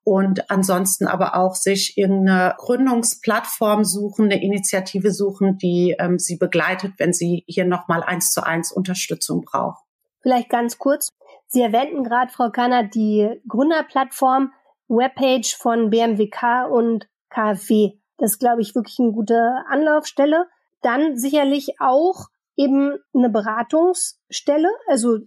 Und 0.04 0.50
ansonsten 0.50 1.08
aber 1.08 1.36
auch 1.36 1.56
sich 1.56 1.96
irgendeine 1.96 2.56
Gründungsplattform 2.58 3.86
suchen, 3.86 4.26
eine 4.26 4.44
Initiative 4.44 5.12
suchen, 5.12 5.58
die 5.60 5.96
ähm, 6.00 6.18
sie 6.18 6.38
begleitet, 6.38 6.94
wenn 6.98 7.14
sie 7.14 7.44
hier 7.48 7.66
nochmal 7.66 8.02
eins 8.02 8.32
zu 8.32 8.44
eins 8.44 8.72
Unterstützung 8.72 9.46
braucht. 9.46 9.84
Vielleicht 10.22 10.50
ganz 10.50 10.80
kurz. 10.80 11.10
Sie 11.48 11.62
erwähnten 11.62 12.04
gerade, 12.04 12.32
Frau 12.32 12.50
Kanner, 12.50 12.84
die 12.84 13.30
Gründerplattform. 13.48 14.52
Webpage 14.90 15.56
von 15.56 15.90
BMWK 15.90 16.68
und 16.70 17.08
KfW. 17.30 17.94
Das 18.18 18.34
ist, 18.34 18.40
glaube 18.40 18.62
ich, 18.62 18.76
wirklich 18.76 19.00
eine 19.00 19.12
gute 19.12 19.64
Anlaufstelle. 19.70 20.48
Dann 20.82 21.18
sicherlich 21.18 21.80
auch 21.80 22.28
eben 22.58 22.98
eine 23.14 23.30
Beratungsstelle. 23.30 24.70
Also 24.88 25.20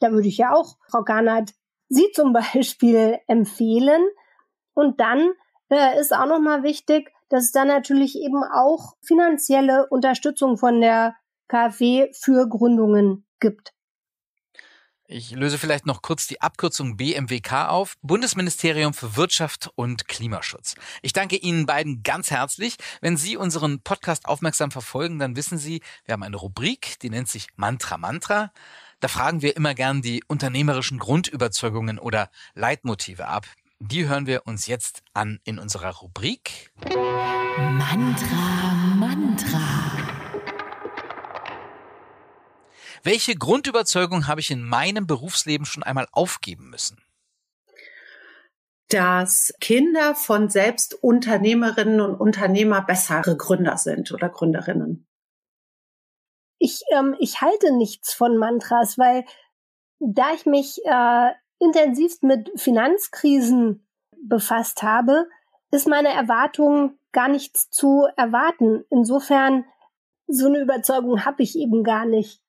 da 0.00 0.12
würde 0.12 0.28
ich 0.28 0.38
ja 0.38 0.54
auch 0.54 0.76
Frau 0.90 1.02
Garnert 1.02 1.52
Sie 1.90 2.10
zum 2.14 2.32
Beispiel 2.32 3.18
empfehlen. 3.26 4.02
Und 4.74 5.00
dann 5.00 5.32
äh, 5.70 5.98
ist 5.98 6.14
auch 6.14 6.26
nochmal 6.26 6.62
wichtig, 6.62 7.12
dass 7.28 7.44
es 7.44 7.52
dann 7.52 7.68
natürlich 7.68 8.16
eben 8.18 8.42
auch 8.42 8.94
finanzielle 9.02 9.86
Unterstützung 9.88 10.56
von 10.56 10.80
der 10.80 11.14
KfW 11.48 12.10
für 12.12 12.48
Gründungen 12.48 13.26
gibt. 13.40 13.72
Ich 15.10 15.30
löse 15.30 15.56
vielleicht 15.56 15.86
noch 15.86 16.02
kurz 16.02 16.26
die 16.26 16.42
Abkürzung 16.42 16.98
BMWK 16.98 17.68
auf. 17.68 17.94
Bundesministerium 18.02 18.92
für 18.92 19.16
Wirtschaft 19.16 19.70
und 19.74 20.06
Klimaschutz. 20.06 20.74
Ich 21.00 21.14
danke 21.14 21.36
Ihnen 21.36 21.64
beiden 21.64 22.02
ganz 22.02 22.30
herzlich. 22.30 22.76
Wenn 23.00 23.16
Sie 23.16 23.38
unseren 23.38 23.80
Podcast 23.80 24.26
aufmerksam 24.26 24.70
verfolgen, 24.70 25.18
dann 25.18 25.34
wissen 25.34 25.56
Sie, 25.56 25.80
wir 26.04 26.12
haben 26.12 26.22
eine 26.22 26.36
Rubrik, 26.36 26.98
die 27.00 27.08
nennt 27.08 27.26
sich 27.26 27.46
Mantra 27.56 27.96
Mantra. 27.96 28.52
Da 29.00 29.08
fragen 29.08 29.40
wir 29.40 29.56
immer 29.56 29.74
gern 29.74 30.02
die 30.02 30.22
unternehmerischen 30.26 30.98
Grundüberzeugungen 30.98 31.98
oder 31.98 32.28
Leitmotive 32.54 33.28
ab. 33.28 33.46
Die 33.78 34.06
hören 34.06 34.26
wir 34.26 34.46
uns 34.46 34.66
jetzt 34.66 35.02
an 35.14 35.40
in 35.44 35.58
unserer 35.58 35.94
Rubrik 35.94 36.70
Mantra, 37.56 38.74
Mantra. 38.94 40.17
Welche 43.02 43.34
Grundüberzeugung 43.34 44.26
habe 44.26 44.40
ich 44.40 44.50
in 44.50 44.62
meinem 44.62 45.06
Berufsleben 45.06 45.66
schon 45.66 45.82
einmal 45.82 46.06
aufgeben 46.12 46.70
müssen? 46.70 46.98
Dass 48.88 49.52
Kinder 49.60 50.14
von 50.14 50.48
selbst 50.48 50.94
Unternehmerinnen 51.02 52.00
und 52.00 52.14
Unternehmer 52.14 52.82
bessere 52.82 53.36
Gründer 53.36 53.76
sind 53.76 54.12
oder 54.12 54.28
Gründerinnen. 54.28 55.06
Ich, 56.58 56.82
ähm, 56.92 57.14
ich 57.20 57.40
halte 57.40 57.76
nichts 57.76 58.12
von 58.14 58.36
Mantras, 58.36 58.98
weil 58.98 59.24
da 60.00 60.32
ich 60.32 60.46
mich 60.46 60.80
äh, 60.84 61.30
intensivst 61.58 62.22
mit 62.22 62.50
Finanzkrisen 62.56 63.86
befasst 64.22 64.82
habe, 64.82 65.28
ist 65.70 65.86
meine 65.86 66.08
Erwartung 66.08 66.98
gar 67.12 67.28
nichts 67.28 67.70
zu 67.70 68.06
erwarten. 68.16 68.84
Insofern, 68.90 69.64
so 70.26 70.46
eine 70.46 70.60
Überzeugung 70.60 71.24
habe 71.24 71.42
ich 71.42 71.56
eben 71.56 71.84
gar 71.84 72.04
nicht. 72.06 72.42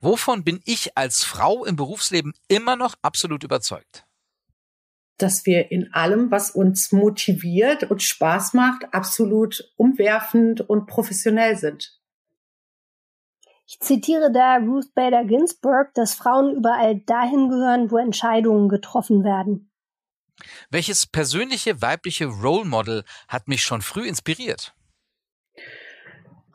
Wovon 0.00 0.44
bin 0.44 0.60
ich 0.64 0.96
als 0.96 1.24
Frau 1.24 1.64
im 1.64 1.76
Berufsleben 1.76 2.34
immer 2.48 2.76
noch 2.76 2.94
absolut 3.02 3.44
überzeugt? 3.44 4.06
Dass 5.18 5.46
wir 5.46 5.70
in 5.70 5.92
allem, 5.94 6.30
was 6.30 6.50
uns 6.50 6.92
motiviert 6.92 7.84
und 7.90 8.02
Spaß 8.02 8.52
macht, 8.52 8.92
absolut 8.92 9.72
umwerfend 9.76 10.60
und 10.60 10.86
professionell 10.86 11.56
sind. 11.56 11.98
Ich 13.68 13.80
zitiere 13.80 14.30
da 14.30 14.58
Ruth 14.58 14.94
Bader 14.94 15.24
Ginsburg, 15.24 15.92
dass 15.94 16.14
Frauen 16.14 16.54
überall 16.54 17.00
dahin 17.00 17.48
gehören, 17.48 17.90
wo 17.90 17.96
Entscheidungen 17.96 18.68
getroffen 18.68 19.24
werden. 19.24 19.72
Welches 20.70 21.06
persönliche 21.06 21.82
weibliche 21.82 22.26
Role 22.26 22.66
Model 22.66 23.04
hat 23.26 23.48
mich 23.48 23.64
schon 23.64 23.82
früh 23.82 24.06
inspiriert? 24.06 24.75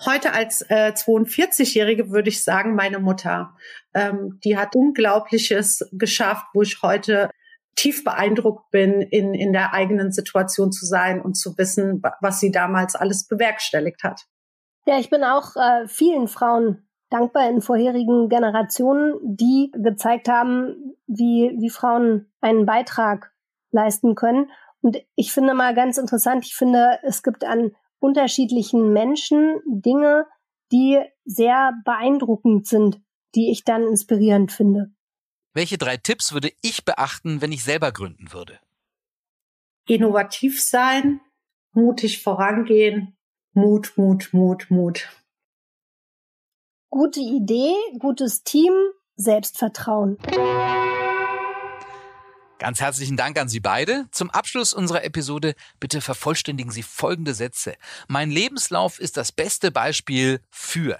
Heute 0.06 0.34
als 0.34 0.62
äh, 0.70 0.93
42-Jährige 0.95 2.10
würde 2.10 2.30
ich 2.30 2.43
sagen, 2.43 2.76
meine 2.76 2.99
Mutter. 2.99 3.56
Ähm, 3.93 4.39
die 4.43 4.58
hat 4.58 4.76
Unglaubliches 4.76 5.88
geschafft, 5.91 6.45
wo 6.54 6.64
ich 6.64 6.82
heute 6.82 7.30
tief 7.76 8.04
beeindruckt 8.04 8.72
bin, 8.72 9.02
in, 9.02 9.34
in 9.34 9.54
der 9.54 9.74
eigenen 9.74 10.12
Situation 10.12 10.72
zu 10.72 10.86
sein 10.86 11.22
und 11.22 11.36
zu 11.36 11.58
wissen, 11.58 12.02
was 12.20 12.39
sie 12.39 12.52
damals 12.52 12.95
alles 12.95 13.28
bewerkstelligt 13.28 14.04
hat. 14.04 14.26
Ja, 14.86 14.97
ich 14.97 15.10
bin 15.10 15.24
auch 15.24 15.56
äh, 15.56 15.88
vielen 15.88 16.28
Frauen 16.28 16.88
dankbar 17.10 17.47
in 17.49 17.62
vorherigen 17.62 18.30
Generationen, 18.30 19.20
die 19.22 19.72
gezeigt 19.76 20.28
haben, 20.28 20.95
wie, 21.08 21.56
wie 21.60 21.70
Frauen 21.70 22.32
einen 22.39 22.66
Beitrag 22.66 23.32
leisten 23.72 24.16
können. 24.16 24.49
Und 24.82 24.97
ich 25.16 25.32
finde 25.32 25.54
mal 25.54 25.76
ganz 25.76 25.97
interessant, 25.97 26.45
ich 26.45 26.56
finde, 26.56 26.99
es 27.04 27.22
gibt 27.22 27.43
an 27.43 27.76
unterschiedlichen 28.02 28.91
Menschen 28.91 29.62
Dinge, 29.66 30.26
die 30.72 30.99
sehr 31.24 31.74
beeindruckend 31.86 32.68
sind, 32.68 32.99
die 33.36 33.52
ich 33.52 33.64
dann 33.64 33.84
inspirierend 33.84 34.52
finde. 34.52 34.91
Welche 35.54 35.78
drei 35.78 35.97
Tipps 35.97 36.34
würde 36.34 36.52
ich 36.62 36.86
beachten, 36.86 37.41
wenn 37.41 37.52
ich 37.52 37.64
selber 37.64 37.91
gründen 37.91 38.34
würde? 38.34 38.60
Innovativ 39.88 40.62
sein, 40.62 41.20
mutig 41.74 42.24
vorangehen, 42.24 43.18
Mut, 43.54 43.93
Mut, 43.97 44.30
Mut, 44.32 44.68
Mut. 44.70 45.10
Gute 46.89 47.20
Idee, 47.20 47.74
gutes 47.99 48.43
Team, 48.43 48.74
Selbstvertrauen. 49.16 50.18
Ganz 52.62 52.80
herzlichen 52.80 53.18
Dank 53.18 53.39
an 53.39 53.49
Sie 53.49 53.59
beide. 53.59 54.05
Zum 54.12 54.30
Abschluss 54.30 54.72
unserer 54.72 55.03
Episode 55.03 55.55
bitte 55.80 55.99
vervollständigen 55.99 56.72
Sie 56.72 56.84
folgende 56.84 57.34
Sätze. 57.34 57.74
Mein 58.07 58.30
Lebenslauf 58.30 58.99
ist 58.99 59.18
das 59.18 59.32
beste 59.32 59.72
Beispiel 59.72 60.41
für. 60.51 60.99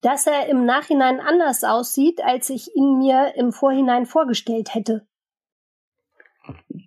Dass 0.00 0.26
er 0.26 0.48
im 0.48 0.64
Nachhinein 0.64 1.20
anders 1.20 1.62
aussieht, 1.62 2.22
als 2.24 2.48
ich 2.48 2.74
ihn 2.74 2.96
mir 2.96 3.34
im 3.36 3.52
Vorhinein 3.52 4.06
vorgestellt 4.06 4.74
hätte. 4.74 5.06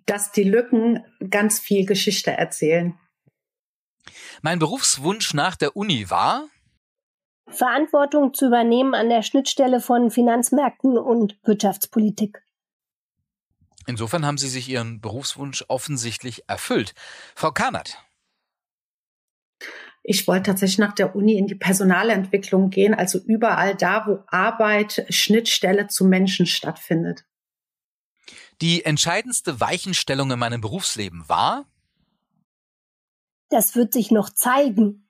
Dass 0.04 0.32
die 0.32 0.42
Lücken 0.42 1.04
ganz 1.30 1.60
viel 1.60 1.86
Geschichte 1.86 2.32
erzählen. 2.32 2.98
Mein 4.42 4.58
Berufswunsch 4.58 5.32
nach 5.32 5.54
der 5.54 5.76
Uni 5.76 6.10
war, 6.10 6.48
Verantwortung 7.46 8.34
zu 8.34 8.46
übernehmen 8.46 8.94
an 8.94 9.08
der 9.08 9.22
Schnittstelle 9.22 9.80
von 9.80 10.10
Finanzmärkten 10.10 10.98
und 10.98 11.38
Wirtschaftspolitik. 11.44 12.42
Insofern 13.90 14.24
haben 14.24 14.38
Sie 14.38 14.48
sich 14.48 14.68
Ihren 14.68 15.00
Berufswunsch 15.00 15.64
offensichtlich 15.66 16.44
erfüllt. 16.48 16.94
Frau 17.34 17.50
Karnert. 17.50 17.98
Ich 20.02 20.26
wollte 20.26 20.44
tatsächlich 20.44 20.78
nach 20.78 20.94
der 20.94 21.14
Uni 21.14 21.36
in 21.36 21.46
die 21.46 21.56
Personalentwicklung 21.56 22.70
gehen, 22.70 22.94
also 22.94 23.18
überall 23.18 23.74
da, 23.74 24.06
wo 24.06 24.22
Arbeit, 24.28 25.04
Schnittstelle 25.10 25.88
zu 25.88 26.06
Menschen 26.06 26.46
stattfindet. 26.46 27.26
Die 28.62 28.84
entscheidendste 28.84 29.60
Weichenstellung 29.60 30.30
in 30.30 30.38
meinem 30.38 30.60
Berufsleben 30.60 31.28
war? 31.28 31.66
Das 33.48 33.74
wird 33.74 33.92
sich 33.92 34.10
noch 34.10 34.30
zeigen 34.30 35.09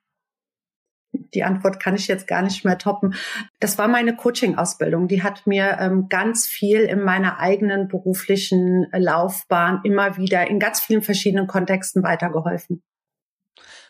die 1.12 1.44
Antwort 1.44 1.80
kann 1.80 1.94
ich 1.94 2.08
jetzt 2.08 2.26
gar 2.26 2.42
nicht 2.42 2.64
mehr 2.64 2.78
toppen. 2.78 3.14
Das 3.58 3.78
war 3.78 3.88
meine 3.88 4.14
Coaching-Ausbildung. 4.16 5.08
Die 5.08 5.22
hat 5.22 5.46
mir 5.46 5.78
ähm, 5.80 6.08
ganz 6.08 6.46
viel 6.46 6.80
in 6.80 7.02
meiner 7.02 7.38
eigenen 7.38 7.88
beruflichen 7.88 8.86
Laufbahn 8.92 9.80
immer 9.84 10.16
wieder 10.16 10.48
in 10.48 10.58
ganz 10.58 10.80
vielen 10.80 11.02
verschiedenen 11.02 11.46
Kontexten 11.46 12.02
weitergeholfen. 12.02 12.82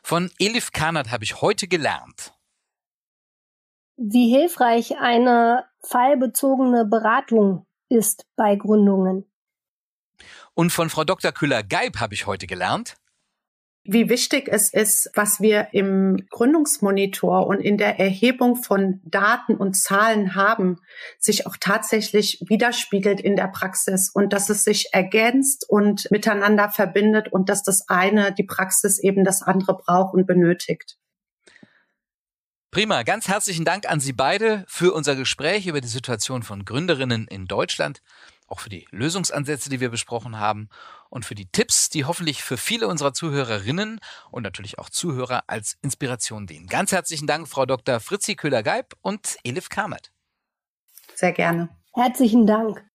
Von 0.02 0.30
Elif 0.38 0.72
Kanat 0.72 1.10
habe 1.10 1.24
ich 1.24 1.42
heute 1.42 1.68
gelernt. 1.68 2.32
Wie 3.96 4.34
hilfreich 4.34 4.98
eine 4.98 5.64
fallbezogene 5.82 6.86
Beratung 6.86 7.66
ist 7.90 8.26
bei 8.34 8.56
Gründungen. 8.56 9.30
Und 10.54 10.70
von 10.72 10.88
Frau 10.88 11.04
Dr. 11.04 11.32
Küller-Geib 11.32 12.00
habe 12.00 12.14
ich 12.14 12.26
heute 12.26 12.46
gelernt 12.46 12.99
wie 13.84 14.08
wichtig 14.08 14.48
es 14.48 14.72
ist, 14.72 15.10
was 15.14 15.40
wir 15.40 15.68
im 15.72 16.26
Gründungsmonitor 16.30 17.46
und 17.46 17.60
in 17.60 17.78
der 17.78 17.98
Erhebung 17.98 18.56
von 18.56 19.00
Daten 19.04 19.56
und 19.56 19.74
Zahlen 19.74 20.34
haben, 20.34 20.78
sich 21.18 21.46
auch 21.46 21.56
tatsächlich 21.58 22.44
widerspiegelt 22.46 23.20
in 23.20 23.36
der 23.36 23.48
Praxis 23.48 24.10
und 24.12 24.32
dass 24.32 24.50
es 24.50 24.64
sich 24.64 24.90
ergänzt 24.92 25.64
und 25.68 26.10
miteinander 26.10 26.70
verbindet 26.70 27.32
und 27.32 27.48
dass 27.48 27.62
das 27.62 27.88
eine 27.88 28.32
die 28.34 28.44
Praxis 28.44 28.98
eben 28.98 29.24
das 29.24 29.42
andere 29.42 29.76
braucht 29.76 30.14
und 30.14 30.26
benötigt. 30.26 30.98
Prima, 32.70 33.02
ganz 33.02 33.26
herzlichen 33.26 33.64
Dank 33.64 33.90
an 33.90 33.98
Sie 33.98 34.12
beide 34.12 34.64
für 34.68 34.92
unser 34.92 35.16
Gespräch 35.16 35.66
über 35.66 35.80
die 35.80 35.88
Situation 35.88 36.44
von 36.44 36.64
Gründerinnen 36.64 37.26
in 37.26 37.46
Deutschland 37.46 38.00
auch 38.50 38.60
für 38.60 38.68
die 38.68 38.86
Lösungsansätze, 38.90 39.70
die 39.70 39.80
wir 39.80 39.90
besprochen 39.90 40.38
haben 40.38 40.68
und 41.08 41.24
für 41.24 41.34
die 41.34 41.46
Tipps, 41.46 41.88
die 41.88 42.04
hoffentlich 42.04 42.42
für 42.42 42.56
viele 42.56 42.88
unserer 42.88 43.12
Zuhörerinnen 43.12 44.00
und 44.30 44.42
natürlich 44.42 44.78
auch 44.78 44.90
Zuhörer 44.90 45.44
als 45.46 45.78
Inspiration 45.82 46.46
dienen. 46.46 46.66
Ganz 46.66 46.92
herzlichen 46.92 47.26
Dank, 47.26 47.48
Frau 47.48 47.66
Dr. 47.66 48.00
Fritzi 48.00 48.36
Köhler-Geib 48.36 48.94
und 49.02 49.36
Elif 49.44 49.68
Kamert. 49.68 50.10
Sehr 51.14 51.32
gerne. 51.32 51.68
Herzlichen 51.92 52.46
Dank. 52.46 52.89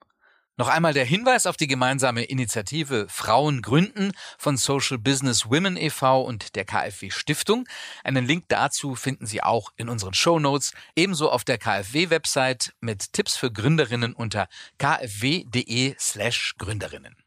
Noch 0.58 0.70
einmal 0.70 0.94
der 0.94 1.04
Hinweis 1.04 1.48
auf 1.48 1.58
die 1.58 1.68
gemeinsame 1.68 2.24
Initiative 2.24 3.08
Frauen 3.10 3.62
gründen 3.62 4.14
von 4.38 4.56
Social 4.56 4.98
Business 4.98 5.50
Women 5.50 5.76
e.V. 5.76 6.22
und 6.22 6.56
der 6.56 6.64
KfW 6.64 7.10
Stiftung. 7.10 7.68
Einen 8.06 8.26
Link 8.26 8.46
dazu 8.48 8.96
finden 8.96 9.26
Sie 9.26 9.44
auch 9.44 9.74
in 9.76 9.90
unseren 9.90 10.14
Show 10.14 10.40
Notes, 10.40 10.72
ebenso 10.96 11.30
auf 11.30 11.44
der 11.44 11.58
KfW-Website 11.58 12.74
mit 12.80 13.12
Tipps 13.12 13.36
für 13.36 13.52
Gründerinnen 13.52 14.14
unter 14.14 14.48
kfw.de 14.78 15.96
slash 16.00 16.56
Gründerinnen. 16.58 17.18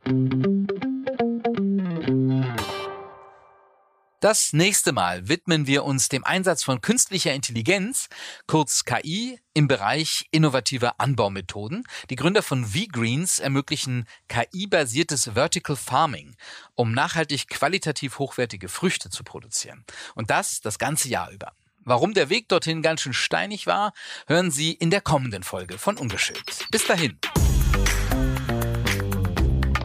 Das 4.21 4.53
nächste 4.53 4.91
Mal 4.91 5.29
widmen 5.29 5.69
wir 5.69 5.85
uns 5.85 6.09
dem 6.09 6.25
Einsatz 6.25 6.65
von 6.65 6.81
künstlicher 6.81 7.33
Intelligenz, 7.33 8.09
kurz 8.49 8.85
KI, 8.85 9.39
im 9.55 9.69
Bereich 9.69 10.27
innovativer 10.33 10.99
Anbaumethoden. 10.99 11.85
Die 12.11 12.17
Gründer 12.17 12.43
von 12.43 12.65
V-Greens 12.65 13.39
ermöglichen 13.39 14.09
KI-basiertes 14.27 15.31
Vertical 15.35 15.77
Farming, 15.77 16.35
um 16.75 16.91
nachhaltig 16.93 17.47
qualitativ 17.47 18.19
hochwertige 18.19 18.69
Früchte 18.69 19.09
zu 19.09 19.23
produzieren. 19.23 19.85
Und 20.17 20.31
das 20.31 20.61
das 20.63 20.81
ganze 20.81 21.09
Jahr 21.09 21.31
über. 21.31 21.53
Warum 21.85 22.13
der 22.13 22.29
Weg 22.29 22.49
dorthin 22.49 22.83
ganz 22.83 23.03
schön 23.03 23.13
steinig 23.13 23.69
war, 23.69 23.93
hören 24.27 24.51
Sie 24.51 24.73
in 24.73 24.91
der 24.91 25.01
kommenden 25.01 25.45
Folge 25.45 25.79
von 25.79 25.97
Ungeschönt. 25.97 26.67
Bis 26.73 26.85
dahin. 26.89 27.21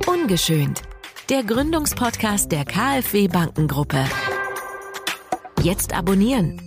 Ungeschönt 0.07 0.81
der 1.29 1.43
Gründungspodcast 1.43 2.51
der 2.51 2.65
KfW 2.65 3.27
Bankengruppe. 3.27 4.05
Jetzt 5.61 5.93
abonnieren. 5.93 6.61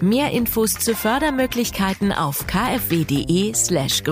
Mehr 0.00 0.30
Infos 0.32 0.72
zu 0.74 0.94
Fördermöglichkeiten 0.94 2.12
auf 2.12 2.46
kfw.de/gründen 2.46 3.54
slash 3.54 4.02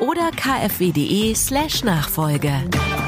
oder 0.00 0.30
kfw.de/nachfolge. 0.30 1.34
slash 1.34 2.99